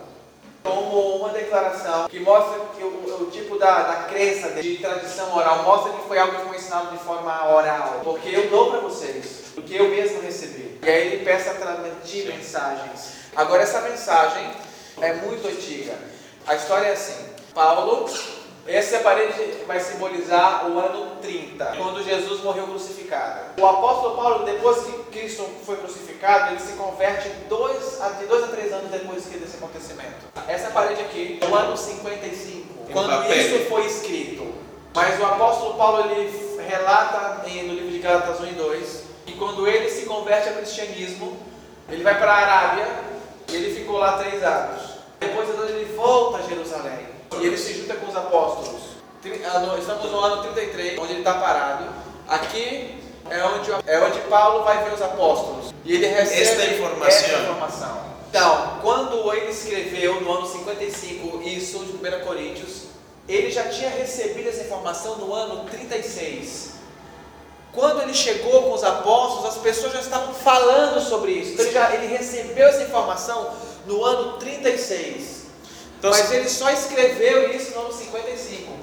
como 0.65 1.17
uma 1.17 1.29
declaração 1.29 2.07
que 2.09 2.19
mostra 2.19 2.59
que 2.75 2.83
o, 2.83 3.21
o 3.21 3.29
tipo 3.31 3.57
da, 3.59 3.83
da 3.83 3.95
crença 4.05 4.49
de 4.61 4.77
tradição 4.77 5.35
oral 5.35 5.63
mostra 5.63 5.93
que 5.93 6.07
foi 6.07 6.17
algo 6.17 6.39
que 6.39 6.47
foi 6.47 6.57
ensinado 6.57 6.97
de 6.97 7.03
forma 7.03 7.53
oral. 7.53 8.01
Porque 8.03 8.29
eu 8.29 8.49
dou 8.49 8.71
para 8.71 8.79
vocês, 8.79 9.43
porque 9.53 9.75
eu 9.75 9.89
mesmo 9.89 10.21
recebi. 10.21 10.79
E 10.81 10.89
aí 10.89 11.07
ele 11.07 11.23
peça 11.23 11.51
a 11.51 11.53
transmitir 11.53 12.25
mensagens. 12.25 13.13
Agora 13.35 13.61
essa 13.61 13.81
mensagem 13.81 14.51
é 14.99 15.13
muito 15.13 15.47
antiga. 15.47 15.93
A 16.47 16.55
história 16.55 16.87
é 16.87 16.93
assim: 16.93 17.29
Paulo 17.53 18.09
essa 18.67 18.99
parede 18.99 19.63
vai 19.67 19.79
simbolizar 19.79 20.67
o 20.67 20.79
ano 20.79 21.17
30, 21.21 21.65
quando 21.77 22.03
Jesus 22.03 22.41
morreu 22.41 22.65
crucificado. 22.65 23.61
O 23.61 23.65
apóstolo 23.65 24.15
Paulo, 24.15 24.45
depois 24.45 24.83
que 24.83 24.91
Cristo 25.11 25.45
foi 25.63 25.77
crucificado, 25.77 26.51
ele 26.51 26.59
se 26.59 26.73
converte 26.73 27.29
dois, 27.47 27.99
de 28.19 28.25
dois 28.25 28.43
a 28.43 28.47
três 28.47 28.73
anos 28.73 28.89
depois 28.89 29.23
desse 29.23 29.57
acontecimento. 29.57 30.25
Essa 30.47 30.71
parede 30.71 31.01
aqui, 31.01 31.39
no 31.47 31.55
ano 31.55 31.77
55, 31.77 32.91
quando 32.91 33.31
isso 33.31 33.65
foi 33.69 33.85
escrito. 33.85 34.53
Mas 34.95 35.19
o 35.19 35.25
apóstolo 35.25 35.75
Paulo 35.75 36.09
ele 36.09 36.55
relata 36.67 37.43
no 37.43 37.73
livro 37.73 37.91
de 37.91 37.99
Gálatas 37.99 38.39
1 38.39 38.47
e 38.47 38.51
2 38.53 39.03
que 39.25 39.33
quando 39.33 39.67
ele 39.67 39.89
se 39.89 40.05
converte 40.05 40.49
ao 40.49 40.55
cristianismo, 40.55 41.37
ele 41.89 42.03
vai 42.03 42.17
para 42.17 42.31
a 42.31 42.37
Arábia 42.37 42.87
e 43.49 43.55
ele 43.55 43.75
ficou 43.75 43.97
lá 43.97 44.17
três 44.17 44.41
anos. 44.43 44.95
Depois 45.19 45.49
ele 45.69 45.93
volta 45.95 46.39
a 46.39 46.41
Jerusalém. 46.47 47.14
E 47.41 47.47
ele 47.47 47.57
se 47.57 47.73
junta 47.73 47.95
com 47.95 48.07
os 48.07 48.15
apóstolos. 48.15 48.81
Estamos 49.23 50.11
no 50.11 50.19
ano 50.19 50.43
33, 50.43 50.99
onde 50.99 51.11
ele 51.13 51.19
está 51.19 51.33
parado. 51.35 51.85
Aqui 52.27 52.99
é 53.29 53.43
onde, 53.43 53.71
é 53.87 53.99
onde 54.03 54.19
Paulo 54.29 54.63
vai 54.63 54.83
ver 54.83 54.93
os 54.93 55.01
apóstolos. 55.01 55.73
E 55.83 55.93
ele 55.93 56.07
recebe 56.07 56.41
esta 56.41 56.65
informação. 56.65 57.07
essa 57.07 57.41
informação. 57.41 58.05
Então, 58.29 58.79
quando 58.81 59.33
ele 59.33 59.49
escreveu 59.49 60.21
no 60.21 60.31
ano 60.31 60.45
55 60.45 61.41
isso 61.43 61.79
de 61.85 61.93
1 61.93 62.25
Coríntios, 62.25 62.83
ele 63.27 63.49
já 63.51 63.63
tinha 63.69 63.89
recebido 63.89 64.49
essa 64.49 64.63
informação 64.63 65.15
no 65.15 65.33
ano 65.33 65.63
36. 65.65 66.75
Quando 67.71 68.01
ele 68.03 68.13
chegou 68.13 68.63
com 68.63 68.73
os 68.73 68.83
apóstolos, 68.83 69.55
as 69.55 69.61
pessoas 69.61 69.93
já 69.93 69.99
estavam 69.99 70.33
falando 70.33 71.01
sobre 71.01 71.31
isso. 71.31 71.53
Então 71.53 71.65
ele, 71.65 71.73
já, 71.73 71.93
ele 71.93 72.07
recebeu 72.07 72.67
essa 72.67 72.83
informação 72.83 73.51
no 73.85 74.03
ano 74.03 74.37
36. 74.37 75.34
Então, 76.05 76.19
Mas 76.19 76.31
ele 76.31 76.47
só 76.47 76.69
escreveu 76.69 77.49
isso 77.51 77.71
no 77.73 77.85
ano 77.85 77.93
55. 77.93 78.73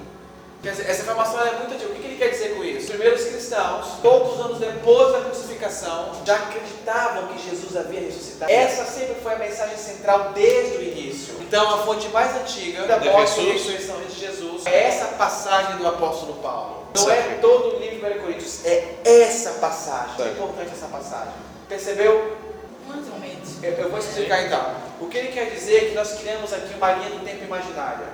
Quer 0.61 0.71
dizer, 0.71 0.89
essa 0.89 1.01
informação 1.03 1.39
é 1.39 1.51
muito 1.53 1.73
antiga. 1.73 1.91
O 1.91 1.95
que 1.95 2.05
ele 2.05 2.17
quer 2.17 2.29
dizer 2.29 2.55
com 2.55 2.63
isso? 2.65 2.79
Os 2.79 2.89
primeiros 2.89 3.23
cristãos, 3.23 3.87
poucos 4.01 4.41
anos 4.41 4.59
depois 4.59 5.13
da 5.13 5.21
crucificação, 5.21 6.11
já 6.25 6.35
acreditavam 6.35 7.27
que 7.27 7.49
Jesus 7.49 7.77
havia 7.77 8.01
ressuscitado. 8.01 8.51
Essa 8.51 8.83
sempre 8.83 9.15
foi 9.23 9.33
a 9.33 9.37
mensagem 9.37 9.77
central 9.77 10.31
desde 10.33 10.77
o 10.77 10.81
início. 10.81 11.35
Então, 11.39 11.73
a 11.73 11.77
fonte 11.85 12.09
mais 12.09 12.35
antiga 12.35 12.85
da 12.87 12.99
morte 12.99 13.39
e 13.39 13.51
ressurreição 13.51 14.01
de 14.01 14.19
Jesus 14.19 14.65
é 14.65 14.83
essa 14.83 15.05
passagem 15.15 15.77
do 15.77 15.87
apóstolo 15.87 16.33
Paulo. 16.35 16.87
Não 16.93 17.09
é 17.09 17.37
todo 17.41 17.77
o 17.77 17.79
livro 17.79 18.13
de 18.13 18.19
Coríntios, 18.19 18.65
é 18.65 18.97
essa 19.05 19.51
passagem. 19.61 20.25
É 20.25 20.29
importante 20.29 20.71
essa 20.73 20.87
passagem. 20.87 21.33
Percebeu? 21.69 22.37
Mais 22.85 23.05
ou 23.07 23.19
menos. 23.19 23.63
Eu, 23.63 23.71
eu 23.71 23.89
vou 23.89 23.99
explicar 23.99 24.45
então. 24.45 24.92
O 25.03 25.07
que 25.07 25.17
ele 25.17 25.33
quer 25.33 25.49
dizer 25.49 25.75
é 25.75 25.89
que 25.89 25.95
nós 25.95 26.13
criamos 26.13 26.53
aqui 26.53 26.73
uma 26.75 26.93
linha 26.93 27.09
do 27.09 27.25
tempo 27.25 27.43
imaginária. 27.43 28.07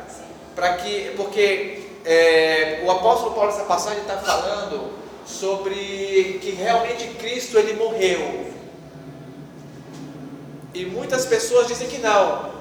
Para 0.56 0.74
que, 0.78 1.14
porque 1.16 1.84
é, 2.04 2.82
o 2.84 2.90
apóstolo 2.90 3.36
Paulo 3.36 3.52
nessa 3.52 3.66
passagem 3.66 4.02
está 4.02 4.18
falando 4.18 4.92
sobre 5.24 6.40
que 6.42 6.50
realmente 6.50 7.10
Cristo 7.20 7.60
ele 7.60 7.74
morreu. 7.74 8.52
E 10.74 10.86
muitas 10.88 11.28
pessoas 11.28 11.68
dizem 11.68 11.88
que 11.88 12.00
não. 12.00 12.58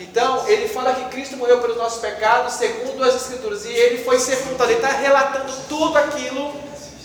Então, 0.00 0.48
ele 0.48 0.66
fala 0.66 0.94
que 0.94 1.10
Cristo 1.10 1.36
morreu 1.36 1.60
pelos 1.60 1.76
nossos 1.76 2.00
pecados, 2.00 2.54
segundo 2.54 3.04
as 3.04 3.14
Escrituras, 3.14 3.66
e 3.66 3.72
ele 3.72 4.04
foi 4.04 4.18
sepultado. 4.18 4.70
Ele 4.70 4.78
está 4.78 4.92
relatando 4.92 5.52
tudo 5.68 5.98
aquilo 5.98 6.54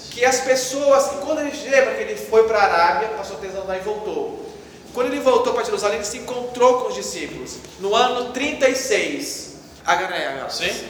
que 0.09 0.23
as 0.23 0.39
pessoas, 0.39 1.05
quando 1.21 1.41
ele 1.41 1.51
lembra 1.69 1.95
que 1.95 2.03
ele 2.03 2.15
foi 2.15 2.47
para 2.47 2.59
a 2.59 2.63
Arábia, 2.63 3.09
passou 3.09 3.35
anos 3.39 3.67
lá 3.67 3.77
e 3.77 3.81
voltou. 3.81 4.52
Quando 4.93 5.07
ele 5.07 5.19
voltou 5.19 5.53
para 5.53 5.63
Jerusalém, 5.63 5.97
ele 5.97 6.05
se 6.05 6.19
encontrou 6.19 6.81
com 6.81 6.89
os 6.89 6.95
discípulos, 6.95 7.57
no 7.79 7.95
ano 7.95 8.31
36. 8.31 9.53
Agora 9.85 10.49
Sim. 10.49 10.87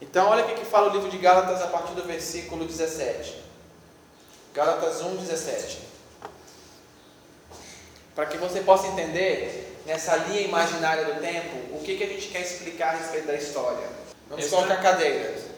Então, 0.00 0.28
olha 0.28 0.44
o 0.44 0.54
que 0.54 0.64
fala 0.64 0.90
o 0.90 0.92
livro 0.92 1.08
de 1.08 1.18
Gálatas 1.18 1.62
a 1.62 1.68
partir 1.68 1.94
do 1.94 2.02
versículo 2.02 2.64
17. 2.64 3.42
Gálatas 4.52 5.00
1, 5.00 5.16
17. 5.16 5.78
Para 8.14 8.26
que 8.26 8.36
você 8.36 8.60
possa 8.60 8.88
entender, 8.88 9.80
nessa 9.86 10.16
linha 10.16 10.42
imaginária 10.42 11.04
do 11.04 11.20
tempo, 11.20 11.76
o 11.76 11.80
que, 11.82 11.96
que 11.96 12.04
a 12.04 12.06
gente 12.06 12.28
quer 12.28 12.42
explicar 12.42 12.94
a 12.94 12.98
respeito 12.98 13.26
da 13.26 13.34
história. 13.34 13.86
Vamos 14.28 14.46
colocar 14.48 14.76
cadeiras. 14.76 15.53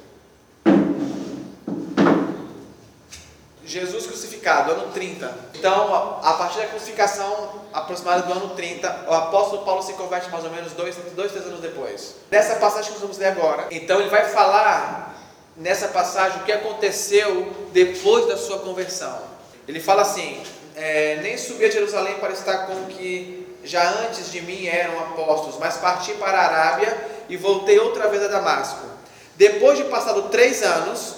Jesus 3.66 4.07
crucificado, 4.07 4.70
ano 4.70 4.92
30. 4.92 5.35
Então, 5.55 6.20
a 6.22 6.33
partir 6.35 6.59
da 6.59 6.66
crucificação 6.68 7.50
aproximada 7.72 8.22
do 8.22 8.33
ano 8.33 8.50
30, 8.50 9.07
o 9.09 9.12
apóstolo 9.12 9.64
Paulo 9.64 9.83
se 9.83 9.92
converte 9.94 10.31
mais 10.31 10.44
ou 10.44 10.50
menos 10.50 10.72
dois, 10.72 10.94
dois 11.14 11.33
três 11.33 11.44
anos 11.46 11.61
depois. 11.61 12.14
Nessa 12.31 12.57
passagem 12.57 12.87
que 12.87 12.92
nós 12.92 13.00
vamos 13.00 13.18
ler 13.18 13.26
agora, 13.26 13.66
então 13.70 14.00
ele 14.00 14.09
vai 14.09 14.26
falar 14.26 15.14
nessa 15.57 15.88
passagem 15.88 16.40
o 16.40 16.44
que 16.44 16.52
aconteceu 16.52 17.52
depois 17.72 18.26
da 18.26 18.37
sua 18.37 18.61
conversão. 18.61 19.18
Ele 19.66 19.81
fala 19.81 20.02
assim: 20.02 20.40
é, 20.76 21.16
Nem 21.22 21.37
subi 21.37 21.64
a 21.64 21.70
Jerusalém 21.70 22.14
para 22.20 22.33
estar 22.33 22.66
com 22.66 22.87
que 22.87 23.59
já 23.64 23.88
antes 24.07 24.31
de 24.31 24.40
mim 24.42 24.66
eram 24.66 24.96
apóstolos, 25.00 25.59
mas 25.59 25.76
parti 25.76 26.12
para 26.14 26.38
a 26.38 26.44
Arábia 26.44 26.96
e 27.29 27.37
voltei 27.37 27.79
outra 27.81 28.09
vez 28.09 28.22
a 28.22 28.29
Damasco. 28.29 28.87
Depois 29.35 29.76
de 29.76 29.85
passado 29.85 30.29
três 30.31 30.62
anos, 30.62 31.15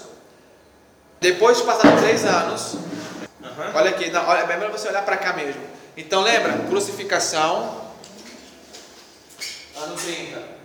depois 1.19 1.57
de 1.57 1.63
passado 1.63 1.99
três 1.99 2.23
anos, 2.23 2.73
uhum. 2.73 3.75
olha 3.75 3.89
aqui, 3.89 4.09
não, 4.09 4.25
olha, 4.27 4.39
é 4.39 4.47
melhor 4.47 4.71
você 4.71 4.87
olhar 4.87 5.03
para 5.03 5.17
cá 5.17 5.33
mesmo. 5.33 5.61
Então 5.97 6.21
lembra, 6.21 6.53
crucificação, 6.69 7.81
ano 9.75 9.95
30. 9.95 10.59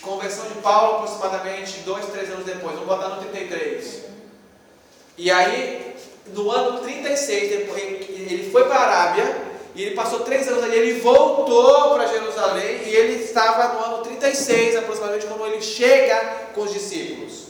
Conversão 0.00 0.46
de 0.46 0.54
Paulo 0.60 1.04
aproximadamente 1.04 1.80
dois, 1.80 2.06
três 2.06 2.30
anos 2.30 2.46
depois, 2.46 2.72
vamos 2.74 2.88
botar 2.88 3.08
no 3.08 3.22
33. 3.22 4.04
E 5.18 5.30
aí, 5.30 5.94
no 6.28 6.50
ano 6.50 6.78
36, 6.80 7.50
depois, 7.50 7.82
ele 7.82 8.48
foi 8.50 8.64
para 8.64 8.76
a 8.76 8.86
Arábia, 8.86 9.36
e 9.74 9.82
ele 9.82 9.94
passou 9.94 10.20
três 10.20 10.48
anos 10.48 10.64
ali, 10.64 10.78
ele 10.78 11.00
voltou 11.00 11.94
para 11.94 12.06
Jerusalém, 12.06 12.82
e 12.86 12.94
ele 12.94 13.22
estava 13.22 13.74
no 13.74 13.84
ano 13.84 14.02
36, 14.02 14.76
aproximadamente, 14.76 15.26
quando 15.26 15.46
ele 15.46 15.60
chega 15.60 16.16
com 16.54 16.62
os 16.62 16.72
discípulos. 16.72 17.48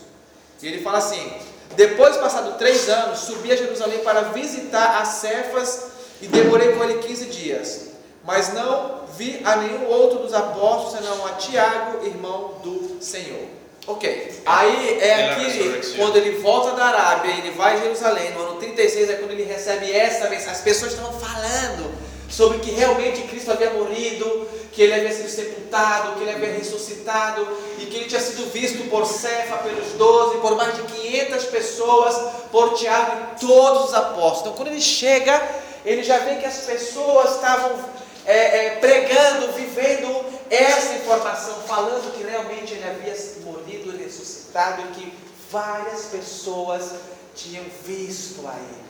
E 0.61 0.67
ele 0.67 0.83
fala 0.83 0.99
assim: 0.99 1.33
depois, 1.77 2.17
passado 2.17 2.59
três 2.59 2.89
anos, 2.89 3.21
subi 3.21 3.53
a 3.53 3.57
Jerusalém 3.57 4.01
para 4.01 4.23
visitar 4.23 5.01
as 5.01 5.09
Cefas 5.09 5.87
e 6.21 6.27
demorei 6.27 6.73
com 6.73 6.85
ele 6.85 6.99
15 6.99 7.27
dias. 7.27 7.91
Mas 8.25 8.53
não 8.53 9.01
vi 9.17 9.41
a 9.45 9.57
nenhum 9.57 9.87
outro 9.87 10.19
dos 10.19 10.35
apóstolos, 10.35 10.99
senão 10.99 11.27
a 11.27 11.33
Tiago, 11.33 12.05
irmão 12.05 12.55
do 12.63 12.99
Senhor. 13.01 13.49
Ok. 13.87 14.43
Aí 14.45 14.99
é 15.01 15.31
aqui, 15.31 15.97
quando 15.97 16.17
ele 16.17 16.39
volta 16.39 16.77
da 16.77 16.85
Arábia, 16.87 17.33
ele 17.33 17.51
vai 17.53 17.75
a 17.75 17.81
Jerusalém, 17.81 18.33
no 18.33 18.43
ano 18.43 18.57
36 18.57 19.11
é 19.11 19.15
quando 19.15 19.31
ele 19.31 19.45
recebe 19.45 19.91
essa 19.91 20.29
mensagem. 20.29 20.53
As 20.53 20.61
pessoas 20.61 20.93
estavam 20.93 21.19
falando 21.19 21.91
sobre 22.31 22.59
que 22.61 22.71
realmente 22.71 23.23
Cristo 23.23 23.51
havia 23.51 23.71
morrido, 23.71 24.49
que 24.73 24.83
ele 24.83 24.95
havia 24.95 25.13
sido 25.13 25.29
sepultado, 25.29 26.15
que 26.15 26.23
ele 26.23 26.31
havia 26.31 26.53
ressuscitado 26.53 27.47
e 27.79 27.87
que 27.87 27.97
ele 27.97 28.05
tinha 28.07 28.21
sido 28.21 28.51
visto 28.53 28.89
por 28.89 29.05
Cefa, 29.05 29.59
pelos 29.59 29.93
doze, 29.95 30.39
por 30.39 30.55
mais 30.57 30.77
de 30.77 30.83
500 30.83 31.45
pessoas, 31.47 32.17
por 32.53 32.75
Tiago 32.75 33.13
e 33.13 33.41
todos 33.41 33.89
os 33.89 33.95
apóstolos. 33.95 34.41
Então, 34.41 34.53
quando 34.53 34.69
ele 34.69 34.81
chega, 34.81 35.43
ele 35.85 36.03
já 36.05 36.19
vê 36.19 36.37
que 36.37 36.47
as 36.47 36.59
pessoas 36.59 37.35
estavam 37.35 37.73
é, 38.25 38.67
é, 38.67 38.71
pregando, 38.77 39.53
vivendo 39.53 40.25
essa 40.49 40.95
informação, 40.95 41.55
falando 41.67 42.13
que 42.13 42.23
realmente 42.23 42.75
ele 42.75 42.85
havia 42.89 43.15
morrido 43.45 43.93
e 43.95 44.05
ressuscitado 44.05 44.83
e 44.83 44.95
que 44.95 45.13
várias 45.51 46.07
pessoas 46.07 46.93
tinham 47.35 47.65
visto 47.85 48.47
a 48.47 48.55
ele. 48.55 48.90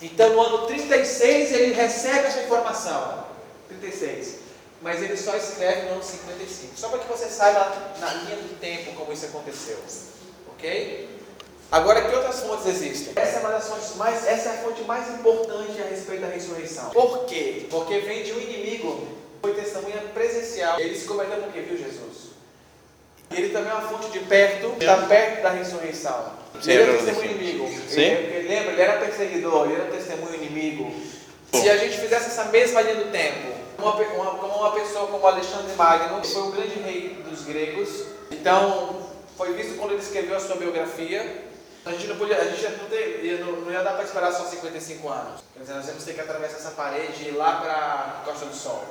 Então, 0.00 0.30
no 0.30 0.40
ano 0.40 0.66
36, 0.66 1.52
ele 1.52 1.72
recebe 1.74 2.26
essa 2.26 2.42
informação. 2.42 3.24
36. 3.68 4.36
Mas 4.80 5.02
ele 5.02 5.16
só 5.16 5.36
escreve 5.36 5.86
no 5.86 5.94
ano 5.94 6.02
55. 6.02 6.72
Só 6.76 6.88
para 6.88 7.00
que 7.00 7.08
você 7.08 7.26
saiba 7.26 7.94
na 7.98 8.12
linha 8.14 8.36
do 8.36 8.58
tempo 8.60 8.92
como 8.92 9.12
isso 9.12 9.26
aconteceu. 9.26 9.78
Ok? 10.52 11.08
Agora, 11.70 12.00
que 12.02 12.14
outras 12.14 12.40
fontes 12.40 12.66
existem? 12.66 13.12
Essa 13.14 13.38
é 13.38 13.40
uma 13.40 13.50
das 13.50 13.68
fontes 13.68 13.94
mais, 13.96 14.26
essa 14.26 14.48
é 14.48 14.52
a 14.52 14.62
fonte 14.62 14.82
mais 14.84 15.06
importante 15.10 15.82
a 15.82 15.84
respeito 15.84 16.22
da 16.22 16.28
ressurreição. 16.28 16.90
Por 16.90 17.26
quê? 17.26 17.66
Porque 17.68 17.98
vem 17.98 18.22
de 18.22 18.32
um 18.32 18.40
inimigo, 18.40 19.06
foi 19.42 19.52
testemunha 19.52 20.00
presencial. 20.14 20.80
Ele 20.80 20.98
se 20.98 21.06
converteu 21.06 21.42
porque 21.42 21.60
viu 21.60 21.76
Jesus. 21.76 22.07
Ele 23.30 23.50
também 23.50 23.70
é 23.70 23.74
uma 23.74 23.88
fonte 23.88 24.10
de 24.10 24.20
perto, 24.20 24.74
está 24.80 24.96
perto 25.06 25.42
da 25.42 25.50
ressurreição. 25.50 26.32
Ele 26.66 26.82
é 26.82 26.96
testemunho 26.96 27.30
inimigo. 27.30 27.64
Ele, 27.90 28.02
ele, 28.02 28.48
lembra, 28.48 28.72
ele 28.72 28.82
era 28.82 28.98
perseguidor, 28.98 29.66
ele 29.66 29.80
era 29.80 29.90
testemunho 29.90 30.34
inimigo. 30.34 30.92
Se 31.52 31.68
a 31.68 31.76
gente 31.76 31.98
fizesse 31.98 32.26
essa 32.26 32.44
mesma 32.46 32.80
linha 32.82 32.96
do 32.96 33.10
tempo, 33.10 33.48
uma, 33.78 33.94
uma, 33.94 34.30
como 34.38 34.54
uma 34.54 34.72
pessoa 34.72 35.06
como 35.06 35.26
Alexandre 35.26 35.74
Magno, 35.76 36.20
que 36.20 36.28
foi 36.28 36.42
um 36.42 36.50
grande 36.50 36.80
rei 36.80 37.22
dos 37.28 37.44
gregos, 37.44 38.06
então 38.30 39.08
foi 39.36 39.52
visto 39.54 39.78
quando 39.78 39.92
ele 39.92 40.02
escreveu 40.02 40.36
a 40.36 40.40
sua 40.40 40.56
biografia. 40.56 41.46
A 41.86 41.92
gente 41.92 42.08
não 42.08 42.16
podia, 42.16 42.36
a 42.36 42.44
gente 42.44 42.62
não, 42.76 42.88
ter, 42.88 43.38
não, 43.40 43.52
não 43.60 43.72
ia 43.72 43.82
dar 43.82 43.92
para 43.92 44.04
esperar 44.04 44.32
só 44.32 44.44
55 44.44 45.08
anos. 45.08 45.40
Quer 45.54 45.60
dizer, 45.60 45.74
nós 45.74 45.86
vamos 45.86 46.04
ter 46.04 46.12
que 46.12 46.20
atravessar 46.20 46.56
essa 46.56 46.70
parede 46.72 47.24
e 47.24 47.28
ir 47.28 47.30
lá 47.30 47.52
para 47.60 47.72
a 47.72 48.22
Costa 48.24 48.46
do 48.46 48.54
Sol. 48.54 48.84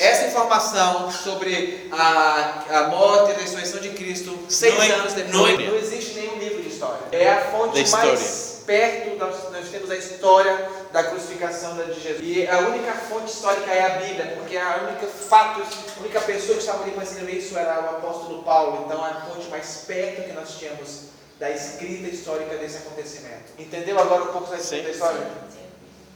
Essa 0.00 0.26
informação 0.26 1.10
sobre 1.10 1.88
a, 1.92 2.64
a 2.70 2.88
morte 2.88 3.30
e 3.30 3.34
a 3.34 3.38
ressurreição 3.38 3.80
de 3.80 3.90
Cristo, 3.90 4.38
seis 4.48 4.78
é, 4.78 4.92
anos 4.92 5.12
depois, 5.12 5.34
não, 5.34 5.46
é, 5.46 5.56
não, 5.56 5.76
existe 5.76 6.14
nenhum 6.14 6.38
livro 6.38 6.62
de 6.62 6.68
história. 6.68 7.00
É 7.12 7.30
a 7.30 7.40
fonte 7.50 7.90
mais 7.90 8.62
perto, 8.66 9.16
nós, 9.18 9.36
nós 9.52 9.68
temos 9.68 9.90
a 9.90 9.96
história 9.96 10.70
da 10.92 11.04
crucificação 11.04 11.76
de 11.76 12.00
Jesus. 12.00 12.20
E 12.22 12.46
a 12.46 12.58
única 12.60 12.92
fonte 12.92 13.30
histórica 13.30 13.70
é 13.70 13.84
a 13.84 13.98
Bíblia, 13.98 14.36
porque 14.38 14.56
a 14.56 14.88
única 14.88 15.06
fato, 15.06 15.60
a 15.60 16.00
única 16.00 16.20
pessoa 16.20 16.54
que 16.54 16.60
estava 16.60 16.82
ali 16.82 16.92
para 16.92 17.04
escrever 17.04 17.36
isso 17.36 17.58
era 17.58 17.82
o 17.82 17.96
apóstolo 17.96 18.42
Paulo. 18.42 18.84
Então 18.86 19.06
é 19.06 19.10
a 19.10 19.20
fonte 19.22 19.48
mais 19.48 19.84
perto 19.86 20.22
que 20.22 20.32
nós 20.32 20.56
tínhamos 20.58 21.14
da 21.38 21.50
escrita 21.50 22.08
histórica 22.08 22.56
desse 22.56 22.78
acontecimento. 22.78 23.52
Entendeu 23.58 23.98
agora 23.98 24.22
um 24.22 24.28
pouco 24.28 24.50
da 24.50 24.56
escrita 24.56 24.90
história? 24.90 25.20
Sim. 25.50 25.58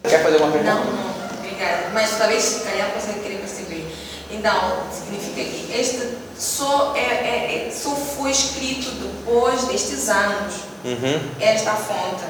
Quer 0.08 0.22
fazer 0.22 0.36
uma 0.36 0.52
pergunta? 0.52 0.74
Não, 0.74 0.84
não, 0.84 1.47
obrigada. 1.58 1.90
Mas 1.92 2.16
talvez 2.16 2.42
se 2.42 2.64
calhar 2.64 2.90
você 2.92 3.12
querer 3.20 3.38
perceber. 3.38 3.94
Então, 4.30 4.86
significa 4.92 5.42
que 5.42 5.72
este 5.72 6.18
só, 6.38 6.94
é, 6.94 7.00
é, 7.00 7.68
é, 7.68 7.70
só 7.70 7.90
foi 7.90 8.30
escrito 8.30 8.90
depois 8.92 9.64
destes 9.64 10.08
anos. 10.08 10.54
Uhum. 10.84 11.34
Esta 11.40 11.74
fonte, 11.74 12.24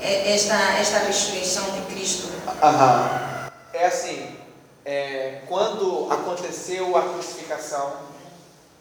é, 0.00 0.34
esta, 0.34 0.54
esta 0.78 0.98
ressurreição 0.98 1.64
de 1.70 1.94
Cristo. 1.94 2.28
Aham. 2.62 3.50
É 3.72 3.86
assim, 3.86 4.36
é, 4.84 5.42
quando 5.48 6.10
aconteceu 6.10 6.96
a 6.96 7.02
crucificação 7.02 7.92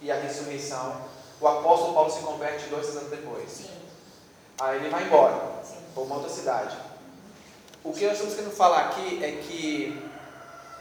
e 0.01 0.11
a 0.11 0.15
ressurreição, 0.15 0.95
o 1.39 1.47
apóstolo 1.47 1.93
Paulo 1.93 2.11
se 2.11 2.19
converte 2.19 2.65
dois 2.69 2.89
anos 2.97 3.09
depois. 3.09 3.49
Sim. 3.49 3.69
Aí 4.59 4.77
ele 4.77 4.89
vai 4.89 5.03
embora 5.03 5.39
para 5.93 6.03
uma 6.03 6.15
outra 6.15 6.29
cidade. 6.29 6.75
O 7.89 7.91
que 7.91 8.05
nós 8.05 8.13
estamos 8.13 8.35
querendo 8.35 8.51
falar 8.51 8.81
aqui 8.81 9.19
é 9.23 9.31
que 9.31 9.99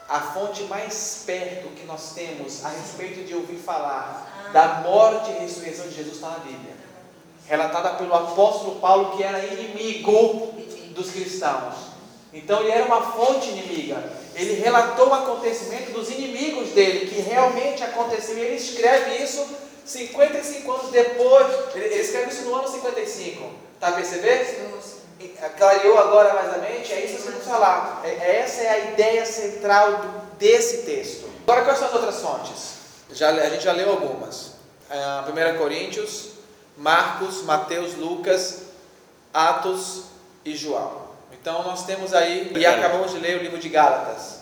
a 0.06 0.20
fonte 0.20 0.64
mais 0.64 1.22
perto 1.24 1.70
que 1.70 1.86
nós 1.86 2.12
temos 2.12 2.62
a 2.62 2.68
respeito 2.68 3.26
de 3.26 3.34
ouvir 3.34 3.56
falar 3.56 4.50
da 4.52 4.82
morte 4.86 5.30
e 5.30 5.38
ressurreição 5.38 5.88
de 5.88 5.94
Jesus 5.94 6.16
está 6.16 6.28
na 6.28 6.38
Bíblia. 6.40 6.74
Relatada 7.46 7.94
pelo 7.94 8.12
apóstolo 8.14 8.78
Paulo, 8.78 9.16
que 9.16 9.22
era 9.22 9.42
inimigo 9.42 10.52
dos 10.90 11.10
cristãos. 11.10 11.76
Então 12.30 12.60
ele 12.60 12.72
era 12.72 12.84
uma 12.84 13.00
fonte 13.00 13.48
inimiga. 13.52 14.12
Ele 14.34 14.60
relatou 14.60 15.08
o 15.08 15.14
acontecimento 15.14 15.92
dos 15.92 16.10
inimigos 16.10 16.72
dele, 16.72 17.06
que 17.06 17.22
realmente 17.22 17.82
aconteceu. 17.82 18.36
E 18.36 18.40
ele 18.40 18.56
escreve 18.56 19.24
isso 19.24 19.48
55 19.82 20.70
anos 20.70 20.90
depois. 20.90 21.74
Ele, 21.74 21.86
escreve 21.94 22.32
isso 22.32 22.42
no 22.42 22.54
ano 22.54 22.68
55. 22.68 23.67
Está 23.78 23.88
a 23.88 23.92
perceber? 23.92 24.68
clareou 25.56 25.98
agora 25.98 26.34
mais 26.34 26.54
a 26.54 26.58
mente, 26.58 26.92
é 26.92 27.04
isso 27.04 27.22
que 27.22 27.30
vamos 27.30 27.44
falar. 27.44 28.00
É, 28.04 28.08
é, 28.08 28.40
essa 28.40 28.62
é 28.62 28.68
a 28.68 28.78
ideia 28.90 29.24
central 29.24 29.96
do, 29.98 30.36
desse 30.36 30.78
texto. 30.78 31.28
Agora, 31.42 31.64
quais 31.64 31.78
são 31.78 31.88
as 31.88 31.94
outras 31.94 32.20
fontes? 32.20 32.78
Já, 33.12 33.30
a 33.30 33.50
gente 33.50 33.64
já 33.64 33.72
leu 33.72 33.90
algumas. 33.90 34.52
É, 34.90 35.54
1 35.54 35.58
Coríntios, 35.58 36.30
Marcos, 36.76 37.42
Mateus, 37.42 37.94
Lucas, 37.94 38.62
Atos 39.32 40.04
e 40.44 40.56
João. 40.56 41.08
Então 41.32 41.62
nós 41.62 41.84
temos 41.84 42.14
aí, 42.14 42.52
e 42.54 42.66
acabamos 42.66 43.12
de 43.12 43.18
ler 43.18 43.38
o 43.38 43.42
livro 43.42 43.58
de 43.58 43.68
Gálatas. 43.68 44.40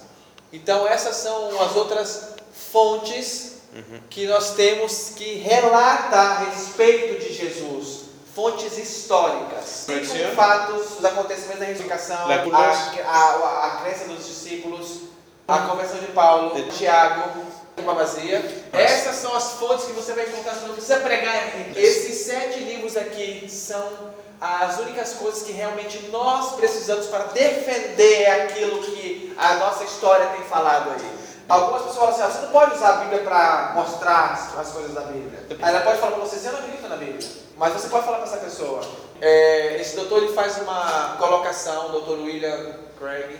Então 0.52 0.86
essas 0.86 1.16
são 1.16 1.60
as 1.60 1.76
outras 1.76 2.36
fontes 2.52 3.56
uhum. 3.74 4.00
que 4.08 4.26
nós 4.26 4.54
temos 4.54 5.10
que 5.10 5.34
relata 5.34 6.16
a 6.16 6.38
respeito 6.38 7.20
de 7.20 7.34
Jesus 7.34 7.95
fontes 8.36 8.76
históricas, 8.76 9.86
com 9.86 10.36
fatos, 10.36 10.98
os 10.98 11.04
acontecimentos 11.06 11.58
da 11.58 11.64
ressurreição, 11.64 12.18
a, 12.28 13.08
a, 13.08 13.66
a 13.66 13.70
crença 13.80 14.04
dos 14.04 14.26
discípulos, 14.26 15.04
a 15.48 15.60
conversão 15.60 15.98
de 16.00 16.08
Paulo, 16.08 16.54
de 16.54 16.68
Tiago, 16.68 17.30
uma 17.78 17.94
vazia. 17.94 18.44
Essas 18.74 19.16
são 19.16 19.34
as 19.34 19.52
fontes 19.52 19.86
que 19.86 19.92
você 19.92 20.12
vai 20.12 20.26
encontrar, 20.26 20.52
você 20.52 20.66
não 20.66 20.74
precisa 20.74 20.98
pregar. 20.98 21.34
Esses 21.74 22.26
sete 22.26 22.60
livros 22.60 22.94
aqui 22.94 23.48
são 23.48 24.14
as 24.38 24.78
únicas 24.80 25.14
coisas 25.14 25.42
que 25.42 25.52
realmente 25.52 25.98
nós 26.12 26.56
precisamos 26.56 27.06
para 27.06 27.24
defender 27.28 28.26
aquilo 28.26 28.82
que 28.82 29.34
a 29.38 29.54
nossa 29.54 29.82
história 29.84 30.26
tem 30.26 30.42
falado 30.42 30.90
aí. 30.90 31.10
Algumas 31.48 31.86
pessoas 31.86 31.96
falam 31.96 32.10
assim, 32.10 32.22
ah, 32.22 32.30
você 32.30 32.46
não 32.46 32.52
pode 32.52 32.74
usar 32.74 32.88
a 32.88 32.96
Bíblia 32.96 33.20
para 33.22 33.72
mostrar 33.74 34.52
as 34.58 34.68
coisas 34.72 34.92
da 34.92 35.02
Bíblia. 35.02 35.46
Aí 35.62 35.74
ela 35.74 35.80
pode 35.80 36.00
falar 36.00 36.12
para 36.12 36.20
você, 36.20 36.36
você 36.36 36.50
não 36.50 36.58
acredita 36.58 36.88
na 36.88 36.96
Bíblia. 36.96 37.45
Mas 37.56 37.72
você 37.72 37.88
pode 37.88 38.04
falar 38.04 38.18
para 38.18 38.26
essa 38.26 38.36
pessoa. 38.36 38.80
É, 39.20 39.80
esse 39.80 39.96
doutor 39.96 40.22
ele 40.22 40.32
faz 40.32 40.58
uma 40.58 41.16
colocação, 41.18 41.86
o 41.86 41.92
doutor 41.92 42.18
William 42.18 42.74
Craig, 42.98 43.34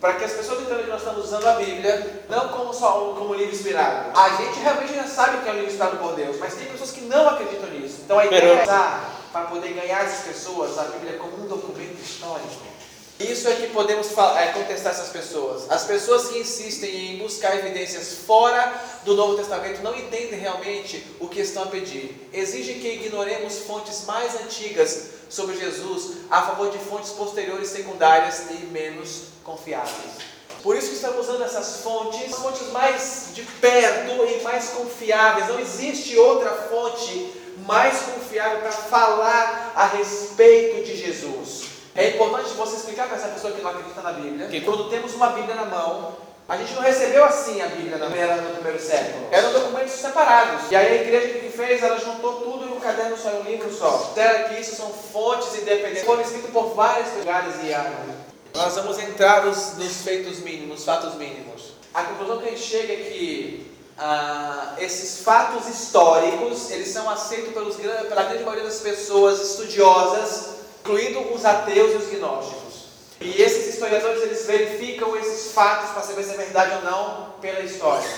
para 0.00 0.14
que 0.14 0.24
as 0.24 0.32
pessoas 0.32 0.60
entendam 0.60 0.84
que 0.84 0.90
nós 0.90 1.00
estamos 1.00 1.24
usando 1.24 1.46
a 1.46 1.54
Bíblia 1.54 2.24
não 2.28 2.48
como 2.48 2.72
só 2.72 3.10
um, 3.10 3.16
como 3.16 3.34
livro 3.34 3.54
inspirado. 3.54 4.16
A 4.16 4.28
gente 4.36 4.60
realmente 4.60 4.94
já 4.94 5.04
sabe 5.04 5.42
que 5.42 5.48
é 5.48 5.52
um 5.52 5.54
livro 5.56 5.70
inspirado 5.70 5.96
por 5.96 6.14
Deus, 6.14 6.38
mas 6.38 6.54
tem 6.54 6.66
pessoas 6.66 6.92
que 6.92 7.00
não 7.02 7.28
acreditam 7.28 7.68
nisso. 7.70 8.02
Então 8.04 8.18
a 8.18 8.26
ideia 8.26 8.60
é 8.60 8.62
usar 8.62 9.12
para 9.32 9.46
poder 9.46 9.72
ganhar 9.72 10.04
essas 10.04 10.26
pessoas 10.26 10.78
a 10.78 10.84
Bíblia 10.84 11.18
como 11.18 11.42
um 11.42 11.48
documento 11.48 12.00
histórico. 12.00 12.75
Isso 13.18 13.48
é 13.48 13.54
que 13.54 13.68
podemos 13.68 14.08
é, 14.36 14.48
contestar 14.48 14.92
essas 14.92 15.08
pessoas. 15.08 15.70
As 15.70 15.84
pessoas 15.84 16.28
que 16.28 16.38
insistem 16.38 17.14
em 17.14 17.18
buscar 17.18 17.56
evidências 17.56 18.18
fora 18.26 18.74
do 19.04 19.14
Novo 19.14 19.36
Testamento 19.36 19.82
não 19.82 19.96
entendem 19.96 20.38
realmente 20.38 21.02
o 21.18 21.26
que 21.26 21.40
estão 21.40 21.62
a 21.62 21.66
pedir. 21.66 22.28
Exigem 22.30 22.78
que 22.78 22.88
ignoremos 22.88 23.60
fontes 23.60 24.04
mais 24.04 24.34
antigas 24.42 25.12
sobre 25.30 25.56
Jesus 25.56 26.18
a 26.30 26.42
favor 26.42 26.70
de 26.70 26.78
fontes 26.78 27.10
posteriores, 27.12 27.70
secundárias 27.70 28.50
e 28.50 28.66
menos 28.66 29.22
confiáveis. 29.42 30.36
Por 30.62 30.76
isso 30.76 30.88
que 30.88 30.96
estamos 30.96 31.26
usando 31.26 31.42
essas 31.42 31.76
fontes, 31.76 32.34
fontes 32.34 32.70
mais 32.70 33.28
de 33.32 33.42
perto 33.42 34.26
e 34.26 34.42
mais 34.42 34.70
confiáveis. 34.70 35.48
Não 35.48 35.58
existe 35.58 36.18
outra 36.18 36.50
fonte 36.52 37.32
mais 37.64 37.98
confiável 38.00 38.58
para 38.58 38.72
falar 38.72 39.72
a 39.74 39.86
respeito 39.86 40.84
de 40.84 40.96
Jesus. 40.96 41.75
É 41.96 42.10
importante 42.10 42.50
você 42.50 42.76
explicar 42.76 43.08
para 43.08 43.16
essa 43.16 43.28
pessoa 43.28 43.52
que 43.52 43.62
não 43.62 43.70
acredita 43.70 44.02
na 44.02 44.12
Bíblia 44.12 44.48
que 44.48 44.60
quando 44.60 44.90
temos 44.90 45.14
uma 45.14 45.28
Bíblia 45.28 45.54
na 45.54 45.64
mão, 45.64 46.14
a 46.48 46.56
gente 46.56 46.74
não 46.74 46.82
recebeu 46.82 47.24
assim 47.24 47.60
a 47.60 47.66
Bíblia 47.66 47.96
na 47.96 48.06
primeira, 48.06 48.36
no 48.36 48.54
primeiro 48.54 48.78
século. 48.78 49.26
Eram 49.32 49.52
documentos 49.52 49.92
separados. 49.92 50.70
E 50.70 50.76
aí 50.76 50.98
a 50.98 51.02
igreja 51.02 51.40
que 51.40 51.48
fez, 51.48 51.82
ela 51.82 51.98
juntou 51.98 52.34
tudo 52.34 52.66
em 52.66 52.76
um 52.76 52.80
caderno 52.80 53.16
só, 53.16 53.30
em 53.30 53.40
um 53.40 53.42
livro 53.44 53.72
só. 53.72 54.12
Será 54.14 54.44
que 54.44 54.60
isso 54.60 54.76
são 54.76 54.90
fontes 54.90 55.54
independentes. 55.60 56.04
Foram 56.04 56.20
escritos 56.20 56.50
por 56.50 56.74
vários 56.74 57.12
lugares 57.14 57.54
e 57.64 57.72
anos. 57.72 58.14
Nós 58.54 58.74
vamos 58.74 58.98
entrar 58.98 59.44
nos, 59.44 59.76
nos 59.76 60.02
feitos 60.02 60.38
mínimos, 60.38 60.76
nos 60.76 60.84
fatos 60.84 61.14
mínimos. 61.14 61.72
A 61.92 62.04
conclusão 62.04 62.38
que 62.38 62.46
a 62.46 62.50
gente 62.50 62.62
chega 62.62 62.92
é 62.92 62.96
que 62.96 63.72
ah, 63.98 64.74
esses 64.78 65.22
fatos 65.22 65.66
históricos, 65.66 66.70
eles 66.70 66.88
são 66.88 67.08
aceitos 67.08 67.52
pelos, 67.54 67.76
pela 67.76 68.22
grande 68.22 68.44
maioria 68.44 68.64
das 68.64 68.80
pessoas 68.80 69.40
estudiosas 69.40 70.55
incluindo 70.86 71.34
os 71.34 71.44
ateus 71.44 71.92
e 71.92 71.96
os 71.96 72.10
gnósticos. 72.10 72.86
E 73.20 73.42
esses 73.42 73.74
historiadores 73.74 74.22
eles 74.22 74.46
verificam 74.46 75.16
esses 75.16 75.52
fatos 75.52 75.90
para 75.90 76.02
saber 76.02 76.22
se 76.22 76.34
é 76.34 76.36
verdade 76.36 76.76
ou 76.76 76.90
não 76.90 77.30
pela 77.40 77.60
história. 77.60 78.08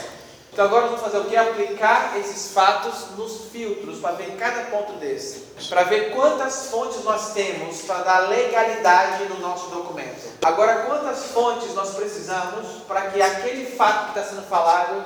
Então 0.53 0.67
agora 0.67 0.87
vamos 0.87 1.01
fazer 1.01 1.19
o 1.19 1.25
que? 1.25 1.37
Aplicar 1.37 2.19
esses 2.19 2.53
fatos 2.53 3.17
nos 3.17 3.47
filtros 3.53 4.01
para 4.01 4.13
ver 4.13 4.37
cada 4.37 4.63
ponto 4.67 4.95
desse. 4.95 5.47
Para 5.69 5.85
ver 5.85 6.15
quantas 6.15 6.67
fontes 6.67 7.03
nós 7.05 7.33
temos 7.33 7.83
para 7.83 8.03
dar 8.03 8.29
legalidade 8.29 9.25
no 9.27 9.39
nosso 9.39 9.71
documento. 9.71 10.29
Agora, 10.43 10.87
quantas 10.87 11.27
fontes 11.27 11.75
nós 11.75 11.95
precisamos 11.95 12.83
para 12.89 13.03
que 13.11 13.23
aquele 13.23 13.67
fato 13.77 14.13
que 14.13 14.19
está 14.19 14.31
sendo 14.31 14.47
falado 14.49 15.05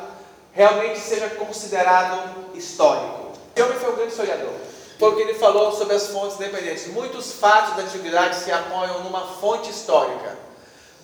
realmente 0.52 0.98
seja 0.98 1.28
considerado 1.30 2.54
histórico? 2.54 3.32
Homem 3.58 3.78
foi 3.78 3.92
um 3.92 3.96
grande 3.96 4.12
historiador 4.12 4.71
foi 5.02 5.10
o 5.10 5.16
que 5.16 5.22
ele 5.22 5.34
falou 5.34 5.72
sobre 5.72 5.96
as 5.96 6.06
fontes 6.06 6.36
independentes. 6.36 6.86
Muitos 6.86 7.32
fatos 7.32 7.74
da 7.74 7.82
antiguidade 7.82 8.36
se 8.36 8.52
apoiam 8.52 9.02
numa 9.02 9.22
fonte 9.22 9.68
histórica. 9.68 10.38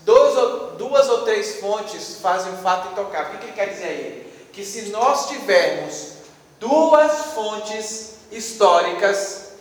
Ou, 0.06 0.76
duas 0.76 1.08
ou 1.08 1.22
três 1.22 1.58
fontes 1.58 2.20
fazem 2.22 2.52
um 2.52 2.58
fato 2.58 2.92
intocável. 2.92 3.34
O 3.34 3.38
que 3.38 3.46
ele 3.46 3.52
quer 3.54 3.70
dizer 3.70 3.86
aí? 3.86 4.48
Que 4.52 4.64
se 4.64 4.90
nós 4.90 5.26
tivermos 5.26 6.12
duas 6.60 7.12
fontes 7.34 8.18
históricas, 8.30 9.54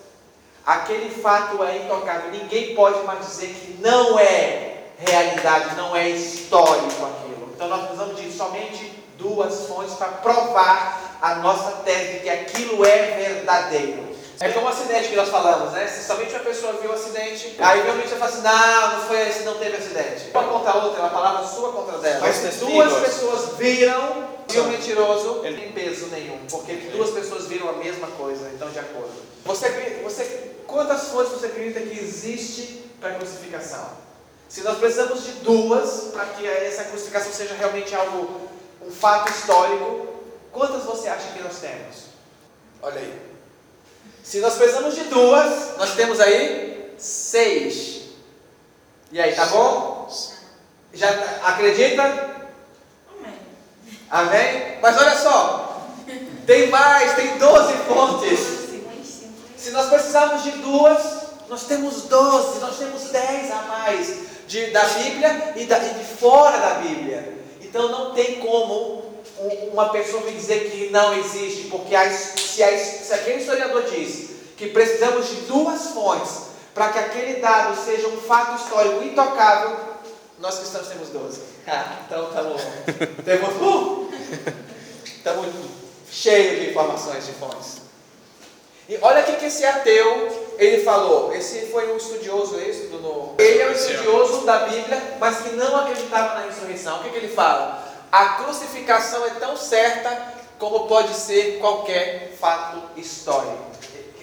aquele 0.64 1.10
fato 1.20 1.64
é 1.64 1.78
intocável. 1.78 2.30
Ninguém 2.30 2.76
pode 2.76 3.04
mais 3.06 3.26
dizer 3.26 3.48
que 3.48 3.82
não 3.82 4.20
é 4.20 4.84
realidade, 5.00 5.76
não 5.76 5.96
é 5.96 6.10
histórico 6.10 7.06
aquilo. 7.08 7.54
Então 7.56 7.68
nós 7.70 7.88
precisamos 7.88 8.22
de 8.22 8.32
somente 8.32 9.04
duas 9.18 9.66
fontes 9.66 9.96
para 9.96 10.10
provar 10.10 11.18
a 11.24 11.36
nossa 11.38 11.72
tese 11.78 12.14
de 12.14 12.20
que 12.20 12.30
aquilo 12.30 12.86
é 12.86 13.18
verdadeiro. 13.18 14.07
É 14.40 14.50
como 14.50 14.68
o 14.68 14.70
acidente 14.70 15.10
que 15.10 15.16
nós 15.16 15.30
falamos, 15.30 15.74
né? 15.74 15.88
Se 15.88 16.06
somente 16.06 16.32
uma 16.32 16.42
pessoa 16.42 16.74
viu 16.74 16.92
o 16.92 16.94
acidente, 16.94 17.56
aí 17.58 17.82
realmente 17.82 18.10
você 18.10 18.16
fala 18.18 18.32
assim, 18.32 18.42
não, 18.42 18.98
não 18.98 19.08
foi 19.08 19.28
esse, 19.28 19.44
não 19.44 19.56
teve 19.56 19.78
acidente. 19.78 20.30
Uma 20.32 20.44
contra 20.44 20.72
a 20.72 20.86
outra, 20.86 21.00
é 21.00 21.04
uma 21.04 21.10
palavra 21.10 21.48
sua 21.48 21.72
contra 21.72 21.98
dela. 21.98 22.20
Mas 22.22 22.56
duas 22.60 22.94
pessoas 23.00 23.58
viram 23.58 24.28
e 24.54 24.60
o 24.60 24.64
mentiroso 24.66 25.42
ele 25.44 25.60
tem 25.60 25.72
peso 25.72 26.08
nenhum, 26.08 26.38
porque 26.50 26.74
duas 26.92 27.10
pessoas 27.10 27.48
viram 27.48 27.70
a 27.70 27.74
mesma 27.74 28.08
coisa, 28.08 28.50
então 28.54 28.70
de 28.70 28.80
acordo. 28.80 29.12
Você, 29.44 29.70
você, 30.04 30.52
quantas 30.68 31.06
fontes 31.10 31.34
você 31.34 31.48
acredita 31.48 31.82
que 31.82 32.00
existe 32.00 32.86
para 33.00 33.12
a 33.12 33.16
crucificação? 33.16 33.90
Se 34.48 34.62
nós 34.62 34.78
precisamos 34.78 35.24
de 35.26 35.32
duas 35.44 36.12
para 36.14 36.26
que 36.26 36.48
essa 36.48 36.86
crucificação 36.86 37.34
seja 37.34 37.56
realmente 37.56 37.94
algo, 37.94 38.48
um 38.82 38.92
fato 38.92 39.32
histórico, 39.32 40.08
quantas 40.52 40.84
você 40.84 41.10
acha 41.10 41.34
que 41.34 41.42
nós 41.42 41.58
temos? 41.58 42.06
Olha 42.82 43.00
aí. 43.00 43.37
Se 44.28 44.42
nós 44.42 44.56
precisamos 44.56 44.94
de 44.94 45.06
duas, 45.06 45.78
nós 45.78 45.96
temos 45.96 46.20
aí 46.20 46.94
seis. 46.98 48.02
E 49.10 49.22
aí, 49.22 49.34
tá 49.34 49.46
bom? 49.46 50.10
Já 50.94 51.10
acredita? 51.44 52.04
Amém. 53.10 53.40
Amém? 54.10 54.80
Mas 54.82 54.98
olha 54.98 55.16
só, 55.16 55.82
tem 56.46 56.70
mais, 56.70 57.14
tem 57.14 57.38
doze 57.38 57.72
fontes. 57.88 58.40
Se 59.56 59.72
nós 59.72 59.88
precisarmos 59.88 60.44
de 60.44 60.52
duas, 60.52 61.04
nós 61.48 61.64
temos 61.64 62.02
doze, 62.02 62.60
nós 62.60 62.78
temos 62.78 63.04
dez 63.04 63.50
a 63.50 63.62
mais 63.62 64.14
de, 64.46 64.72
da 64.72 64.84
Bíblia 64.84 65.54
e, 65.56 65.64
da, 65.64 65.78
e 65.78 65.94
de 65.94 66.04
fora 66.04 66.58
da 66.58 66.74
Bíblia. 66.82 67.34
Então 67.62 67.88
não 67.88 68.14
tem 68.14 68.42
como 68.42 69.07
uma 69.72 69.90
pessoa 69.90 70.24
me 70.24 70.32
dizer 70.32 70.72
que 70.72 70.90
não 70.90 71.14
existe, 71.14 71.68
porque 71.70 71.96
a, 71.96 72.12
se, 72.12 72.64
a, 72.64 72.78
se 72.78 73.14
aquele 73.14 73.40
historiador 73.40 73.84
diz 73.84 74.30
que 74.56 74.68
precisamos 74.68 75.28
de 75.28 75.36
duas 75.42 75.88
fontes 75.88 76.48
para 76.74 76.90
que 76.90 77.00
aquele 77.00 77.40
dado 77.40 77.76
seja 77.84 78.08
um 78.08 78.18
fato 78.18 78.62
histórico 78.62 79.04
intocável, 79.04 79.78
nós 80.40 80.58
cristãos 80.58 80.88
temos 80.88 81.10
12. 81.10 81.58
Ah, 81.70 81.98
então 82.06 82.30
estamos 82.30 82.62
temos, 83.26 83.50
uh, 83.62 84.10
estamos 85.04 85.48
cheios 86.10 86.62
de 86.62 86.70
informações 86.70 87.26
de 87.26 87.34
fontes. 87.34 87.82
E 88.88 88.98
olha 89.02 89.22
o 89.22 89.26
que 89.26 89.46
esse 89.46 89.66
ateu 89.66 90.56
ele 90.58 90.82
falou. 90.84 91.34
Esse 91.36 91.66
foi 91.66 91.92
um 91.92 91.98
estudioso 91.98 92.58
esse 92.58 92.88
do 92.88 93.00
no... 93.00 93.36
Ele 93.38 93.62
é 93.62 93.68
um 93.68 93.74
estudioso 93.74 94.46
da 94.46 94.60
Bíblia, 94.60 95.18
mas 95.20 95.42
que 95.42 95.50
não 95.58 95.76
acreditava 95.76 96.36
na 96.36 96.46
ressurreição. 96.46 97.00
O 97.00 97.04
que, 97.04 97.10
que 97.10 97.18
ele 97.18 97.28
fala? 97.28 97.87
A 98.12 98.26
crucificação 98.44 99.26
é 99.26 99.32
tão 99.32 99.58
certa 99.58 100.34
como 100.58 100.88
pode 100.88 101.14
ser 101.14 101.60
qualquer 101.60 102.34
fato 102.40 102.82
histórico. 102.96 103.66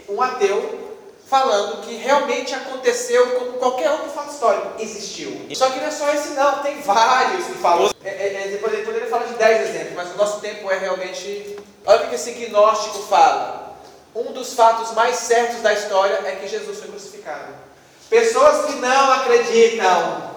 Um 0.09 0.21
ateu 0.21 0.85
falando 1.27 1.83
que 1.83 1.95
realmente 1.97 2.55
aconteceu 2.55 3.39
como 3.39 3.55
qualquer 3.55 3.91
outro 3.91 4.11
fato 4.11 4.31
histórico, 4.31 4.73
existiu. 4.79 5.47
Só 5.55 5.71
que 5.71 5.81
não 5.81 5.87
é 5.87 5.91
só 5.91 6.13
esse 6.13 6.29
não, 6.31 6.63
tem 6.63 6.81
vários 6.83 7.47
que 7.47 7.55
falam. 7.55 7.91
É, 8.05 8.09
é, 8.09 8.55
é, 8.55 8.57
poderia 8.59 9.09
falar 9.09 9.25
de 9.25 9.35
10 9.35 9.69
exemplos, 9.69 9.95
mas 9.95 10.13
o 10.13 10.17
nosso 10.17 10.41
tempo 10.41 10.71
é 10.71 10.79
realmente... 10.79 11.59
Olha 11.87 12.07
o 12.07 12.09
que 12.09 12.15
esse 12.15 12.33
gnóstico 12.33 12.99
fala. 13.01 13.75
Um 14.15 14.33
dos 14.33 14.55
fatos 14.55 14.93
mais 14.93 15.17
certos 15.17 15.61
da 15.61 15.73
história 15.73 16.21
é 16.25 16.37
que 16.37 16.47
Jesus 16.47 16.79
foi 16.79 16.89
crucificado. 16.89 17.53
Pessoas 18.09 18.67
que 18.67 18.77
não 18.77 19.13
acreditam. 19.13 20.35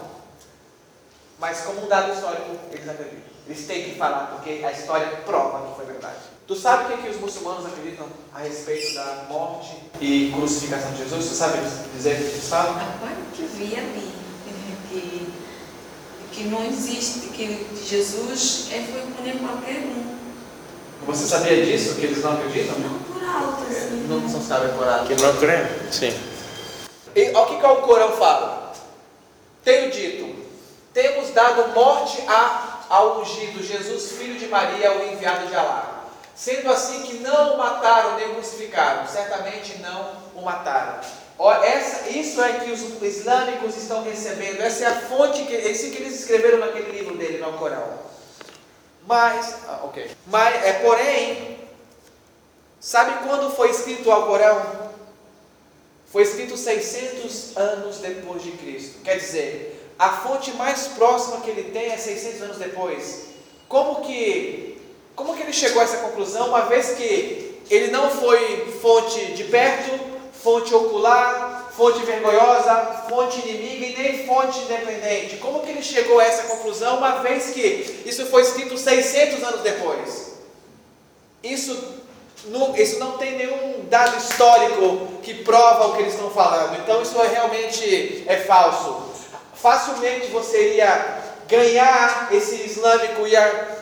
Mas 1.37 1.61
como 1.61 1.85
um 1.85 1.87
dado 1.87 2.13
histórico, 2.13 2.57
eles 2.71 2.89
acreditam. 2.89 3.16
Eles 3.47 3.65
têm 3.65 3.83
que 3.85 3.95
falar, 3.97 4.27
porque 4.35 4.63
a 4.63 4.71
história 4.71 5.07
prova 5.25 5.69
que 5.69 5.75
foi 5.77 5.85
verdade. 5.85 6.17
Tu 6.45 6.55
sabe 6.55 6.85
o 6.93 6.97
que, 6.97 7.03
que 7.03 7.09
os 7.09 7.19
muçulmanos 7.19 7.65
acreditam 7.65 8.07
a 8.33 8.39
respeito 8.39 8.93
da 8.93 9.25
morte 9.29 9.75
e 10.01 10.31
crucificação 10.35 10.91
de 10.91 10.99
Jesus? 10.99 11.29
Tu 11.29 11.33
sabe 11.33 11.59
dizer 11.95 12.13
o 12.13 12.17
que 12.17 12.23
eles 12.23 12.49
falam? 12.49 12.71
Agora 12.71 13.15
que 13.33 13.43
vi 13.43 13.75
ali, 13.77 14.11
que, 14.89 15.33
que 16.31 16.43
não 16.45 16.65
existe, 16.65 17.27
que 17.29 17.67
Jesus 17.85 18.69
é, 18.71 18.81
foi 18.81 19.01
punir 19.11 19.39
qualquer 19.39 19.79
um. 19.79 20.17
Você 21.05 21.25
sabia 21.25 21.65
disso? 21.65 21.95
Que 21.95 22.07
eles 22.07 22.23
não 22.23 22.33
acreditam? 22.33 22.77
Não 22.79 22.99
por 22.99 23.23
alto, 23.23 23.63
assim. 23.69 24.07
Não, 24.09 24.19
não 24.19 24.41
sabem 24.41 24.73
por 24.73 24.87
alto. 24.87 25.07
Que 25.07 25.21
não 25.21 25.35
crê? 25.37 25.67
Sim. 25.91 26.13
E 27.15 27.31
olha 27.31 27.39
o 27.39 27.45
que, 27.47 27.57
que 27.59 27.65
o 27.65 27.75
Corão 27.77 28.11
fala. 28.13 28.73
Tenho 29.63 29.91
dito, 29.91 30.35
temos 30.93 31.31
dado 31.31 31.73
morte 31.73 32.21
a, 32.27 32.66
ao 32.89 33.21
ungido 33.21 33.63
Jesus, 33.63 34.11
filho 34.13 34.39
de 34.39 34.47
Maria, 34.47 34.93
o 34.93 35.11
enviado 35.11 35.47
de 35.47 35.55
Alá. 35.55 36.05
Sendo 36.35 36.71
assim 36.71 37.01
que 37.03 37.15
não 37.15 37.55
o 37.55 37.57
mataram 37.57 38.15
nem 38.15 38.29
o 38.29 38.35
crucificaram, 38.35 39.07
certamente 39.07 39.79
não 39.79 40.13
o 40.35 40.41
mataram. 40.41 41.01
Essa, 41.63 42.09
isso 42.09 42.41
é 42.41 42.59
que 42.59 42.71
os 42.71 42.81
islâmicos 43.01 43.77
estão 43.77 44.03
recebendo, 44.03 44.61
essa 44.61 44.83
é 44.83 44.87
a 44.87 45.01
fonte, 45.01 45.43
que, 45.43 45.53
esse 45.53 45.91
que 45.91 46.01
eles 46.01 46.19
escreveram 46.19 46.59
naquele 46.59 46.91
livro 46.91 47.15
dele, 47.15 47.37
no 47.37 47.53
Corão. 47.53 47.99
Mas, 49.05 49.55
ah, 49.67 49.81
ok. 49.83 50.11
Mas, 50.25 50.63
é, 50.65 50.73
porém, 50.73 51.59
sabe 52.79 53.27
quando 53.27 53.55
foi 53.55 53.69
escrito 53.69 54.09
o 54.09 54.11
Alcorão? 54.11 54.87
Foi 56.11 56.23
escrito 56.23 56.57
600 56.57 57.55
anos 57.55 57.97
depois 57.99 58.41
de 58.41 58.51
Cristo. 58.51 59.01
Quer 59.03 59.17
dizer, 59.17 59.76
a 59.97 60.09
fonte 60.09 60.51
mais 60.51 60.87
próxima 60.89 61.41
que 61.41 61.49
ele 61.49 61.71
tem 61.71 61.91
é 61.91 61.97
600 61.97 62.41
anos 62.43 62.57
depois. 62.57 63.27
Como 63.67 64.01
que, 64.01 64.79
como 65.15 65.35
que 65.35 65.41
ele 65.41 65.53
chegou 65.53 65.81
a 65.81 65.85
essa 65.85 65.97
conclusão, 65.97 66.49
uma 66.49 66.61
vez 66.61 66.91
que 66.91 67.59
ele 67.69 67.91
não 67.91 68.09
foi 68.09 68.71
fonte 68.81 69.33
de 69.33 69.43
perto, 69.45 69.99
fonte 70.31 70.73
ocular, 70.73 71.71
fonte 71.75 71.99
vergonhosa, 72.05 73.05
fonte 73.09 73.39
inimiga 73.47 73.85
e 73.85 73.97
nem 73.97 74.27
fonte 74.27 74.59
independente? 74.59 75.37
Como 75.37 75.61
que 75.61 75.69
ele 75.69 75.83
chegou 75.83 76.19
a 76.19 76.23
essa 76.23 76.43
conclusão, 76.43 76.97
uma 76.97 77.19
vez 77.19 77.49
que 77.49 78.03
isso 78.05 78.25
foi 78.27 78.43
escrito 78.43 78.77
600 78.77 79.43
anos 79.43 79.61
depois? 79.61 80.37
Isso 81.43 81.97
não, 82.45 82.75
isso 82.75 82.99
não 82.99 83.17
tem 83.17 83.35
nenhum 83.35 83.85
dado 83.89 84.17
histórico 84.17 85.07
que 85.21 85.33
prova 85.43 85.87
o 85.87 85.95
que 85.95 86.01
eles 86.03 86.13
estão 86.13 86.29
falando. 86.29 86.77
Então 86.79 87.01
isso 87.01 87.19
é 87.19 87.27
realmente 87.27 88.23
é 88.27 88.37
falso. 88.37 89.06
Facilmente 89.61 90.27
você 90.27 90.75
ia 90.75 91.23
ganhar 91.47 92.29
esse 92.31 92.55
islâmico, 92.63 93.25
ia 93.27 93.77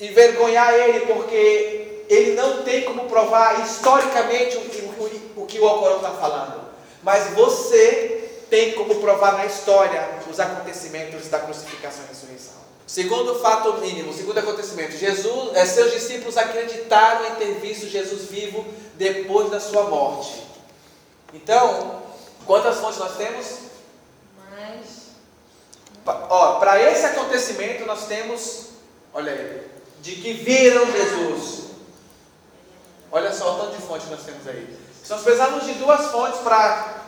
envergonhar 0.00 0.72
ele, 0.74 1.00
porque 1.06 2.04
ele 2.08 2.34
não 2.34 2.62
tem 2.62 2.82
como 2.82 3.04
provar 3.08 3.64
historicamente 3.64 4.56
o, 4.56 4.60
o, 5.02 5.42
o 5.42 5.46
que 5.46 5.58
o 5.58 5.66
Alcorão 5.66 5.96
está 5.96 6.10
falando. 6.10 6.60
Mas 7.02 7.28
você 7.34 8.44
tem 8.50 8.72
como 8.72 8.94
provar 8.96 9.32
na 9.38 9.46
história 9.46 10.08
os 10.30 10.38
acontecimentos 10.38 11.28
da 11.28 11.38
crucificação 11.40 12.04
e 12.04 12.08
ressurreição. 12.08 12.54
Segundo 12.86 13.34
fato 13.40 13.72
mínimo, 13.78 14.12
segundo 14.12 14.38
acontecimento, 14.38 14.96
Jesus, 14.96 15.56
eh, 15.56 15.66
seus 15.66 15.90
discípulos 15.92 16.36
acreditaram 16.36 17.26
em 17.26 17.34
ter 17.34 17.54
visto 17.54 17.88
Jesus 17.88 18.26
vivo 18.30 18.64
depois 18.94 19.50
da 19.50 19.58
sua 19.58 19.84
morte. 19.84 20.40
Então, 21.34 22.02
quantas 22.46 22.76
fontes 22.76 22.98
nós 22.98 23.16
temos? 23.16 23.46
Pa- 24.36 25.05
Ó, 26.28 26.54
para 26.58 26.82
esse 26.82 27.04
acontecimento 27.04 27.86
nós 27.86 28.06
temos, 28.06 28.66
olha 29.12 29.32
aí, 29.32 29.62
de 30.00 30.16
que 30.16 30.32
viram 30.34 30.90
Jesus. 30.90 31.66
Olha 33.10 33.32
só 33.32 33.54
o 33.54 33.60
tanto 33.60 33.76
de 33.76 33.82
fonte 33.82 34.04
que 34.04 34.10
nós 34.10 34.24
temos 34.24 34.46
aí. 34.46 34.76
Se 35.02 35.10
nós 35.10 35.22
precisamos 35.22 35.64
de 35.64 35.74
duas 35.74 36.06
fontes 36.10 36.40
para 36.40 37.04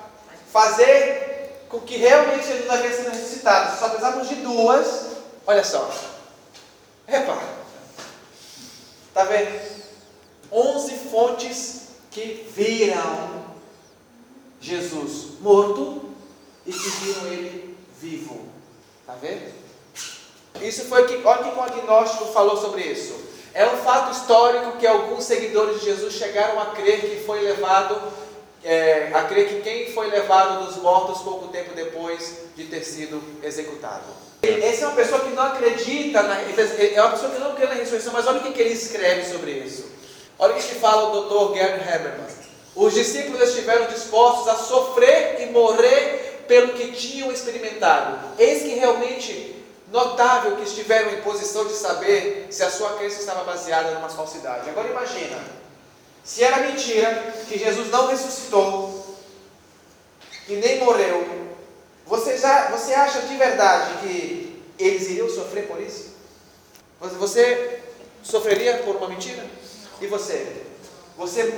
fazer 0.53 1.64
com 1.69 1.81
que 1.81 1.97
realmente 1.97 2.47
Jesus 2.47 2.71
havia 2.71 2.97
sido 2.97 3.11
ressuscitado, 3.11 3.79
só 3.79 3.89
precisamos 3.89 4.29
de 4.29 4.37
duas, 4.37 5.07
olha 5.47 5.64
só. 5.64 5.91
Repara. 7.07 7.59
Está 9.09 9.25
vendo? 9.25 9.79
11 10.51 10.97
fontes 11.11 11.89
que 12.11 12.49
viram 12.55 13.45
Jesus 14.61 15.41
morto 15.41 16.11
e 16.64 16.73
que 16.73 16.89
viram 16.89 17.27
ele 17.27 17.77
vivo. 18.01 18.57
Está 19.09 19.26
vendo? 19.26 19.50
Isso 20.61 20.84
foi 20.84 21.06
que, 21.06 21.26
olha 21.26 21.42
que 21.42 21.59
o 21.59 21.62
agnóstico 21.62 22.26
falou 22.26 22.59
sobre 22.59 22.82
isso. 22.82 23.14
É 23.54 23.64
um 23.64 23.78
fato 23.78 24.12
histórico 24.12 24.76
que 24.76 24.86
alguns 24.86 25.24
seguidores 25.24 25.80
de 25.80 25.86
Jesus 25.86 26.12
chegaram 26.12 26.61
a 26.61 26.66
crer 26.66 27.00
que 27.00 27.24
foi 27.24 27.40
levado, 27.40 27.98
é, 28.62 29.11
a 29.14 29.22
crer 29.22 29.48
que 29.48 29.61
quem 29.62 29.94
foi 29.94 30.09
levado 30.11 30.66
dos 30.66 30.76
mortos 30.76 31.22
pouco 31.22 31.48
tempo 31.48 31.74
depois 31.74 32.34
de 32.54 32.64
ter 32.64 32.84
sido 32.84 33.22
executado. 33.42 34.04
Essa 34.42 34.84
é 34.84 34.88
uma 34.88 34.96
pessoa 34.96 35.20
que 35.22 35.30
não 35.30 35.42
acredita, 35.42 36.22
na, 36.24 36.42
é 36.42 37.00
uma 37.00 37.12
pessoa 37.12 37.32
que 37.32 37.40
não 37.40 37.54
crê 37.54 37.66
na 37.66 37.74
ressurreição, 37.74 38.12
mas 38.12 38.26
olha 38.26 38.40
o 38.40 38.52
que, 38.52 38.61
ele 38.61 38.74
escreve 38.74 39.24
sobre 39.24 39.52
isso. 39.52 39.86
Olha 40.38 40.52
o 40.52 40.56
que, 40.59 40.68
que 40.68 40.74
fala 40.74 41.16
o 41.16 41.22
Dr. 41.22 41.56
Gerd 41.56 41.80
Habermas. 41.80 42.34
Os 42.76 42.92
discípulos 42.92 43.40
estiveram 43.40 43.86
dispostos 43.86 44.48
a 44.48 44.54
sofrer 44.56 45.40
e 45.40 45.46
morrer 45.46 46.28
pelo 46.49 46.72
que 46.72 46.90
tinham 46.92 47.30
experimentado. 47.30 48.18
Eis 48.38 48.62
que 48.62 48.70
realmente 48.74 49.64
notável 49.92 50.57
que 50.57 50.64
estiveram 50.64 51.12
em 51.12 51.22
posição 51.22 51.66
de 51.66 51.74
saber 51.74 52.49
se 52.51 52.62
a 52.62 52.70
sua 52.70 52.94
crença 52.94 53.20
estava 53.20 53.44
baseada 53.44 53.92
numa 53.92 54.09
falsidade. 54.09 54.68
Agora 54.68 54.88
imagina, 54.88 55.38
se 56.24 56.42
era 56.42 56.59
mentira 56.59 57.34
que 57.49 57.59
Jesus 57.59 57.88
não 57.90 58.09
ressuscitou 58.09 59.16
e 60.49 60.55
nem 60.57 60.78
morreu, 60.80 61.49
você, 62.07 62.36
já, 62.36 62.70
você 62.70 62.92
acha 62.94 63.20
de 63.22 63.36
verdade 63.36 63.99
que 64.01 64.62
eles 64.78 65.09
iriam 65.09 65.28
sofrer 65.28 65.66
por 65.68 65.80
isso? 65.80 66.16
Você- 67.01 67.80
sofreria 68.22 68.78
por 68.78 68.96
uma 68.96 69.09
mentira? 69.09 69.44
E 70.01 70.07
você? 70.07 70.64
Você 71.16 71.53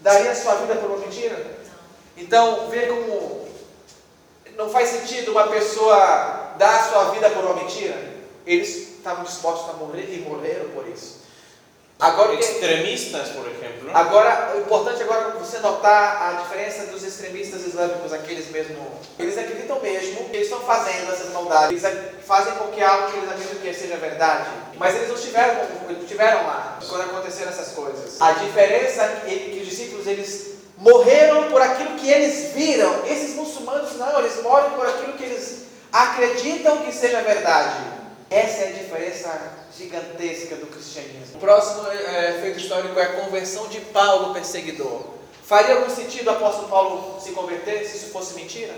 daria 0.00 0.34
sua 0.34 0.56
vida 0.56 0.74
por 0.76 0.90
uma 0.90 0.98
mentira? 0.98 1.36
Então, 2.16 2.68
vê 2.68 2.86
como 2.86 3.41
não 4.56 4.68
faz 4.70 4.88
sentido 4.88 5.32
uma 5.32 5.48
pessoa 5.48 6.54
dar 6.58 6.76
a 6.80 6.82
sua 6.84 7.04
vida 7.10 7.30
por 7.30 7.44
uma 7.44 7.54
mentira. 7.54 7.96
Eles 8.46 8.68
estavam 8.98 9.24
dispostos 9.24 9.70
a 9.70 9.72
morrer 9.74 10.08
e 10.14 10.18
morreram 10.28 10.68
por 10.70 10.86
isso. 10.88 11.22
Agora, 12.00 12.36
que- 12.36 12.42
Extremistas, 12.42 13.28
por 13.28 13.46
exemplo. 13.46 13.90
agora, 13.94 14.54
o 14.56 14.60
importante 14.60 15.00
agora 15.04 15.28
é 15.36 15.38
você 15.38 15.60
notar 15.60 16.30
a 16.30 16.42
diferença 16.42 16.86
dos 16.86 17.04
extremistas 17.04 17.64
islâmicos, 17.64 18.12
aqueles 18.12 18.50
mesmo. 18.50 18.84
Eles 19.16 19.38
acreditam 19.38 19.78
mesmo 19.80 20.28
que 20.28 20.36
eles 20.36 20.48
estão 20.48 20.60
fazendo 20.62 21.12
essas 21.12 21.32
maldades. 21.32 21.84
Eles 21.84 22.00
fazem 22.26 22.54
com 22.54 22.68
que 22.72 22.82
algo 22.82 23.12
que 23.12 23.18
eles 23.18 23.30
acreditam 23.30 23.58
que 23.60 23.72
seja 23.74 23.96
verdade. 23.98 24.50
Mas 24.76 24.96
eles 24.96 25.08
não 25.08 25.14
estiveram, 25.14 25.64
não 25.88 26.00
estiveram 26.02 26.44
lá 26.44 26.78
quando 26.88 27.02
aconteceram 27.02 27.50
essas 27.52 27.68
coisas. 27.68 28.20
A 28.20 28.32
diferença 28.32 29.02
é 29.02 29.20
que 29.24 29.60
os 29.62 29.68
discípulos 29.68 30.04
eles 30.08 30.51
morreram 30.76 31.50
por 31.50 31.60
aquilo 31.60 31.96
que 31.98 32.08
eles 32.08 32.52
viram. 32.52 33.06
Esses 33.06 33.34
muçulmanos 33.34 33.96
não, 33.96 34.18
eles 34.18 34.42
morrem 34.42 34.70
por 34.72 34.86
aquilo 34.86 35.12
que 35.14 35.24
eles 35.24 35.62
acreditam 35.92 36.78
que 36.78 36.92
seja 36.92 37.20
verdade. 37.22 37.80
Essa 38.30 38.62
é 38.62 38.68
a 38.68 38.72
diferença 38.72 39.52
gigantesca 39.76 40.56
do 40.56 40.66
cristianismo. 40.66 41.36
O 41.36 41.38
próximo 41.38 41.86
é, 41.86 42.38
feito 42.40 42.58
histórico 42.58 42.98
é 42.98 43.02
a 43.02 43.12
conversão 43.24 43.68
de 43.68 43.80
Paulo, 43.80 44.32
perseguidor. 44.32 45.02
Faria 45.44 45.76
algum 45.76 45.94
sentido 45.94 46.28
o 46.28 46.30
apóstolo 46.30 46.68
Paulo 46.68 47.20
se 47.20 47.32
converter 47.32 47.86
se 47.86 47.98
isso 47.98 48.06
fosse 48.06 48.34
mentira? 48.34 48.74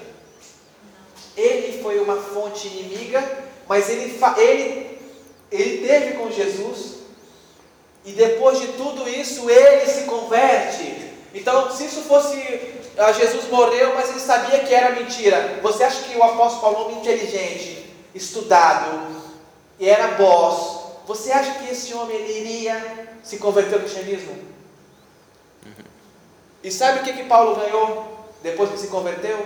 Ele 1.37 1.81
foi 1.83 2.01
uma 2.01 2.17
fonte 2.17 2.67
inimiga, 2.67 3.23
mas 3.69 3.89
ele, 3.89 4.21
ele, 4.39 4.99
ele 5.51 5.87
teve 5.87 6.15
com 6.15 6.31
Jesus, 6.31 6.95
e 8.05 8.13
depois 8.13 8.61
de 8.61 8.69
tudo 8.69 9.09
isso, 9.09 9.49
ele 9.49 9.87
se 9.87 10.03
converte. 10.03 11.14
Então, 11.35 11.71
se 11.71 11.87
isso 11.87 12.03
fosse. 12.03 12.37
ah, 12.97 13.13
Jesus 13.13 13.49
morreu, 13.49 13.95
mas 13.95 14.09
ele 14.11 14.21
sabia 14.21 14.61
que 14.61 14.73
era 14.73 14.95
mentira. 14.95 15.59
Você 15.63 15.83
acha 15.83 16.05
que 16.05 16.17
o 16.17 16.23
apóstolo 16.23 16.61
Paulo, 16.63 16.87
homem 16.87 17.01
inteligente, 17.01 17.93
estudado, 18.15 19.15
e 19.79 19.89
era 19.89 20.15
boss, 20.17 20.85
você 21.07 21.33
acha 21.33 21.59
que 21.59 21.73
esse 21.73 21.93
homem 21.93 22.17
iria 22.31 23.09
se 23.23 23.39
converter 23.39 23.75
ao 23.75 23.81
cristianismo? 23.81 24.55
E 26.63 26.71
sabe 26.71 27.01
o 27.01 27.03
que, 27.03 27.13
que 27.13 27.25
Paulo 27.25 27.57
ganhou 27.57 28.33
depois 28.43 28.71
que 28.71 28.79
se 28.79 28.87
converteu? 28.87 29.39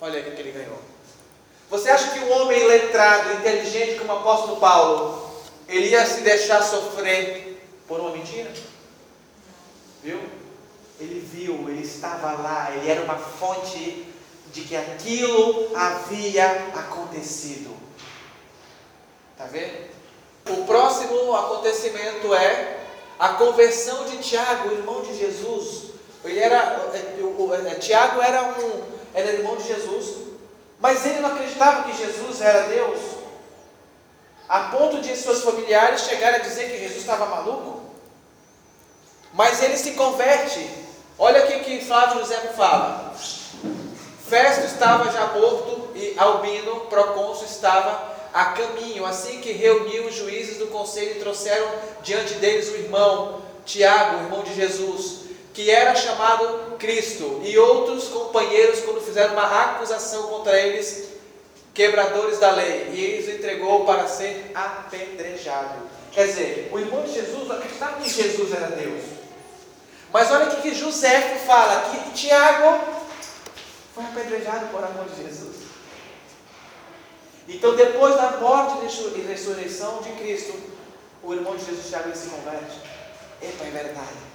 Olha 0.00 0.20
o 0.20 0.22
que 0.22 0.40
ele 0.40 0.52
ganhou. 0.52 0.78
Você 1.68 1.90
acha 1.90 2.10
que 2.12 2.20
um 2.20 2.32
homem 2.32 2.64
letrado, 2.64 3.32
inteligente 3.34 3.98
como 3.98 4.12
o 4.12 4.16
apóstolo 4.18 4.56
Paulo, 4.58 5.30
ele 5.68 5.88
ia 5.88 6.06
se 6.06 6.20
deixar 6.20 6.62
sofrer 6.62 7.60
por 7.88 8.00
uma 8.00 8.10
mentira? 8.10 8.50
Viu? 10.02 10.20
Ele 10.98 11.20
viu, 11.20 11.68
ele 11.68 11.82
estava 11.82 12.32
lá, 12.32 12.70
ele 12.74 12.90
era 12.90 13.02
uma 13.02 13.16
fonte 13.16 14.06
de 14.52 14.62
que 14.62 14.76
aquilo 14.76 15.76
havia 15.76 16.46
acontecido. 16.74 17.76
Está 19.32 19.44
vendo? 19.46 19.90
O 20.48 20.64
próximo 20.64 21.36
acontecimento 21.36 22.34
é 22.34 22.78
a 23.18 23.30
conversão 23.30 24.04
de 24.04 24.18
Tiago, 24.18 24.72
irmão 24.72 25.02
de 25.02 25.18
Jesus. 25.18 25.90
Ele 26.24 26.38
era, 26.38 26.56
é, 26.56 27.22
o, 27.22 27.54
é, 27.54 27.74
Tiago 27.74 28.20
era 28.22 28.42
um, 28.58 28.82
era 29.14 29.32
irmão 29.32 29.56
de 29.56 29.64
Jesus, 29.64 30.16
mas 30.80 31.04
ele 31.04 31.20
não 31.20 31.30
acreditava 31.30 31.84
que 31.84 31.96
Jesus 31.96 32.40
era 32.40 32.68
Deus, 32.68 32.98
a 34.48 34.60
ponto 34.70 35.00
de 35.00 35.16
seus 35.16 35.42
familiares 35.42 36.02
chegarem 36.02 36.40
a 36.40 36.42
dizer 36.42 36.70
que 36.70 36.78
Jesus 36.78 37.00
estava 37.00 37.26
maluco. 37.26 37.82
Mas 39.32 39.62
ele 39.62 39.76
se 39.76 39.92
converte. 39.92 40.85
Olha 41.18 41.44
o 41.44 41.64
que 41.64 41.80
Flávio 41.80 42.20
José 42.20 42.36
fala. 42.54 43.14
Festo 44.28 44.66
estava 44.66 45.10
já 45.10 45.28
morto 45.28 45.88
e 45.94 46.14
Albino, 46.18 46.80
procônsul, 46.90 47.46
estava 47.46 48.14
a 48.34 48.46
caminho, 48.46 49.06
assim 49.06 49.40
que 49.40 49.52
reuniu 49.52 50.06
os 50.06 50.14
juízes 50.14 50.58
do 50.58 50.66
conselho 50.66 51.12
e 51.12 51.20
trouxeram 51.20 51.66
diante 52.02 52.34
deles 52.34 52.68
o 52.68 52.76
irmão 52.76 53.40
Tiago, 53.64 54.24
irmão 54.24 54.42
de 54.42 54.54
Jesus, 54.54 55.20
que 55.54 55.70
era 55.70 55.94
chamado 55.94 56.76
Cristo, 56.78 57.40
e 57.42 57.56
outros 57.56 58.08
companheiros, 58.08 58.80
quando 58.80 59.00
fizeram 59.00 59.32
uma 59.32 59.62
acusação 59.62 60.24
contra 60.24 60.60
eles, 60.60 61.08
quebradores 61.72 62.38
da 62.38 62.50
lei, 62.50 62.90
e 62.92 63.00
eles 63.00 63.34
entregou 63.34 63.86
para 63.86 64.06
ser 64.06 64.50
apedrejado. 64.54 65.76
Quer 66.12 66.26
dizer, 66.26 66.70
o 66.72 66.78
irmão 66.78 67.02
de 67.04 67.14
Jesus 67.14 67.50
acreditava 67.50 68.02
que 68.02 68.10
Jesus 68.10 68.52
era 68.52 68.68
Deus. 68.68 69.15
Mas 70.12 70.30
olha 70.30 70.46
o 70.46 70.62
que 70.62 70.74
José 70.74 71.20
fala, 71.46 71.90
que 71.90 72.10
Tiago 72.12 72.80
foi 73.94 74.04
apedrejado 74.04 74.66
por 74.66 74.82
amor 74.82 75.06
de 75.08 75.22
Jesus. 75.22 75.56
Então, 77.48 77.76
depois 77.76 78.16
da 78.16 78.32
morte 78.32 78.84
e 78.84 79.20
ressurreição 79.20 80.02
de 80.02 80.10
Cristo, 80.12 80.54
o 81.22 81.32
irmão 81.32 81.56
de 81.56 81.64
Jesus 81.64 81.88
Tiago 81.88 82.14
se 82.14 82.28
converte. 82.28 82.80
Epa, 83.42 83.64
é 83.64 83.70
verdade. 83.70 84.26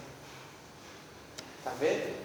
Está 1.59 1.71
vendo? 1.79 2.21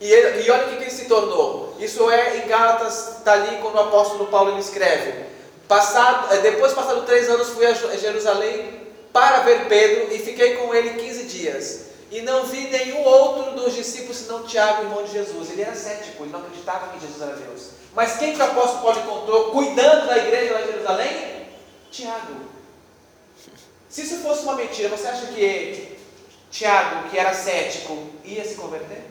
E, 0.00 0.06
e, 0.06 0.50
olha 0.50 0.66
o 0.66 0.68
que, 0.68 0.74
ele 0.76 0.90
se 0.90 1.06
tornou. 1.06 1.76
Isso 1.78 2.10
é 2.10 2.38
em 2.38 2.48
Gálatas, 2.48 3.18
está 3.18 3.32
ali 3.32 3.58
quando 3.62 3.76
o 3.76 3.80
apóstolo 3.80 4.26
Paulo 4.26 4.50
ele 4.50 4.60
escreve. 4.60 5.24
Passado, 5.66 6.32
é, 6.34 6.38
depois 6.38 6.72
passado 6.72 7.06
três 7.06 7.28
anos, 7.28 7.48
fui 7.50 7.66
a 7.66 7.72
Jerusalém 7.72 8.83
para 9.14 9.42
ver 9.42 9.68
Pedro 9.68 10.12
e 10.12 10.18
fiquei 10.18 10.56
com 10.56 10.74
ele 10.74 11.00
15 11.00 11.22
dias. 11.26 11.84
E 12.10 12.20
não 12.22 12.44
vi 12.46 12.66
nenhum 12.66 13.00
outro 13.00 13.52
dos 13.52 13.72
discípulos 13.72 14.16
senão 14.16 14.42
Tiago, 14.42 14.82
irmão 14.82 15.04
de 15.04 15.12
Jesus. 15.12 15.50
Ele 15.50 15.62
era 15.62 15.74
cético, 15.76 16.24
ele 16.24 16.32
não 16.32 16.40
acreditava 16.40 16.92
que 16.92 17.00
Jesus 17.00 17.22
era 17.22 17.36
Deus. 17.36 17.68
Mas 17.94 18.16
quem 18.16 18.34
que 18.34 18.40
o 18.40 18.44
apóstolo 18.44 18.82
Paulo 18.82 19.00
encontrou 19.00 19.50
cuidando 19.52 20.08
da 20.08 20.18
igreja 20.18 20.54
lá 20.54 20.62
em 20.62 20.66
Jerusalém? 20.66 21.46
Tiago. 21.92 22.34
Se 23.88 24.02
isso 24.02 24.16
fosse 24.16 24.42
uma 24.42 24.56
mentira, 24.56 24.88
você 24.88 25.06
acha 25.06 25.26
que 25.28 25.96
Tiago, 26.50 27.08
que 27.08 27.16
era 27.16 27.32
cético, 27.32 27.96
ia 28.24 28.44
se 28.44 28.56
converter? 28.56 29.04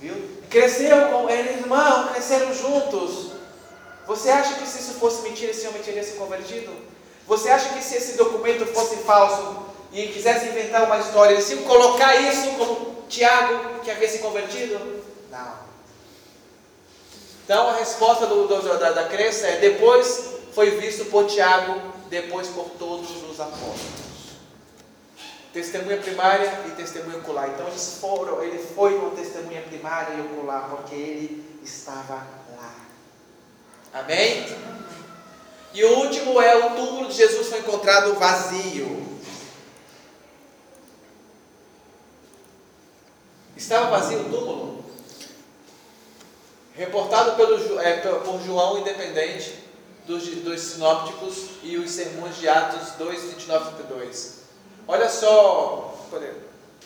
Viu? 0.00 0.14
Cresceu 0.50 1.08
com 1.10 1.30
ele, 1.30 1.50
irmão, 1.50 2.08
cresceram 2.08 2.52
juntos. 2.52 3.32
Você 4.08 4.28
acha 4.30 4.54
que 4.54 4.66
se 4.66 4.80
isso 4.80 4.94
fosse 4.94 5.22
mentira, 5.22 5.52
esse 5.52 5.68
homem 5.68 5.82
teria 5.82 6.02
se 6.02 6.14
convertido? 6.14 6.72
Você 7.28 7.50
acha 7.50 7.74
que 7.74 7.84
se 7.84 7.94
esse 7.94 8.16
documento 8.16 8.64
fosse 8.66 8.96
falso 8.96 9.64
e 9.92 10.06
quisesse 10.08 10.46
inventar 10.46 10.84
uma 10.84 10.98
história, 10.98 11.34
eles 11.34 11.50
iam 11.50 11.62
colocar 11.64 12.16
isso 12.16 12.52
como 12.52 13.04
Tiago 13.06 13.80
que 13.84 13.90
havia 13.90 14.08
se 14.08 14.18
convertido? 14.20 15.04
Não. 15.30 15.52
Então 17.44 17.68
a 17.68 17.76
resposta 17.76 18.26
do, 18.26 18.48
do, 18.48 18.78
da, 18.78 18.92
da 18.92 19.04
crença 19.08 19.46
é: 19.46 19.58
depois 19.58 20.36
foi 20.54 20.70
visto 20.72 21.04
por 21.06 21.26
Tiago, 21.26 21.80
depois 22.08 22.48
por 22.48 22.70
todos 22.78 23.10
os 23.30 23.38
apóstolos. 23.38 23.98
Testemunha 25.52 25.98
primária 25.98 26.62
e 26.66 26.70
testemunha 26.70 27.18
ocular. 27.18 27.50
Então 27.50 27.66
eles 27.68 27.98
foram, 28.00 28.42
ele 28.42 28.58
foi 28.58 28.94
uma 28.94 29.10
testemunha 29.10 29.60
primária 29.62 30.14
e 30.14 30.20
ocular, 30.22 30.70
porque 30.70 30.94
ele 30.94 31.60
estava 31.62 32.26
lá. 32.56 32.74
Amém? 33.92 34.46
E 35.74 35.84
o 35.84 35.98
último 35.98 36.40
é 36.40 36.66
o 36.66 36.70
túmulo 36.74 37.08
de 37.08 37.14
Jesus 37.14 37.48
foi 37.48 37.60
encontrado 37.60 38.14
vazio. 38.14 39.06
Estava 43.56 43.90
vazio 43.90 44.20
o 44.20 44.30
túmulo? 44.30 44.68
reportado 46.78 47.32
pelo, 47.32 47.80
é, 47.80 47.96
por 47.96 48.40
João 48.40 48.78
Independente, 48.78 49.52
dos, 50.06 50.24
dos 50.26 50.60
sinópticos 50.60 51.48
e 51.62 51.76
os 51.76 51.90
sermões 51.90 52.36
de 52.36 52.48
Atos 52.48 52.92
2, 52.96 53.24
29 53.34 53.70
e 53.70 53.74
32. 53.74 54.38
Olha 54.86 55.10
só, 55.10 56.06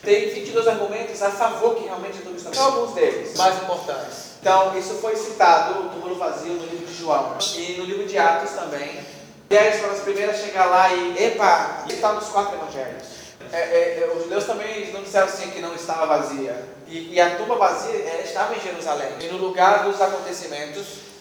tem 0.03 0.31
22 0.31 0.69
argumentos 0.69 1.23
a 1.23 1.31
favor 1.31 1.77
que 1.77 1.85
realmente 1.85 2.19
tudo 2.19 2.37
está 2.37 2.53
São 2.53 2.65
alguns 2.65 2.95
deles, 2.95 3.37
mais 3.37 3.63
importantes. 3.63 4.33
Então, 4.41 4.77
isso 4.77 4.95
foi 4.95 5.15
citado, 5.15 5.87
o 5.87 5.89
túmulo 5.91 6.17
vazio, 6.17 6.55
no 6.55 6.67
livro 6.67 6.87
de 6.87 6.95
João 6.95 7.37
e 7.57 7.77
no 7.79 7.85
livro 7.85 8.07
de 8.07 8.19
Atos 8.19 8.51
também. 8.51 9.01
E 9.49 9.57
aí 9.57 9.79
foram 9.79 9.95
as 9.95 10.01
primeiras 10.01 10.37
a 10.37 10.45
chegar 10.45 10.67
lá 10.67 10.93
e, 10.93 11.25
epa, 11.25 11.85
está 11.89 12.13
nos 12.13 12.29
quatro 12.29 12.57
evangelhos 12.57 13.23
é, 13.53 13.59
é, 13.59 14.01
é, 14.01 14.13
os 14.17 14.25
judeus 14.25 14.45
também 14.45 14.91
não 14.93 15.03
disseram 15.03 15.27
assim 15.27 15.51
que 15.51 15.61
não 15.61 15.75
estava 15.75 16.07
vazia. 16.07 16.57
E, 16.89 17.15
e 17.15 17.21
a 17.21 17.37
tumba 17.37 17.57
vazia 17.57 17.95
é, 17.95 18.23
estava 18.25 18.55
em 18.55 18.61
Jerusalém, 18.61 19.11
e 19.21 19.27
no 19.27 19.39
lugar 19.39 19.85
dos 19.85 20.01
acontecimentos. 20.01 21.12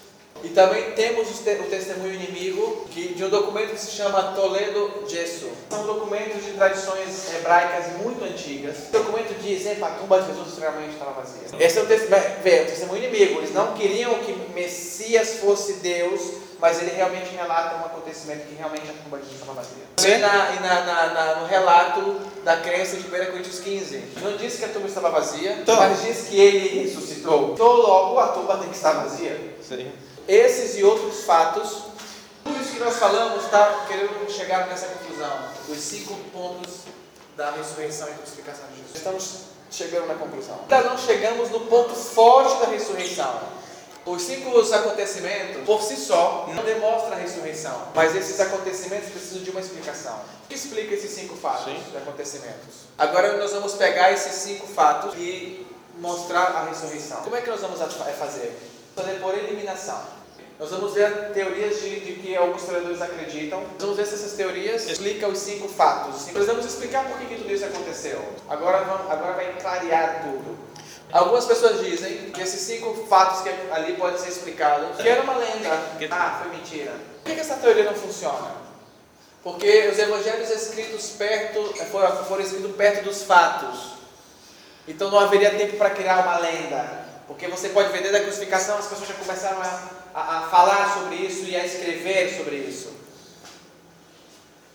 E 0.42 0.48
também 0.48 0.90
temos 0.92 1.28
o, 1.30 1.42
te, 1.42 1.50
o 1.50 1.64
testemunho 1.64 2.14
inimigo 2.14 2.86
que, 2.90 3.14
de 3.14 3.24
um 3.24 3.28
documento 3.28 3.70
que 3.70 3.80
se 3.80 3.92
chama 3.92 4.32
Toledo 4.34 5.04
Gesso. 5.08 5.48
São 5.70 5.86
documentos 5.86 6.44
de 6.44 6.52
tradições 6.52 7.32
hebraicas 7.34 7.96
muito 8.02 8.24
antigas. 8.24 8.76
O 8.88 8.92
documento 8.92 9.40
diz 9.40 9.62
que 9.62 9.82
a 9.82 9.90
tumba 9.90 10.20
de 10.20 10.28
Jesus 10.28 10.58
realmente 10.58 10.94
estava 10.94 11.12
vazia. 11.12 11.42
Esse 11.58 11.78
é 11.78 11.82
o, 11.82 11.84
o 11.84 12.66
testemunho 12.66 13.04
inimigo. 13.04 13.38
Eles 13.38 13.54
não 13.54 13.74
queriam 13.74 14.14
que 14.14 14.32
Messias 14.52 15.36
fosse 15.36 15.74
Deus, 15.74 16.20
mas 16.60 16.80
ele 16.80 16.90
realmente 16.90 17.34
relata 17.34 17.76
um 17.76 17.86
acontecimento 17.86 18.46
que 18.46 18.54
realmente 18.54 18.88
a 18.88 19.02
tumba 19.02 19.18
de 19.18 19.24
Jesus 19.24 19.40
estava 19.40 19.60
vazia. 19.60 19.82
E, 19.98 20.18
na, 20.18 20.52
e 20.52 20.60
na, 20.60 20.84
na, 20.84 21.06
na, 21.12 21.40
no 21.40 21.46
relato 21.46 22.20
da 22.44 22.56
crença 22.56 22.96
de 22.96 23.06
1 23.06 23.10
Coríntios 23.10 23.60
15, 23.60 24.02
não 24.22 24.36
diz 24.36 24.56
que 24.56 24.64
a 24.64 24.68
tumba 24.68 24.86
estava 24.86 25.10
vazia, 25.10 25.58
então, 25.60 25.76
mas 25.76 26.02
diz 26.02 26.28
que 26.28 26.40
ele 26.40 26.82
ressuscitou. 26.82 27.52
Então 27.52 27.66
logo 27.66 28.18
a 28.18 28.28
tumba 28.28 28.56
tem 28.58 28.68
que 28.68 28.76
estar 28.76 28.92
vazia. 28.92 29.54
Sim. 29.60 29.90
Esses 30.28 30.78
e 30.78 30.84
outros 30.84 31.24
fatos, 31.24 31.84
tudo 32.44 32.60
isso 32.60 32.72
que 32.72 32.78
nós 32.78 32.96
falamos 32.96 33.44
está 33.44 33.84
querendo 33.88 34.30
chegar 34.30 34.66
nessa 34.68 34.86
conclusão, 34.86 35.48
os 35.68 35.78
cinco 35.78 36.14
pontos 36.32 36.82
da 37.36 37.50
ressurreição 37.52 38.08
e 38.08 38.14
crucificação 38.14 38.66
de 38.68 38.76
Jesus. 38.76 38.96
Estamos 38.96 39.40
chegando 39.70 40.06
na 40.06 40.14
conclusão. 40.14 40.58
Ainda 40.62 40.90
não 40.90 40.98
chegamos 40.98 41.50
no 41.50 41.60
ponto 41.60 41.94
forte 41.94 42.60
da 42.60 42.66
ressurreição. 42.66 43.40
Os 44.04 44.22
cinco 44.22 44.50
acontecimentos, 44.72 45.64
por 45.64 45.80
si 45.80 45.96
só, 45.96 46.48
não 46.54 46.64
demonstram 46.64 47.12
a 47.12 47.16
ressurreição. 47.16 47.88
Mas 47.94 48.16
esses 48.16 48.40
acontecimentos 48.40 49.10
precisam 49.10 49.42
de 49.42 49.50
uma 49.50 49.60
explicação. 49.60 50.18
O 50.44 50.48
que 50.48 50.56
explica 50.56 50.94
esses 50.94 51.12
cinco 51.12 51.36
fatos 51.36 51.72
Sim. 51.72 51.82
de 51.90 51.96
acontecimentos? 51.96 52.82
Agora 52.98 53.36
nós 53.36 53.52
vamos 53.52 53.74
pegar 53.74 54.12
esses 54.12 54.32
cinco 54.32 54.66
fatos 54.66 55.14
e 55.16 55.64
mostrar 55.98 56.46
a 56.46 56.64
ressurreição. 56.64 57.22
Como 57.22 57.36
é 57.36 57.40
que 57.40 57.48
nós 57.48 57.60
vamos 57.60 57.78
fazer? 58.18 58.71
Fazer 58.94 59.20
por 59.20 59.36
eliminação. 59.36 60.02
Nós 60.58 60.70
vamos 60.70 60.94
ver 60.94 61.32
teorias 61.32 61.80
de, 61.80 62.00
de, 62.00 62.12
que 62.20 62.36
alguns 62.36 62.60
historiadores 62.60 63.02
acreditam. 63.02 63.60
Nós 63.60 63.80
vamos 63.80 63.96
ver 63.96 64.06
se 64.06 64.14
essas 64.14 64.32
teorias 64.34 64.88
explicam 64.88 65.30
os 65.30 65.38
cinco 65.38 65.66
fatos. 65.66 66.24
Precisamos 66.30 66.64
explicar 66.64 67.04
por 67.06 67.18
que, 67.18 67.26
que 67.26 67.36
tudo 67.36 67.52
isso 67.52 67.64
aconteceu. 67.64 68.22
Agora, 68.48 68.84
vamos, 68.84 69.10
agora 69.10 69.32
vai 69.32 69.52
clarear 69.60 70.22
tudo. 70.22 70.56
Algumas 71.10 71.44
pessoas 71.46 71.84
dizem 71.84 72.30
que 72.30 72.40
esses 72.40 72.60
cinco 72.60 72.94
fatos 73.06 73.42
que 73.42 73.48
ali 73.72 73.94
podem 73.94 74.18
ser 74.18 74.28
explicados, 74.28 74.96
que 74.96 75.08
era 75.08 75.22
uma 75.22 75.36
lenda. 75.36 75.70
Ah, 76.10 76.40
foi 76.42 76.56
mentira. 76.56 76.92
Por 77.24 77.34
que 77.34 77.40
essa 77.40 77.56
teoria 77.56 77.84
não 77.84 77.94
funciona? 77.94 78.52
Porque 79.42 79.88
os 79.88 79.98
evangelhos 79.98 80.48
escritos 80.48 81.10
perto, 81.18 81.74
foram, 81.90 82.24
foram 82.24 82.42
escritos 82.42 82.76
perto 82.76 83.04
dos 83.04 83.24
fatos. 83.24 83.94
Então 84.86 85.10
não 85.10 85.18
haveria 85.18 85.50
tempo 85.50 85.76
para 85.76 85.90
criar 85.90 86.20
uma 86.22 86.38
lenda. 86.38 87.01
Porque 87.26 87.46
você 87.48 87.68
pode 87.68 87.92
ver 87.92 88.02
desde 88.02 88.18
a 88.18 88.22
crucificação, 88.22 88.78
as 88.78 88.86
pessoas 88.86 89.08
já 89.08 89.14
começaram 89.14 89.60
a, 89.60 89.90
a, 90.14 90.38
a 90.38 90.48
falar 90.48 90.94
sobre 90.94 91.16
isso 91.16 91.44
e 91.44 91.56
a 91.56 91.64
escrever 91.64 92.36
sobre 92.36 92.56
isso. 92.56 92.92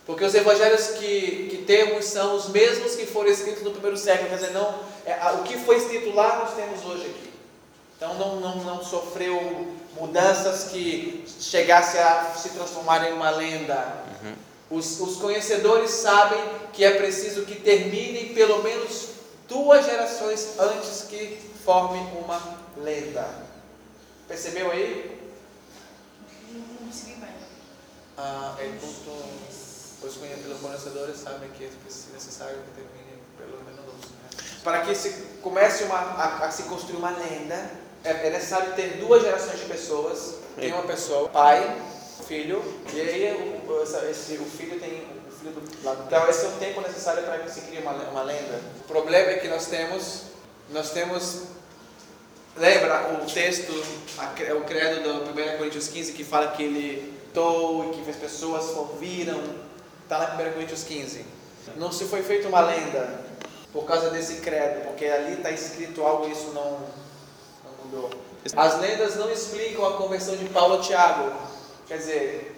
Porque 0.06 0.24
os 0.24 0.34
evangelhos 0.34 0.88
que, 0.92 1.50
que 1.52 1.64
temos 1.68 2.06
são 2.06 2.36
os 2.36 2.48
mesmos 2.48 2.96
que 2.96 3.06
foram 3.06 3.30
escritos 3.30 3.62
no 3.62 3.72
primeiro 3.72 3.98
século, 3.98 4.30
quer 4.30 4.36
dizer, 4.36 4.52
não, 4.52 4.80
é, 5.06 5.14
o 5.34 5.44
que 5.44 5.58
foi 5.58 5.76
escrito 5.76 6.16
lá 6.16 6.38
nós 6.38 6.56
temos 6.56 6.86
hoje 6.86 7.08
aqui. 7.08 7.34
Então 7.98 8.14
não, 8.14 8.40
não, 8.40 8.56
não 8.64 8.84
sofreu 8.84 9.76
mudanças 10.00 10.66
que 10.72 11.26
chegasse 11.42 11.98
a 11.98 12.34
se 12.38 12.50
transformar 12.50 13.10
em 13.10 13.14
uma 13.14 13.32
lenda. 13.32 14.04
Uhum. 14.24 14.78
Os, 14.78 15.00
os 15.02 15.18
conhecedores 15.18 15.92
sabem 15.92 16.40
que 16.72 16.86
é 16.86 16.92
preciso 16.92 17.44
que 17.44 17.56
termine 17.56 18.34
pelo 18.34 18.64
menos 18.64 19.17
duas 19.48 19.86
gerações 19.86 20.60
antes 20.60 21.04
que 21.04 21.38
forme 21.64 22.00
uma 22.20 22.42
lenda. 22.78 23.28
Percebeu 24.28 24.72
aí? 24.72 25.20
Não 26.52 26.88
consegui 26.88 27.16
bem. 27.16 27.30
Ah, 28.18 28.56
é 28.60 28.66
culto, 28.80 29.12
os 30.04 30.16
conhe- 30.16 30.36
conhecedores 30.62 31.18
sabem 31.20 31.50
que 31.52 31.66
é 31.66 31.70
necessário 32.14 32.58
que 32.64 32.72
termine 32.82 33.22
pelo 33.38 33.64
menos 33.64 33.86
dois. 33.86 34.12
Né? 34.12 34.60
Para 34.64 34.82
que 34.82 34.96
se 34.96 35.12
comece 35.42 35.84
uma, 35.84 35.98
a, 35.98 36.46
a 36.46 36.52
se 36.52 36.64
construir 36.64 36.98
uma 36.98 37.12
lenda, 37.12 37.70
é, 38.04 38.28
é 38.28 38.30
necessário 38.30 38.74
ter 38.76 38.98
duas 38.98 39.22
gerações 39.24 39.60
de 39.60 39.66
pessoas. 39.66 40.36
Tem 40.56 40.74
uma 40.74 40.84
pessoa, 40.84 41.30
pai, 41.30 41.80
filho, 42.28 42.62
e 42.94 43.00
aí 43.00 43.62
o, 43.68 43.84
esse, 44.10 44.34
o 44.38 44.46
filho 44.46 44.80
tem 44.80 45.17
lado. 45.84 46.04
Então 46.08 46.30
esse 46.30 46.46
é 46.46 46.50
o 46.50 46.52
tempo 46.54 46.82
necessário 46.82 47.24
para 47.24 47.40
que 47.40 47.52
se 47.52 47.62
crie 47.62 47.80
uma, 47.80 47.92
uma 47.92 48.24
lenda. 48.24 48.62
O 48.82 48.84
problema 48.84 49.32
é 49.32 49.38
que 49.38 49.48
nós 49.48 49.68
temos, 49.68 50.24
nós 50.72 50.92
temos 50.92 51.48
Lembra 52.58 53.22
o 53.22 53.32
texto, 53.32 53.72
o 53.72 54.62
credo 54.62 55.04
do 55.04 55.30
1 55.30 55.58
Coríntios 55.58 55.90
15 55.90 56.14
que 56.14 56.24
fala 56.24 56.48
que 56.48 56.64
ele 56.64 57.14
tou 57.32 57.94
e 57.94 58.02
que 58.02 58.10
as 58.10 58.16
pessoas 58.16 58.76
ouviram? 58.76 59.40
Está 60.04 60.18
lá 60.18 60.44
em 60.44 60.48
1 60.48 60.54
Coríntios 60.54 60.84
15. 60.84 61.24
Não 61.76 61.92
se 61.92 62.06
foi 62.06 62.24
feita 62.24 62.48
uma 62.48 62.62
lenda 62.62 63.22
por 63.72 63.86
causa 63.86 64.10
desse 64.10 64.38
credo, 64.38 64.88
porque 64.88 65.06
ali 65.06 65.34
está 65.34 65.52
escrito 65.52 66.02
algo 66.02 66.28
e 66.28 66.32
isso 66.32 66.48
não, 66.48 66.80
não 67.64 67.86
mudou. 67.86 68.10
As 68.56 68.80
lendas 68.80 69.16
não 69.18 69.30
explicam 69.32 69.86
a 69.86 69.98
conversão 69.98 70.36
de 70.36 70.46
Paulo 70.50 70.80
a 70.80 70.82
Tiago. 70.82 71.32
Quer 71.88 71.98
dizer, 71.98 72.56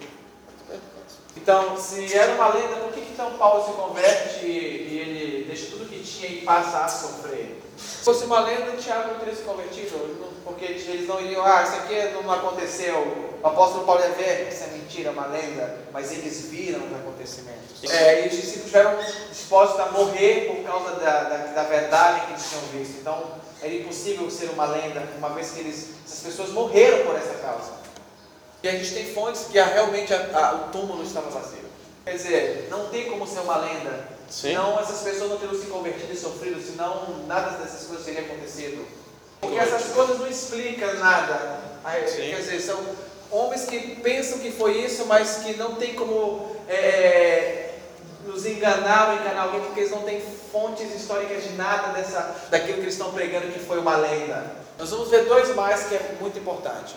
então, 1.37 1.77
se 1.77 2.13
era 2.13 2.33
uma 2.33 2.49
lenda, 2.49 2.75
por 2.77 2.91
que 2.91 2.99
então 2.99 3.37
Paulo 3.37 3.65
se 3.65 3.71
converte 3.71 4.45
e 4.45 4.99
ele 4.99 5.45
deixa 5.45 5.67
tudo 5.67 5.89
que 5.89 5.99
tinha 6.03 6.29
e 6.29 6.41
passa 6.41 6.79
a 6.79 6.87
sofrer? 6.87 7.61
Se 7.77 8.03
fosse 8.03 8.25
uma 8.25 8.41
lenda, 8.41 8.75
Tiago 8.77 9.13
não 9.13 9.19
teria 9.19 9.35
se 9.35 9.43
convertido, 9.43 10.33
porque 10.43 10.65
eles 10.65 11.07
não 11.07 11.21
iriam, 11.21 11.45
ah, 11.45 11.63
isso 11.63 11.75
aqui 11.75 11.95
não 12.21 12.29
aconteceu. 12.31 13.29
O 13.41 13.47
apóstolo 13.47 13.85
Paulo 13.85 14.01
ia 14.01 14.09
ver, 14.09 14.49
isso 14.51 14.63
é 14.63 14.67
mentira, 14.67 15.09
é 15.09 15.11
uma 15.11 15.27
lenda, 15.27 15.77
mas 15.93 16.11
eles 16.11 16.47
viram 16.47 16.85
os 16.85 16.93
acontecimentos. 16.93 17.89
É, 17.89 18.25
e 18.25 18.27
os 18.27 18.35
discípulos 18.35 18.65
estiveram 18.65 18.97
dispostos 19.31 19.79
a 19.79 19.91
morrer 19.91 20.53
por 20.53 20.63
causa 20.65 20.95
da, 20.99 21.23
da, 21.23 21.37
da 21.53 21.63
verdade 21.63 22.25
que 22.25 22.31
eles 22.33 22.49
tinham 22.49 22.61
visto. 22.73 22.99
Então, 22.99 23.23
era 23.61 23.73
impossível 23.73 24.29
ser 24.29 24.49
uma 24.49 24.65
lenda, 24.65 25.07
uma 25.17 25.29
vez 25.29 25.51
que 25.51 25.61
eles, 25.61 25.89
essas 26.05 26.19
pessoas 26.19 26.49
morreram 26.49 27.05
por 27.05 27.15
essa 27.15 27.35
causa. 27.35 27.78
E 28.61 28.67
a 28.67 28.71
gente 28.71 28.93
tem 28.93 29.13
fontes 29.13 29.45
que 29.49 29.57
a- 29.57 29.65
realmente 29.65 30.13
a- 30.13 30.29
a- 30.33 30.55
o 30.55 30.71
túmulo 30.71 31.03
estava 31.03 31.29
vazio. 31.29 31.59
Quer 32.03 32.13
dizer, 32.13 32.67
não 32.69 32.87
tem 32.89 33.09
como 33.09 33.25
ser 33.27 33.39
uma 33.39 33.57
lenda. 33.57 34.07
Sim. 34.29 34.49
Senão 34.49 34.79
essas 34.79 34.99
pessoas 35.01 35.29
não 35.31 35.37
teriam 35.37 35.59
se 35.59 35.67
convertido 35.67 36.11
e 36.13 36.17
sofrido, 36.17 36.61
senão 36.61 37.23
nada 37.27 37.57
dessas 37.57 37.87
coisas 37.87 38.05
teria 38.05 38.21
acontecido. 38.21 38.85
Porque 39.41 39.57
essas 39.57 39.83
coisas 39.93 40.19
não 40.19 40.27
explicam 40.27 40.93
nada. 40.95 41.59
Sim. 42.07 42.29
Quer 42.29 42.35
dizer, 42.41 42.59
são 42.59 42.79
homens 43.31 43.65
que 43.65 43.95
pensam 44.01 44.39
que 44.39 44.51
foi 44.51 44.77
isso, 44.83 45.05
mas 45.05 45.37
que 45.37 45.53
não 45.55 45.75
tem 45.75 45.93
como 45.95 46.55
é, 46.67 47.71
nos 48.25 48.45
enganar 48.45 49.09
ou 49.09 49.15
enganar 49.21 49.43
alguém, 49.43 49.61
porque 49.61 49.79
eles 49.79 49.91
não 49.91 50.01
têm 50.03 50.21
fontes 50.51 50.93
históricas 50.93 51.43
de 51.43 51.51
nada 51.53 51.93
dessa, 51.93 52.35
daquilo 52.51 52.75
que 52.75 52.81
eles 52.81 52.93
estão 52.93 53.11
pregando 53.11 53.47
que 53.51 53.59
foi 53.59 53.79
uma 53.79 53.95
lenda. 53.95 54.51
Nós 54.77 54.89
vamos 54.91 55.09
ver 55.09 55.25
dois 55.25 55.55
mais 55.55 55.83
que 55.87 55.95
é 55.95 56.15
muito 56.19 56.37
importante. 56.37 56.93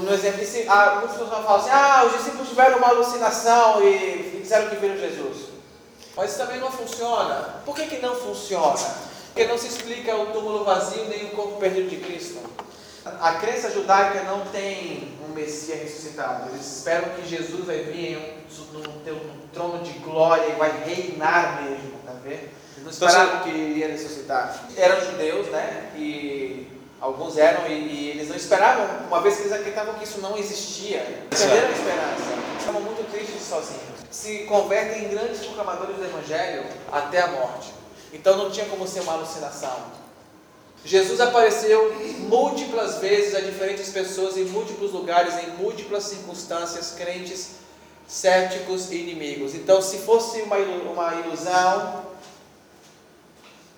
No 0.00 0.12
exemplo, 0.12 0.44
se, 0.44 0.66
ah, 0.68 1.02
pessoas 1.02 1.28
falam 1.28 1.56
assim, 1.56 1.70
ah, 1.70 2.04
os 2.06 2.12
discípulos 2.18 2.48
tiveram 2.48 2.78
uma 2.78 2.88
alucinação 2.88 3.82
e, 3.82 4.40
disseram 4.42 4.68
que 4.68 4.76
viram 4.76 4.96
Jesus. 4.96 5.48
Mas 6.16 6.30
isso 6.30 6.38
também 6.38 6.60
não 6.60 6.70
funciona. 6.70 7.60
Por 7.64 7.74
que, 7.74 7.86
que 7.86 7.98
não 7.98 8.14
funciona? 8.14 8.76
Porque 9.26 9.46
não 9.46 9.56
se 9.56 9.68
explica 9.68 10.16
o 10.16 10.26
túmulo 10.26 10.64
vazio 10.64 11.04
nem 11.04 11.26
o 11.26 11.30
corpo 11.30 11.58
perdido 11.58 11.88
de 11.88 11.96
Cristo. 11.96 12.40
A 13.04 13.34
crença 13.34 13.70
judaica 13.70 14.24
não 14.24 14.44
tem 14.46 15.16
um 15.26 15.32
Messias 15.32 15.80
ressuscitado. 15.80 16.50
Eles 16.50 16.78
esperam 16.78 17.10
que 17.10 17.28
Jesus 17.28 17.64
vai 17.64 17.78
vir 17.78 18.12
em 18.12 18.16
um, 18.16 18.78
um 18.78 19.48
trono 19.52 19.82
de 19.82 19.92
glória 20.00 20.46
e 20.48 20.58
vai 20.58 20.70
reinar 20.84 21.62
mesmo, 21.62 21.92
tá 22.04 22.12
vendo? 22.22 22.50
Eles 22.76 22.84
não 22.84 22.90
esperavam 22.90 23.40
que 23.40 23.50
iria 23.50 23.88
ressuscitar. 23.88 24.64
Eram 24.76 25.00
judeus, 25.06 25.46
né? 25.48 25.90
E 25.96 26.66
alguns 27.00 27.38
eram, 27.38 27.66
e, 27.66 27.72
e 27.72 28.10
eles 28.10 28.28
não 28.28 28.36
esperavam, 28.36 28.86
uma 29.08 29.20
vez 29.20 29.36
que 29.36 29.42
eles 29.42 29.52
acreditavam 29.52 29.94
que 29.94 30.04
isso 30.04 30.20
não 30.20 30.36
existia. 30.36 31.00
Perderam 31.30 31.68
a 31.68 31.72
esperança. 31.72 32.40
Estavam 32.58 32.80
muito 32.82 33.10
tristes 33.10 33.42
sozinhos. 33.42 33.80
Se 34.10 34.38
convertem 34.40 35.04
em 35.04 35.08
grandes 35.08 35.40
proclamadores 35.40 35.96
do 35.96 36.04
Evangelho 36.04 36.64
até 36.92 37.22
a 37.22 37.28
morte. 37.28 37.72
Então 38.12 38.36
não 38.36 38.50
tinha 38.50 38.66
como 38.66 38.86
ser 38.86 39.00
uma 39.00 39.14
alucinação. 39.14 40.00
Jesus 40.84 41.20
apareceu 41.20 41.92
múltiplas 42.20 42.96
vezes 42.96 43.34
a 43.34 43.40
diferentes 43.40 43.90
pessoas 43.90 44.36
em 44.36 44.44
múltiplos 44.44 44.92
lugares, 44.92 45.34
em 45.44 45.50
múltiplas 45.62 46.04
circunstâncias, 46.04 46.94
crentes, 46.96 47.50
céticos 48.08 48.90
e 48.90 48.96
inimigos. 48.96 49.54
Então, 49.54 49.80
se 49.82 49.98
fosse 49.98 50.40
uma, 50.42 50.58
ilu- 50.58 50.90
uma 50.90 51.14
ilusão, 51.16 52.02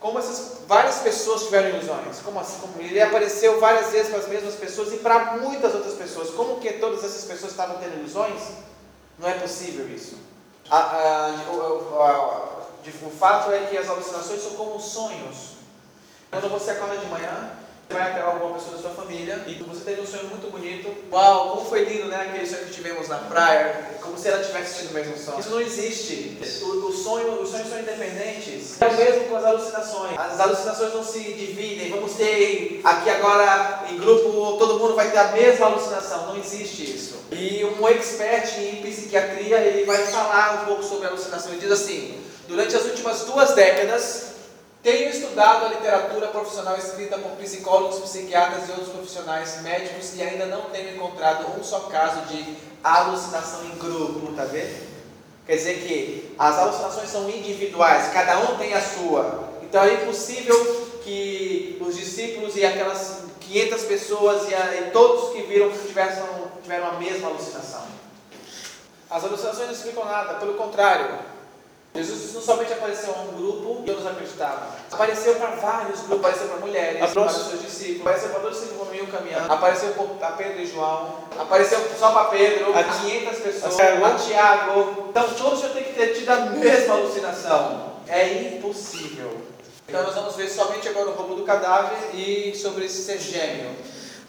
como 0.02 0.18
essas 0.18 0.58
várias 0.66 0.96
pessoas 0.96 1.44
tiveram 1.44 1.70
ilusões? 1.70 2.18
Como 2.24 2.38
assim? 2.40 2.58
Como 2.60 2.74
ele 2.82 3.00
apareceu 3.00 3.58
várias 3.60 3.90
vezes 3.92 4.08
para 4.10 4.18
as 4.18 4.28
mesmas 4.28 4.54
pessoas 4.56 4.92
e 4.92 4.96
para 4.96 5.36
muitas 5.36 5.74
outras 5.74 5.94
pessoas. 5.94 6.30
Como 6.30 6.60
que 6.60 6.72
todas 6.74 7.04
essas 7.04 7.24
pessoas 7.24 7.52
estavam 7.52 7.78
tendo 7.78 7.98
ilusões? 7.98 8.40
Não 9.18 9.28
é 9.28 9.34
possível 9.34 9.88
isso. 9.88 10.16
A- 10.68 10.76
a- 10.76 11.26
a- 11.28 12.62
o 13.06 13.10
fato 13.10 13.52
é 13.52 13.66
que 13.66 13.78
as 13.78 13.88
alucinações 13.88 14.42
são 14.42 14.52
como 14.52 14.80
sonhos. 14.80 15.52
Quando 16.30 16.50
você 16.50 16.72
acorda 16.72 16.96
de 16.96 17.06
manhã, 17.06 17.50
vai 17.90 18.10
até 18.10 18.20
alguma 18.22 18.54
pessoa 18.54 18.76
da 18.76 18.82
sua 18.82 18.90
família 18.90 19.42
e 19.46 19.54
você 19.54 19.84
teve 19.84 20.00
um 20.00 20.06
sonho 20.06 20.28
muito 20.28 20.50
bonito. 20.50 20.94
Uau, 21.12 21.56
como 21.56 21.68
foi 21.68 21.84
lindo, 21.84 22.08
né? 22.08 22.16
Aquele 22.16 22.46
sonho 22.46 22.64
que 22.64 22.72
tivemos 22.72 23.08
na 23.08 23.18
praia, 23.18 23.98
como 24.00 24.18
se 24.18 24.28
ela 24.28 24.42
tivesse 24.42 24.80
tido 24.80 24.90
o 24.90 24.94
mesmo 24.94 25.16
sonho. 25.16 25.40
Isso 25.40 25.50
não 25.50 25.60
existe. 25.60 26.38
O, 26.62 26.88
o 26.88 26.92
sonho, 26.92 27.42
os 27.42 27.50
sonhos 27.50 27.68
são 27.68 27.78
independentes. 27.78 28.80
É 28.80 28.86
o 28.86 28.96
mesmo 28.96 29.24
com 29.24 29.36
as 29.36 29.44
alucinações. 29.44 30.18
As 30.18 30.40
alucinações 30.40 30.94
não 30.94 31.04
se 31.04 31.20
dividem. 31.20 31.90
Vamos 31.90 32.14
ter 32.14 32.80
aqui 32.82 33.10
agora 33.10 33.84
em 33.90 33.98
grupo, 33.98 34.56
todo 34.58 34.78
mundo 34.78 34.94
vai 34.94 35.10
ter 35.10 35.18
a 35.18 35.32
mesma 35.32 35.66
alucinação. 35.66 36.26
Não 36.26 36.38
existe 36.38 36.84
isso. 36.84 37.16
E 37.30 37.64
um 37.64 37.88
expert 37.88 38.58
em 38.58 38.82
psiquiatria, 38.82 39.58
ele 39.58 39.84
vai 39.84 39.98
falar 40.06 40.62
um 40.62 40.66
pouco 40.66 40.82
sobre 40.82 41.06
alucinação. 41.06 41.52
Ele 41.52 41.60
diz 41.60 41.70
assim: 41.70 42.18
durante 42.48 42.76
as 42.76 42.84
últimas 42.84 43.20
duas 43.24 43.52
décadas, 43.52 44.31
tenho 44.82 45.08
estudado 45.10 45.66
a 45.66 45.68
literatura 45.68 46.28
profissional 46.28 46.76
escrita 46.76 47.16
por 47.18 47.32
psicólogos, 47.32 48.00
psiquiatras 48.00 48.68
e 48.68 48.72
outros 48.72 48.88
profissionais 48.88 49.62
médicos 49.62 50.14
e 50.16 50.22
ainda 50.22 50.46
não 50.46 50.62
tenho 50.70 50.94
encontrado 50.96 51.46
um 51.58 51.62
só 51.62 51.80
caso 51.80 52.22
de 52.22 52.56
alucinação 52.82 53.64
em 53.64 53.78
grupo, 53.78 54.32
tá 54.34 54.44
vendo? 54.44 54.90
Quer 55.46 55.56
dizer 55.56 55.74
que 55.86 56.34
as 56.38 56.58
alucinações 56.58 57.08
são 57.10 57.28
individuais, 57.30 58.12
cada 58.12 58.38
um 58.40 58.56
tem 58.58 58.74
a 58.74 58.80
sua. 58.80 59.48
Então 59.62 59.82
é 59.84 59.94
impossível 59.94 60.56
que 61.04 61.78
os 61.80 61.96
discípulos 61.96 62.56
e 62.56 62.64
aquelas 62.64 63.22
500 63.40 63.82
pessoas 63.84 64.48
e, 64.50 64.54
a- 64.54 64.76
e 64.76 64.90
todos 64.92 65.32
que 65.32 65.42
viram 65.42 65.70
tivessem, 65.70 66.22
tiveram 66.62 66.88
a 66.88 66.92
mesma 66.92 67.28
alucinação. 67.28 67.82
As 69.10 69.24
alucinações 69.24 69.66
não 69.66 69.74
explicam 69.74 70.04
nada, 70.04 70.34
pelo 70.34 70.54
contrário. 70.54 71.18
Jesus 71.94 72.32
não 72.34 72.40
somente 72.40 72.72
apareceu 72.72 73.14
a 73.14 73.18
um 73.20 73.36
grupo 73.36 73.82
e 73.82 73.86
todos 73.86 74.06
acreditavam. 74.06 74.68
Apareceu 74.90 75.34
para 75.34 75.48
vários 75.56 76.00
grupos, 76.00 76.18
apareceu 76.24 76.48
para 76.48 76.56
mulheres, 76.58 77.10
para 77.12 77.26
os 77.26 77.32
seus 77.32 77.60
discípulos, 77.62 78.00
apareceu 78.00 78.28
para 78.30 78.40
todos 78.40 78.62
os 78.62 78.68
que 78.68 78.96
iam 78.96 79.06
caminhando, 79.06 79.52
apareceu 79.52 79.90
para 80.18 80.30
Pedro 80.32 80.60
e 80.62 80.66
João, 80.66 81.16
apareceu 81.38 81.78
só 81.98 82.10
para 82.12 82.24
Pedro, 82.30 82.74
A- 82.74 82.80
a 82.80 82.84
500 82.84 83.38
pessoas, 83.40 83.80
a 83.80 84.14
Tiago. 84.14 85.06
Então 85.10 85.28
todos 85.34 85.60
já 85.60 85.68
têm 85.68 85.84
que 85.84 85.92
ter 85.92 86.08
tido 86.14 86.30
a 86.30 86.36
mesma 86.36 86.94
alucinação. 86.94 87.92
É 88.08 88.54
impossível. 88.56 89.30
Então 89.86 90.02
nós 90.02 90.14
vamos 90.14 90.34
ver 90.36 90.48
somente 90.48 90.88
agora 90.88 91.10
o 91.10 91.12
roubo 91.12 91.34
do 91.34 91.44
cadáver 91.44 91.98
e 92.14 92.54
sobre 92.56 92.86
esse 92.86 93.02
ser 93.02 93.18
gêmeo. 93.18 93.70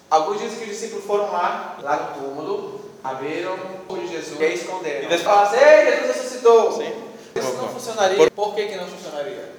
Alguns 0.09 0.39
dizem 0.39 0.57
que 0.57 0.64
os 0.66 0.70
discípulos 0.70 1.05
foram 1.05 1.32
lá, 1.32 1.78
lá 1.82 1.95
no 2.18 2.22
túmulo, 2.22 2.82
abriram 3.03 3.57
o 3.88 3.95
de 3.95 4.07
Jesus 4.07 4.38
e 4.39 4.45
esconderam. 4.53 4.95
E 5.03 5.05
E 5.05 5.07
depois- 5.07 5.22
falaram 5.22 5.47
assim, 5.47 5.57
ei, 5.64 5.86
Jesus 5.91 6.16
ressuscitou. 6.18 6.72
Sim. 6.74 6.93
Isso 7.54 7.62
não 7.62 7.70
funcionaria. 7.70 8.32
Por 8.32 8.56
que, 8.56 8.68
que 8.68 8.76
não 8.76 8.88
funcionaria? 8.88 9.54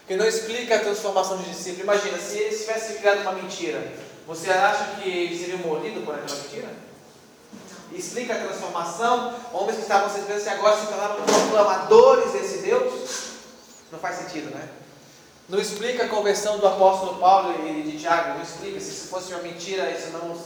Porque 0.00 0.16
não 0.16 0.26
explica 0.26 0.76
a 0.76 0.80
transformação 0.80 1.38
de 1.38 1.50
discípulo. 1.50 1.82
Imagina, 1.82 2.18
se 2.18 2.38
eles 2.38 2.60
tivessem 2.60 2.96
criado 2.96 3.22
uma 3.22 3.32
mentira, 3.32 3.82
você 4.26 4.50
acha 4.50 4.84
que 5.02 5.08
eles 5.08 5.40
seriam 5.40 5.58
morridos 5.58 6.04
por 6.04 6.14
aquela 6.14 6.38
mentira? 6.42 6.68
Explica 7.92 8.34
a 8.34 8.38
transformação. 8.38 9.34
Homens 9.52 9.76
que 9.76 9.82
estavam 9.82 10.08
se 10.10 10.20
e 10.20 10.48
agora 10.48 10.76
se 10.78 10.86
tornaram 10.86 11.16
proclamadores 11.24 12.32
desse 12.32 12.58
Deus? 12.58 12.92
Não 13.90 13.98
faz 13.98 14.16
sentido, 14.16 14.50
né? 14.54 14.68
Não 15.48 15.60
explica 15.60 16.04
a 16.04 16.08
conversão 16.08 16.58
do 16.58 16.66
apóstolo 16.66 17.18
Paulo 17.18 17.54
e 17.66 17.82
de 17.82 17.98
Tiago. 17.98 18.34
Não 18.34 18.42
explica. 18.42 18.80
Se 18.80 18.90
isso 18.90 19.08
fosse 19.08 19.32
uma 19.32 19.42
mentira, 19.42 19.90
isso 19.90 20.08
não, 20.10 20.36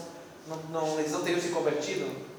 não, 0.46 0.56
não- 0.86 1.00
eles 1.00 1.12
não 1.12 1.22
teriam 1.22 1.40
se 1.40 1.48
convertido. 1.48 2.29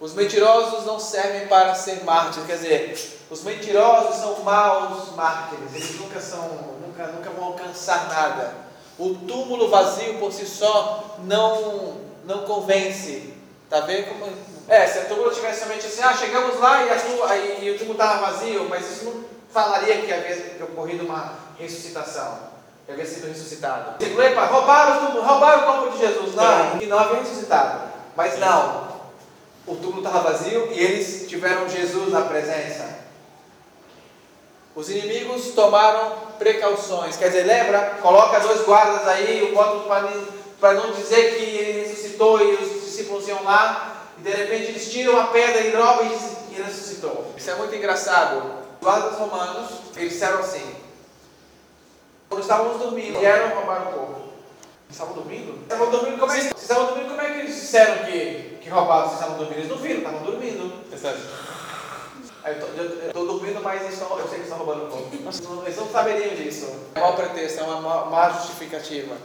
Os 0.00 0.14
mentirosos 0.14 0.86
não 0.86 0.98
servem 0.98 1.46
para 1.46 1.74
ser 1.74 2.02
mártires, 2.04 2.46
quer 2.46 2.56
dizer, 2.56 3.20
os 3.28 3.42
mentirosos 3.44 4.16
são 4.16 4.42
maus 4.42 5.14
mártires, 5.14 5.74
eles 5.74 6.00
nunca 6.00 6.18
são, 6.18 6.48
nunca, 6.80 7.06
nunca 7.08 7.28
vão 7.28 7.48
alcançar 7.48 8.08
nada. 8.08 8.54
O 8.98 9.14
túmulo 9.14 9.68
vazio 9.68 10.14
por 10.14 10.32
si 10.32 10.46
só 10.46 11.16
não, 11.18 11.98
não 12.24 12.44
convence. 12.44 13.34
Tá 13.68 13.80
vendo 13.80 14.08
como. 14.08 14.32
É, 14.68 14.86
se 14.86 15.00
o 15.00 15.04
túmulo 15.08 15.30
tivesse 15.30 15.60
somente 15.60 15.86
assim, 15.86 16.02
ah, 16.02 16.14
chegamos 16.14 16.58
lá 16.58 16.82
e, 16.82 16.90
a 16.90 16.98
tua, 16.98 17.36
e, 17.36 17.64
e 17.64 17.70
o 17.72 17.78
túmulo 17.78 17.92
estava 17.92 18.30
vazio, 18.30 18.68
mas 18.70 18.90
isso 18.90 19.04
não 19.04 19.24
falaria 19.52 20.00
que 20.00 20.12
havia 20.12 20.64
ocorrido 20.64 21.04
uma 21.04 21.34
ressuscitação, 21.58 22.38
que 22.86 22.92
havia 22.92 23.04
sido 23.04 23.28
ressuscitado. 23.28 24.02
Epa, 24.02 24.46
roubaram 24.46 24.96
o 24.96 25.06
túmulo, 25.06 25.26
roubaram 25.26 25.62
o 25.62 25.66
corpo 25.66 25.96
de 25.96 26.06
Jesus. 26.06 26.34
Não, 26.34 26.80
e 26.80 26.86
não 26.86 26.98
havia 26.98 27.20
ressuscitado. 27.20 27.90
Mas 28.16 28.38
não, 28.38 28.99
o 29.70 29.76
túmulo 29.76 29.98
estava 29.98 30.32
vazio 30.32 30.68
e 30.72 30.80
eles 30.80 31.28
tiveram 31.28 31.68
Jesus 31.68 32.12
na 32.12 32.22
presença. 32.22 32.98
Os 34.74 34.90
inimigos 34.90 35.52
tomaram 35.52 36.16
precauções. 36.38 37.16
Quer 37.16 37.28
dizer, 37.28 37.44
lembra? 37.44 37.98
Coloca 38.02 38.40
dois 38.40 38.62
guardas 38.62 39.06
aí, 39.06 39.54
para 40.58 40.74
não 40.74 40.92
dizer 40.92 41.36
que 41.36 41.44
ele 41.44 41.82
ressuscitou 41.82 42.40
e 42.40 42.54
os 42.54 42.84
discípulos 42.84 43.28
iam 43.28 43.42
lá. 43.44 44.06
E 44.18 44.22
de 44.22 44.30
repente 44.30 44.70
eles 44.70 44.90
tiram 44.90 45.18
a 45.18 45.24
pedra 45.28 45.60
e 45.60 45.70
roubam 45.74 46.06
e 46.06 46.54
ele 46.54 46.64
ressuscitou. 46.64 47.32
Isso 47.36 47.50
é 47.50 47.54
muito 47.54 47.74
engraçado. 47.74 48.60
Os 48.80 48.86
guardas 48.86 49.18
romanos, 49.18 49.70
eles 49.96 50.12
disseram 50.12 50.40
assim. 50.40 50.74
Quando 52.28 52.42
estávamos 52.42 52.80
dormindo, 52.80 53.18
vieram 53.18 53.56
roubar 53.56 53.88
o 53.88 53.92
corpo. 53.92 54.20
Estavam 54.88 55.14
dormindo? 55.14 55.62
Estavam 55.62 55.90
dormindo 55.90 56.18
como 56.18 56.32
é 56.32 56.40
que, 56.40 56.54
estavam 56.56 56.86
dormindo, 56.86 57.08
como 57.08 57.20
é 57.20 57.30
que 57.30 57.38
eles 57.40 57.54
disseram 57.54 58.04
que, 58.04 58.49
que 58.60 58.68
roubaram? 58.68 59.08
Vocês 59.08 59.20
estavam 59.20 59.38
dormindo? 59.38 59.58
Eles 59.58 59.70
não 59.70 59.76
viram, 59.78 59.98
estavam 59.98 60.22
dormindo. 60.22 60.72
Aí 62.42 62.58
eu 62.58 63.06
estou 63.08 63.26
dormindo, 63.26 63.60
mas 63.62 63.82
eles 63.82 63.94
estão, 63.94 64.18
eu 64.18 64.28
sei 64.28 64.38
que 64.38 64.44
estão 64.44 64.58
roubando 64.58 64.86
o 64.86 64.88
corpo. 64.88 65.10
Eles 65.64 65.76
não 65.76 65.90
saberiam 65.90 66.34
disso. 66.34 66.72
É 66.94 67.00
mau 67.00 67.14
pretexto, 67.14 67.60
é 67.60 67.62
uma 67.64 68.06
má 68.06 68.30
justificativa. 68.30 69.16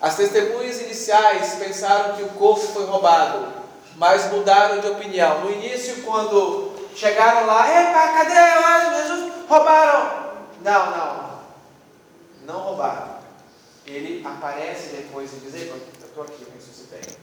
As 0.00 0.16
testemunhas 0.16 0.80
iniciais 0.80 1.54
pensaram 1.54 2.16
que 2.16 2.22
o 2.22 2.28
corpo 2.30 2.60
foi 2.60 2.84
roubado, 2.86 3.52
mas 3.96 4.30
mudaram 4.30 4.80
de 4.80 4.88
opinião. 4.88 5.40
No 5.40 5.50
início, 5.50 6.02
quando 6.02 6.72
chegaram 6.94 7.46
lá, 7.46 7.68
epa, 7.68 8.08
cadê? 8.08 9.02
Jesus, 9.02 9.32
roubaram. 9.48 10.34
Não, 10.62 10.90
não. 10.90 11.34
Não 12.46 12.60
roubaram. 12.60 13.14
Ele 13.86 14.26
aparece 14.26 14.96
depois 14.96 15.32
e 15.32 15.36
diz, 15.36 15.54
eu 15.54 15.76
estou 16.06 16.24
aqui, 16.24 16.42
eu 16.42 16.48
ressuscitei. 16.54 17.16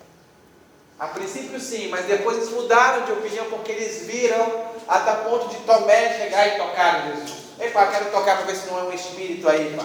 A 1.02 1.08
princípio 1.08 1.60
sim, 1.60 1.88
mas 1.88 2.06
depois 2.06 2.38
eles 2.38 2.52
mudaram 2.52 3.04
de 3.06 3.12
opinião 3.12 3.46
porque 3.46 3.72
eles 3.72 4.06
viram 4.06 4.66
até 4.88 5.12
ponto 5.28 5.48
de 5.48 5.56
Tomé 5.62 6.16
chegar 6.16 6.48
e 6.48 6.60
tocar 6.60 7.08
em 7.08 7.18
Jesus. 7.18 7.40
Epa, 7.60 7.88
quero 7.88 8.12
tocar 8.12 8.38
para 8.38 8.46
ver 8.46 8.56
se 8.56 8.68
não 8.68 8.78
é 8.78 8.84
um 8.84 8.94
espírito 8.94 9.50
aí, 9.50 9.76
pá. 9.76 9.84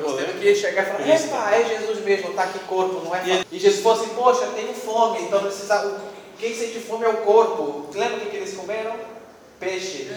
Nós 0.00 0.16
temos 0.16 0.40
que 0.40 0.54
chegar 0.54 0.82
e 0.84 0.86
falar, 0.86 1.08
epa, 1.10 1.54
é 1.54 1.64
Jesus 1.64 2.02
mesmo, 2.06 2.30
está 2.30 2.44
aqui 2.44 2.58
corpo, 2.60 3.04
não 3.04 3.14
é? 3.14 3.44
E 3.52 3.58
Jesus 3.58 3.82
falou 3.82 4.00
assim, 4.00 4.14
poxa, 4.14 4.46
tenho 4.56 4.72
fome, 4.72 5.24
então 5.24 5.42
precisa. 5.42 6.00
Quem 6.38 6.54
sente 6.54 6.80
fome 6.80 7.04
é 7.04 7.08
o 7.10 7.18
corpo. 7.18 7.90
Lembra 7.92 8.16
o 8.16 8.30
que 8.30 8.36
eles 8.36 8.54
comeram? 8.56 8.96
Peixe. 9.60 10.10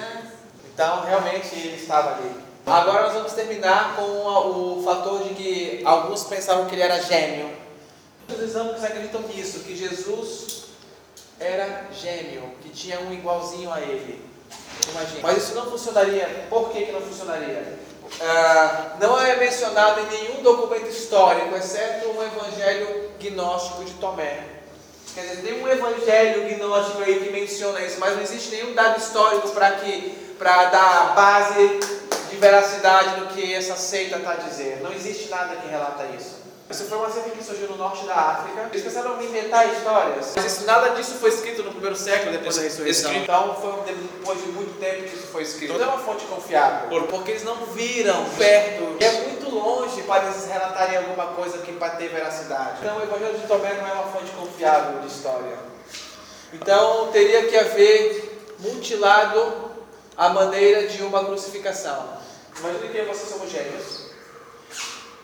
Então 0.73 1.01
realmente 1.03 1.53
ele 1.53 1.75
estava 1.75 2.11
ali. 2.11 2.31
Agora 2.65 3.07
nós 3.07 3.13
vamos 3.13 3.33
terminar 3.33 3.97
com 3.97 4.03
o 4.03 4.81
fator 4.85 5.21
de 5.23 5.33
que 5.33 5.81
alguns 5.83 6.23
pensavam 6.23 6.67
que 6.67 6.75
ele 6.75 6.83
era 6.83 7.01
gêmeo. 7.01 7.59
Os 8.35 8.41
exames 8.41 8.83
acreditam 8.83 9.21
nisso, 9.21 9.59
que 9.59 9.75
Jesus 9.75 10.65
era 11.39 11.87
gêmeo, 11.91 12.53
que 12.61 12.69
tinha 12.69 12.99
um 13.01 13.13
igualzinho 13.13 13.71
a 13.71 13.81
ele. 13.81 14.23
Imagina. 14.91 15.19
Mas 15.23 15.37
isso 15.37 15.55
não 15.55 15.69
funcionaria. 15.69 16.47
Por 16.49 16.69
que, 16.69 16.85
que 16.85 16.91
não 16.91 17.01
funcionaria? 17.01 17.79
Ah, 18.19 18.97
não 18.99 19.19
é 19.19 19.37
mencionado 19.37 20.01
em 20.01 20.05
nenhum 20.07 20.43
documento 20.43 20.87
histórico, 20.87 21.55
exceto 21.55 22.09
um 22.09 22.21
evangelho 22.21 23.11
gnóstico 23.19 23.85
de 23.85 23.93
Tomé. 23.93 24.43
Quer 25.13 25.21
dizer, 25.21 25.41
tem 25.41 25.61
um 25.61 25.67
evangelho 25.67 26.47
gnóstico 26.47 27.01
aí 27.03 27.19
que 27.19 27.31
menciona 27.31 27.81
isso, 27.81 27.99
mas 27.99 28.15
não 28.15 28.21
existe 28.21 28.49
nenhum 28.49 28.73
dado 28.73 28.99
histórico 28.99 29.49
para 29.49 29.71
que 29.71 30.35
para 30.37 30.65
dar 30.65 31.13
base 31.15 31.79
de 32.29 32.37
veracidade 32.37 33.19
no 33.19 33.27
que 33.27 33.53
essa 33.53 33.75
seita 33.75 34.17
está 34.17 34.35
dizendo. 34.35 34.83
Não 34.83 34.93
existe 34.93 35.29
nada 35.29 35.55
que 35.57 35.67
relata 35.67 36.05
isso. 36.17 36.40
Essa 36.71 36.85
foi 36.85 36.99
uma 36.99 37.11
seita 37.11 37.31
que 37.31 37.43
surgiu 37.43 37.67
no 37.67 37.75
norte 37.75 38.05
da 38.05 38.15
África. 38.15 38.69
Eles 38.71 38.81
começaram 38.81 39.21
inventar 39.21 39.67
histórias. 39.73 40.31
Mas 40.37 40.65
nada 40.65 40.91
disso 40.91 41.15
foi 41.15 41.29
escrito 41.29 41.63
no 41.63 41.71
primeiro 41.71 41.97
século 41.97 42.31
depois 42.31 42.55
da 42.55 42.61
ressurreição. 42.61 43.13
Então 43.13 43.55
foi 43.55 43.93
depois 43.93 44.41
de 44.41 44.47
muito 44.53 44.79
tempo 44.79 45.03
que 45.03 45.17
isso 45.17 45.27
foi 45.27 45.43
escrito. 45.43 45.73
Não 45.73 45.83
é 45.83 45.87
uma 45.87 45.97
fonte 45.97 46.23
confiável. 46.27 47.05
Porque 47.09 47.31
eles 47.31 47.43
não 47.43 47.57
viram 47.65 48.23
perto. 48.37 48.95
E 49.01 49.03
é 49.03 49.11
muito 49.27 49.53
longe 49.53 50.01
para 50.03 50.23
eles 50.23 50.45
relatarem 50.45 50.95
alguma 50.95 51.27
coisa 51.33 51.57
que 51.57 51.73
para 51.73 51.89
ter 51.89 52.07
veracidade. 52.07 52.77
Então 52.79 52.99
o 52.99 53.03
Evangelho 53.03 53.37
de 53.37 53.47
Tomé 53.47 53.73
não 53.73 53.87
é 53.89 53.91
uma 53.91 54.07
fonte 54.07 54.31
confiável 54.31 55.01
de 55.01 55.07
história. 55.07 55.57
Então 56.53 57.11
teria 57.11 57.47
que 57.47 57.57
haver 57.57 58.45
mutilado 58.59 59.71
a 60.15 60.29
maneira 60.29 60.87
de 60.87 61.03
uma 61.03 61.25
crucificação. 61.25 62.17
Imagine 62.59 62.87
que 62.87 63.01
vocês 63.01 63.29
somos 63.29 63.51
gêmeos. 63.51 64.05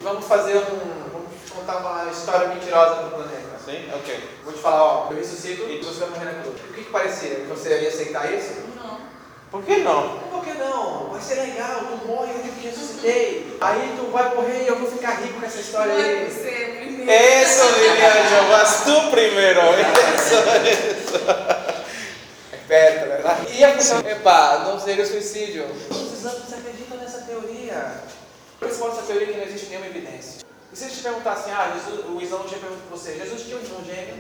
Vamos 0.02 0.26
fazer 0.26 0.58
um. 0.58 1.26
Contar 1.58 1.78
uma 1.78 2.12
história 2.12 2.47
mentirosa 2.49 3.03
do 3.03 3.10
planeta. 3.12 3.58
Sim? 3.66 3.89
Ok. 3.93 4.30
Vou 4.43 4.53
te 4.53 4.60
falar, 4.60 4.84
ó, 4.84 5.08
eu 5.12 5.18
ressuscito 5.18 5.64
e 5.70 5.78
você 5.84 5.99
vai 6.01 6.10
morrer 6.10 6.26
na 6.26 6.41
cruz. 6.43 6.55
O 6.70 6.74
que, 6.74 6.84
que 6.84 6.91
parecia? 6.91 7.45
Você 7.49 7.80
ia 7.82 7.89
aceitar 7.89 8.32
isso? 8.32 8.53
Não. 8.76 8.99
Por 9.51 9.64
que 9.64 9.78
não? 9.78 10.20
Por 10.32 10.43
que 10.43 10.53
não? 10.53 11.10
Vai 11.10 11.22
ser 11.22 11.36
legal, 11.36 11.80
tu 11.89 12.08
morre, 12.08 12.32
eu 12.34 12.43
digo 12.43 12.55
que 12.55 12.68
ressuscitei. 12.68 13.58
Aí 13.60 13.95
tu 13.97 14.12
vai 14.12 14.36
morrer 14.36 14.64
e 14.64 14.68
eu 14.68 14.78
vou 14.78 14.89
ficar 14.89 15.16
rico 15.22 15.39
com 15.39 15.45
essa 15.45 15.60
história 15.60 15.93
Vai 15.93 16.03
aí. 16.03 16.32
você 16.32 16.78
primeiro. 16.80 17.12
Eso 17.12 17.74
diría 17.74 18.30
yo, 18.30 18.47
vas 18.49 18.84
tú 18.86 19.12
primero. 19.12 19.62
Eso, 20.16 20.36
eso. 20.68 21.18
É 22.53 22.58
perto, 22.68 23.10
verdade? 23.10 23.47
E 23.58 23.64
a 23.64 23.74
função? 23.74 23.99
Epa, 23.99 24.60
não 24.66 24.80
seria 24.80 25.05
suicídio. 25.05 25.66
Os 25.89 26.14
exames 26.14 26.53
acreditam 26.53 26.97
nessa 26.97 27.20
teoria. 27.22 27.93
Principalmente 28.60 28.97
essa 28.99 29.08
teoria 29.08 29.28
que 29.28 29.38
não 29.39 29.45
existe 29.45 29.68
nenhuma 29.68 29.88
evidência. 29.88 30.47
E 30.78 30.80
se 30.80 30.86
eles 30.86 30.97
te 30.97 31.03
perguntassem, 31.03 31.51
ah, 31.51 31.73
Jesus, 31.73 32.05
o 32.05 32.21
Islão 32.21 32.43
tinha 32.43 32.59
perguntado 32.59 32.88
para 32.88 32.97
você, 32.97 33.15
Jesus 33.15 33.41
tinha 33.41 33.57
um 33.57 33.61
irmão 33.61 33.84
gêmeo? 33.84 34.15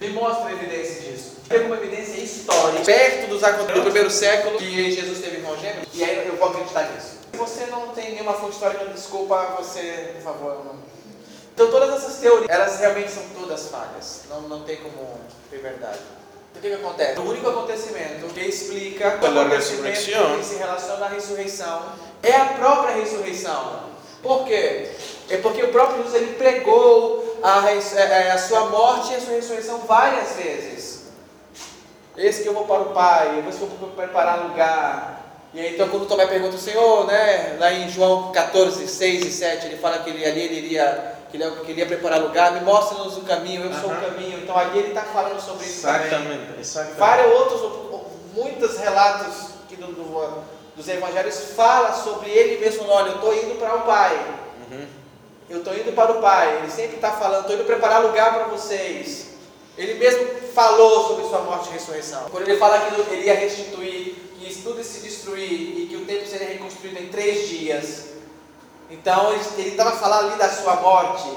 Me 0.00 0.08
mostra 0.10 0.46
a 0.46 0.52
evidência 0.52 1.00
disso. 1.00 1.32
Tem 1.48 1.58
alguma 1.58 1.76
evidência 1.78 2.20
histórica, 2.20 2.84
perto 2.84 3.28
dos 3.28 3.42
acontecimentos 3.42 3.80
do 3.80 3.84
primeiro 3.84 4.08
século, 4.08 4.56
que 4.56 4.92
Jesus 4.92 5.18
teve 5.18 5.38
irmão 5.38 5.58
gêmeo? 5.58 5.82
E 5.92 6.04
aí 6.04 6.28
eu 6.28 6.36
vou 6.36 6.50
acreditar 6.50 6.92
nisso. 6.92 7.18
Se 7.32 7.36
você 7.36 7.66
não 7.66 7.88
tem 7.88 8.12
nenhuma 8.12 8.34
fonte 8.34 8.52
histórica, 8.52 8.84
desculpa, 8.84 9.56
você, 9.58 10.12
por 10.14 10.22
favor, 10.22 10.64
não. 10.64 10.76
Então 11.52 11.68
todas 11.68 11.92
essas 11.92 12.20
teorias, 12.20 12.48
elas 12.48 12.78
realmente 12.78 13.10
são 13.10 13.24
todas 13.36 13.66
falhas. 13.66 14.20
Não, 14.30 14.42
não 14.42 14.62
tem 14.62 14.76
como 14.76 15.18
ter 15.50 15.58
verdade. 15.58 15.98
O 16.54 16.60
que, 16.60 16.68
que 16.68 16.74
acontece? 16.74 17.18
O 17.18 17.28
único 17.28 17.48
acontecimento 17.48 18.32
que 18.32 18.40
explica 18.42 19.18
o 19.20 19.26
acontecimento 19.26 19.86
ressurreição. 19.86 20.38
que 20.38 20.44
se 20.44 20.54
relaciona 20.54 21.06
à 21.06 21.08
ressurreição 21.08 21.92
é 22.22 22.36
a 22.36 22.44
própria 22.44 22.94
ressurreição. 22.94 23.93
Por 24.24 24.44
quê? 24.46 24.90
É 25.30 25.36
porque 25.36 25.62
o 25.62 25.68
próprio 25.68 25.98
Jesus 26.02 26.14
ele 26.14 26.34
pregou 26.34 27.38
a, 27.42 27.70
é, 27.70 27.78
é, 27.98 28.30
a 28.32 28.38
sua 28.38 28.66
morte 28.70 29.12
e 29.12 29.16
a 29.16 29.20
sua 29.20 29.34
ressurreição 29.34 29.78
várias 29.80 30.32
vezes. 30.32 31.04
Esse 32.16 32.42
que 32.42 32.48
eu 32.48 32.54
vou 32.54 32.64
para 32.64 32.80
o 32.82 32.92
Pai, 32.94 33.38
eu 33.46 33.52
vou 33.52 33.88
preparar 33.90 34.42
lugar. 34.48 35.20
E 35.52 35.60
aí, 35.60 35.74
então, 35.74 35.88
quando 35.88 36.06
Tomé 36.06 36.26
pergunta 36.26 36.56
o 36.56 36.58
Senhor, 36.58 37.06
né, 37.06 37.56
lá 37.60 37.72
em 37.72 37.88
João 37.88 38.32
14, 38.32 38.88
6 38.88 39.24
e 39.26 39.30
7, 39.30 39.66
ele 39.66 39.76
fala 39.76 39.98
que 39.98 40.10
ele, 40.10 40.24
ali 40.24 40.40
ele 40.40 40.54
iria, 40.56 41.16
que 41.30 41.36
ele, 41.36 41.48
que 41.64 41.70
ele 41.72 41.80
ia 41.80 41.86
preparar 41.86 42.20
lugar, 42.20 42.52
me 42.52 42.60
mostra-nos 42.60 43.16
o 43.16 43.22
caminho, 43.22 43.64
eu 43.66 43.72
sou 43.80 43.90
o 43.90 44.00
caminho. 44.00 44.38
Então, 44.42 44.56
ali 44.56 44.78
ele 44.78 44.88
está 44.88 45.02
falando 45.02 45.40
sobre 45.40 45.66
isso 45.66 45.82
também. 45.82 46.06
Exactamente, 46.06 46.60
exactamente. 46.60 46.98
Vários 46.98 47.32
outros, 47.38 47.60
muitos 48.34 48.78
relatos 48.78 49.48
que 49.68 49.76
do, 49.76 49.88
do- 49.88 50.53
dos 50.76 50.88
evangelhos 50.88 51.38
fala 51.56 51.92
sobre 51.92 52.30
ele 52.30 52.58
mesmo, 52.58 52.88
olha, 52.88 53.08
eu 53.10 53.14
estou 53.16 53.34
indo 53.34 53.54
para 53.58 53.76
o 53.76 53.82
Pai. 53.82 54.16
Uhum. 54.70 54.86
Eu 55.48 55.58
estou 55.58 55.74
indo 55.74 55.92
para 55.94 56.12
o 56.12 56.20
Pai. 56.20 56.58
Ele 56.58 56.70
sempre 56.70 56.96
está 56.96 57.12
falando, 57.12 57.42
estou 57.42 57.56
indo 57.56 57.64
preparar 57.64 58.02
lugar 58.02 58.34
para 58.34 58.44
vocês. 58.44 59.26
Ele 59.76 59.94
mesmo 59.94 60.26
falou 60.54 61.08
sobre 61.08 61.24
sua 61.26 61.40
morte 61.40 61.68
e 61.68 61.72
ressurreição. 61.72 62.24
Quando 62.30 62.48
ele 62.48 62.58
fala 62.58 62.78
que 62.78 63.12
ele 63.12 63.26
ia 63.26 63.34
restituir, 63.34 64.14
que 64.38 64.62
tudo 64.62 64.78
ia 64.78 64.84
se 64.84 65.00
destruir 65.00 65.50
e 65.80 65.86
que 65.88 65.96
o 65.96 66.04
templo 66.04 66.26
seria 66.28 66.48
reconstruído 66.48 67.00
em 67.00 67.08
três 67.08 67.48
dias. 67.48 68.04
Então 68.90 69.32
ele- 69.32 69.68
estava 69.68 69.92
falando 69.92 70.28
ali 70.30 70.38
da 70.38 70.48
sua 70.48 70.76
morte. 70.76 71.28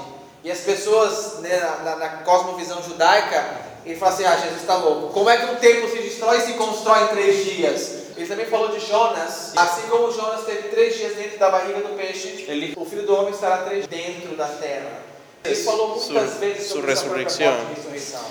E 0.44 0.50
as 0.50 0.60
pessoas, 0.60 1.38
né, 1.40 1.58
na, 1.58 1.76
na- 1.78 1.96
na 1.96 2.08
cosmovisão 2.18 2.82
judaica, 2.82 3.44
ele 3.84 3.96
fala 3.98 4.12
assim: 4.12 4.24
Ah, 4.24 4.36
Jesus 4.36 4.60
está 4.60 4.76
louco. 4.76 5.12
Como 5.12 5.28
é 5.28 5.36
que 5.36 5.46
um 5.52 5.56
templo 5.56 5.88
se 5.90 5.98
destrói 5.98 6.38
e 6.38 6.40
se 6.42 6.52
constrói 6.54 7.04
em 7.04 7.08
três 7.08 7.44
dias? 7.44 8.07
Ele 8.18 8.26
também 8.26 8.46
falou 8.46 8.68
de 8.68 8.80
Jonas. 8.84 9.52
Assim 9.56 9.82
como 9.88 10.10
Jonas 10.10 10.44
teve 10.44 10.68
três 10.68 10.96
dias 10.96 11.14
dentro 11.14 11.38
da 11.38 11.50
barriga 11.50 11.80
do 11.80 11.96
peixe, 11.96 12.44
Ele- 12.48 12.74
o 12.76 12.84
filho 12.84 13.06
do 13.06 13.14
homem 13.14 13.30
estará 13.30 13.58
três 13.58 13.86
dentro 13.86 14.36
da 14.36 14.46
terra. 14.48 15.02
Ele 15.44 15.54
falou 15.54 15.96
muitas 15.96 16.30
Su- 16.32 16.38
vezes 16.38 16.66
sobre 16.66 16.96
sua 16.96 17.08
morte 17.10 17.42
e 17.42 17.74
ressurreição. 17.76 18.24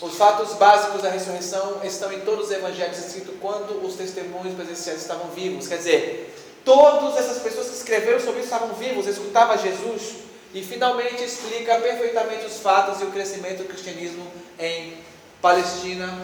Os 0.00 0.14
fatos 0.16 0.54
básicos 0.54 1.02
da 1.02 1.10
ressurreição 1.10 1.80
estão 1.84 2.12
em 2.12 2.20
todos 2.20 2.46
os 2.46 2.52
evangelhos, 2.52 2.98
escrito 2.98 3.32
quando 3.40 3.84
os 3.86 3.94
testemunhos 3.94 4.54
presenciais 4.54 5.00
estavam 5.02 5.28
vivos. 5.30 5.68
Quer 5.68 5.78
dizer, 5.78 6.34
todas 6.64 7.16
essas 7.18 7.42
pessoas 7.42 7.68
que 7.68 7.76
escreveram 7.76 8.18
sobre 8.20 8.40
isso 8.40 8.44
estavam 8.52 8.74
vivos, 8.74 9.06
escutavam 9.06 9.56
Jesus. 9.58 10.14
E 10.54 10.62
finalmente 10.62 11.22
explica 11.22 11.76
perfeitamente 11.78 12.46
os 12.46 12.58
fatos 12.60 13.02
e 13.02 13.04
o 13.04 13.10
crescimento 13.10 13.58
do 13.58 13.64
cristianismo 13.64 14.26
em 14.58 14.96
Palestina 15.42 16.18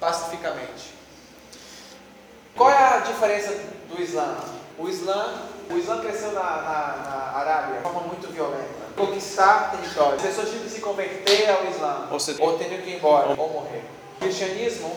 pacificamente. 0.00 0.92
Qual 2.56 2.70
é 2.70 2.74
a 2.76 2.98
diferença 2.98 3.52
do 3.88 4.00
Islã? 4.00 4.36
O 4.78 4.88
Islã, 4.88 5.34
o 5.70 5.76
Islã 5.78 6.00
cresceu 6.00 6.32
na, 6.32 6.40
na, 6.42 6.96
na 7.32 7.38
Arábia 7.38 7.76
de 7.76 7.82
forma 7.82 8.00
muito 8.02 8.26
violenta. 8.32 8.84
Conquistar 8.96 9.70
território. 9.72 10.14
As 10.16 10.22
pessoas 10.22 10.48
tinham 10.50 10.62
que 10.62 10.70
se 10.70 10.80
converter 10.80 11.50
ao 11.50 11.64
Islã. 11.66 12.08
Ou 12.10 12.20
seja- 12.20 12.42
ou 12.42 12.56
que 12.58 12.64
ir 12.64 12.96
embora, 12.96 13.34
ou 13.36 13.48
morrer. 13.50 13.82
O 14.16 14.20
cristianismo 14.20 14.94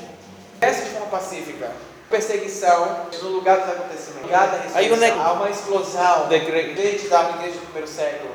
cresce 0.60 0.84
de 0.86 0.90
forma 0.92 1.08
pacífica. 1.08 1.72
Perseguição 2.10 3.06
no 3.22 3.30
lugar 3.30 3.60
dos 3.60 3.70
acontecimentos. 3.70 4.24
Lugar 4.24 4.48
da 4.50 4.58
é 4.58 4.62
ressurreição. 4.62 5.22
Há 5.26 5.34
uma 5.34 5.50
explosão. 5.50 6.32
Igre- 6.32 6.74
Desde 6.74 7.08
da 7.10 7.30
igreja 7.32 7.56
do 7.60 7.66
primeiro 7.66 7.88
século. 7.88 8.32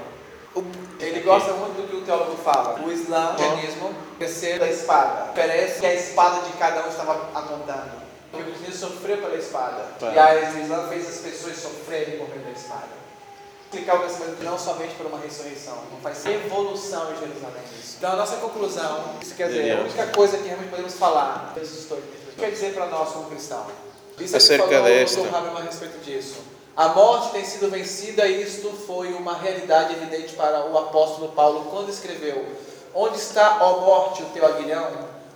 Ele 1.00 1.20
gosta 1.20 1.52
muito 1.54 1.80
do 1.80 1.88
que 1.88 1.96
o 1.96 2.02
teólogo 2.02 2.36
fala. 2.44 2.78
O 2.80 2.92
Islã, 2.92 3.30
o 3.32 3.36
cristianismo, 3.36 3.94
cresceu 4.18 4.58
da 4.58 4.68
espada. 4.68 5.30
Parece 5.34 5.80
que 5.80 5.86
a 5.86 5.94
espada 5.94 6.42
de 6.42 6.52
cada 6.58 6.84
um 6.84 6.88
estava 6.88 7.12
apontando. 7.34 8.01
Porque 8.32 8.48
o 8.48 8.54
cristianismo 8.54 8.88
sofreu 8.88 9.18
pela 9.18 9.36
espada. 9.36 9.86
Tá. 10.00 10.34
E 10.34 10.56
o 10.56 10.62
Islã 10.62 10.88
fez 10.88 11.06
as 11.06 11.18
pessoas 11.18 11.56
sofrerem 11.58 12.16
por 12.16 12.28
meio 12.30 12.40
da 12.40 12.50
espada. 12.50 13.02
Explicar 13.64 13.96
o 13.96 14.00
crescimento 14.00 14.42
não 14.42 14.58
somente 14.58 14.94
por 14.94 15.06
uma 15.06 15.18
ressurreição, 15.18 15.76
não 15.90 16.00
faz 16.00 16.24
evolução 16.26 17.12
em 17.12 17.18
Jerusalém. 17.18 17.62
Então 17.96 18.12
a 18.12 18.16
nossa 18.16 18.36
conclusão, 18.36 19.16
isso 19.22 19.34
quer 19.34 19.48
dizer, 19.48 19.78
a 19.78 19.80
única 19.80 20.06
coisa 20.08 20.38
que 20.38 20.44
realmente 20.44 20.70
podemos 20.70 20.94
falar, 20.94 21.54
Jesus 21.56 21.80
estou 21.80 21.98
aqui, 21.98 22.36
quer 22.36 22.50
dizer 22.50 22.74
para 22.74 22.86
nós 22.86 23.10
como 23.12 23.30
cristãos. 23.30 23.72
Isso 24.18 24.24
é 24.24 24.28
que 24.28 24.36
Acerca 24.36 24.68
falou 24.68 24.82
desta. 24.84 25.20
a 25.20 25.62
respeito 25.62 26.04
disso. 26.04 26.40
A 26.76 26.88
morte 26.88 27.32
tem 27.32 27.44
sido 27.44 27.70
vencida 27.70 28.26
e 28.26 28.42
isto 28.42 28.70
foi 28.86 29.12
uma 29.12 29.36
realidade 29.36 29.94
evidente 29.94 30.34
para 30.34 30.66
o 30.66 30.78
apóstolo 30.78 31.28
Paulo 31.32 31.66
quando 31.70 31.90
escreveu: 31.90 32.46
Onde 32.94 33.16
está, 33.16 33.58
ó 33.62 33.80
morte, 33.80 34.22
o 34.22 34.26
teu 34.26 34.44
aguilhão? 34.46 34.90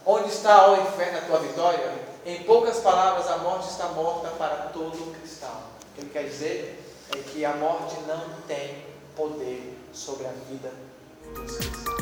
Onde 0.05 0.29
está, 0.29 0.71
ó 0.71 0.77
inferno, 0.77 1.19
a 1.19 1.21
tua 1.23 1.39
vitória? 1.39 2.06
Em 2.27 2.43
poucas 2.43 2.81
palavras, 2.81 3.31
a 3.31 3.39
morte 3.39 3.69
está 3.69 3.87
morta 3.91 4.31
para 4.31 4.71
todo 4.73 5.15
cristão. 5.17 5.49
O 5.49 5.95
que 5.95 6.01
ele 6.01 6.11
quer 6.11 6.25
dizer 6.25 6.85
é 7.15 7.19
que 7.19 7.45
a 7.45 7.55
morte 7.55 7.95
não 8.01 8.21
tem 8.49 8.85
poder 9.15 9.79
sobre 9.93 10.27
a 10.27 10.33
vida 10.51 10.73
dos 11.33 11.57
cristãos. 11.57 11.96